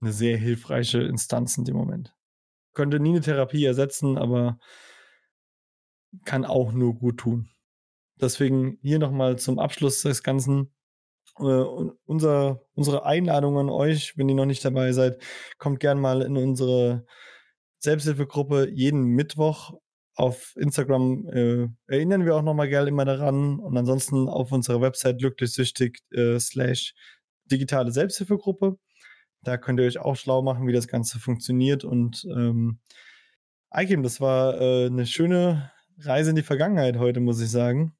[0.00, 2.14] eine sehr hilfreiche Instanz in dem Moment.
[2.74, 4.58] Könnte nie eine Therapie ersetzen, aber
[6.24, 7.50] kann auch nur gut tun.
[8.20, 10.72] Deswegen hier nochmal zum Abschluss des Ganzen.
[11.38, 11.42] Äh,
[12.06, 15.22] unser, unsere Einladung an euch, wenn ihr noch nicht dabei seid,
[15.58, 17.06] kommt gern mal in unsere
[17.80, 19.74] Selbsthilfegruppe jeden Mittwoch
[20.14, 21.28] auf Instagram.
[21.28, 23.58] Äh, erinnern wir auch nochmal gerne immer daran.
[23.60, 26.94] Und ansonsten auf unserer Website glücklichsüchtig äh, slash
[27.46, 28.78] digitale Selbsthilfegruppe.
[29.42, 31.84] Da könnt ihr euch auch schlau machen, wie das Ganze funktioniert.
[31.84, 32.80] Und ähm,
[33.70, 37.94] Aikim, das war äh, eine schöne Reise in die Vergangenheit heute, muss ich sagen.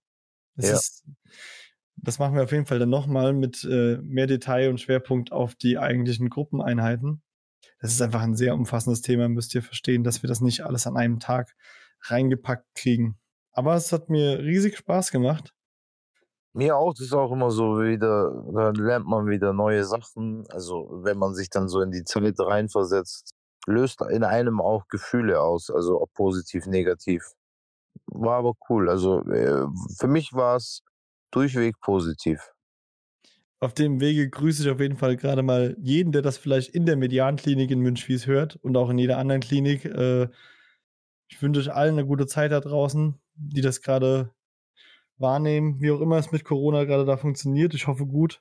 [0.56, 0.74] Das, Ja.
[0.74, 1.04] ist,
[1.96, 5.54] das machen wir auf jeden Fall dann nochmal mit äh, mehr Detail und Schwerpunkt auf
[5.54, 7.22] die eigentlichen Gruppeneinheiten.
[7.80, 10.86] Das ist einfach ein sehr umfassendes Thema, müsst ihr verstehen, dass wir das nicht alles
[10.86, 11.54] an einem Tag
[12.02, 13.18] reingepackt kriegen.
[13.52, 15.54] Aber es hat mir riesig Spaß gemacht.
[16.54, 20.44] Mir auch, das ist auch immer so wieder, da lernt man wieder neue Sachen.
[20.50, 23.32] Also wenn man sich dann so in die Zeit reinversetzt,
[23.66, 27.22] löst in einem auch Gefühle aus, also ob positiv, negativ.
[28.06, 28.88] War aber cool.
[28.88, 29.66] Also äh,
[29.98, 30.82] für mich war es
[31.30, 32.40] durchweg positiv.
[33.60, 36.86] Auf dem Wege grüße ich auf jeden Fall gerade mal jeden, der das vielleicht in
[36.86, 39.84] der Medianklinik in Münchwies hört und auch in jeder anderen Klinik.
[39.84, 40.28] Äh,
[41.28, 44.32] ich wünsche euch allen eine gute Zeit da draußen, die das gerade
[45.18, 47.74] wahrnehmen, wie auch immer es mit Corona gerade da funktioniert.
[47.74, 48.40] Ich hoffe gut.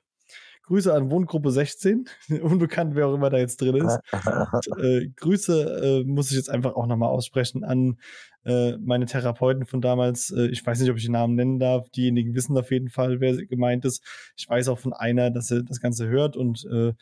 [0.68, 2.04] Grüße an Wohngruppe 16,
[2.42, 3.98] unbekannt, wer auch immer da jetzt drin ist.
[4.78, 7.98] Äh, Grüße äh, muss ich jetzt einfach auch nochmal aussprechen an
[8.44, 10.30] äh, meine Therapeuten von damals.
[10.30, 11.88] Äh, ich weiß nicht, ob ich den Namen nennen darf.
[11.90, 14.04] Diejenigen wissen auf jeden Fall, wer gemeint ist.
[14.36, 16.92] Ich weiß auch von einer, dass er das Ganze hört und äh,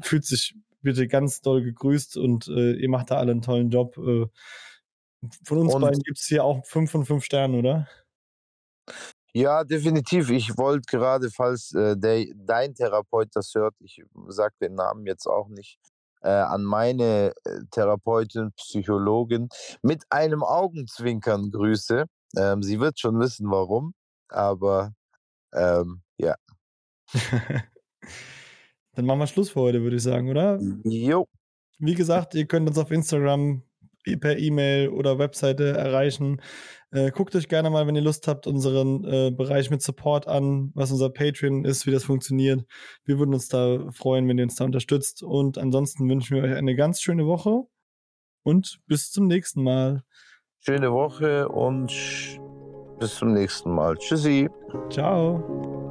[0.00, 3.96] fühlt sich bitte ganz doll gegrüßt und äh, ihr macht da alle einen tollen Job.
[3.96, 7.86] Von uns Und- beiden gibt es hier auch fünf von fünf Sternen, oder?
[9.32, 10.30] Ja, definitiv.
[10.30, 15.26] Ich wollte gerade, falls äh, der, dein Therapeut das hört, ich sage den Namen jetzt
[15.26, 15.78] auch nicht,
[16.22, 19.48] äh, an meine äh, Therapeutin, Psychologin
[19.82, 22.04] mit einem Augenzwinkern grüße.
[22.36, 23.94] Ähm, sie wird schon wissen, warum,
[24.28, 24.92] aber
[25.54, 26.34] ähm, ja.
[28.94, 30.58] Dann machen wir Schluss für heute, würde ich sagen, oder?
[30.84, 31.26] Jo,
[31.78, 33.62] Wie gesagt, ihr könnt uns auf Instagram
[34.20, 36.40] per E-Mail oder Webseite erreichen.
[36.92, 40.72] Äh, guckt euch gerne mal, wenn ihr Lust habt, unseren äh, Bereich mit Support an,
[40.74, 42.64] was unser Patreon ist, wie das funktioniert.
[43.04, 45.22] Wir würden uns da freuen, wenn ihr uns da unterstützt.
[45.22, 47.62] Und ansonsten wünschen wir euch eine ganz schöne Woche
[48.42, 50.02] und bis zum nächsten Mal.
[50.60, 51.92] Schöne Woche und
[52.98, 53.96] bis zum nächsten Mal.
[53.96, 54.48] Tschüssi.
[54.90, 55.89] Ciao.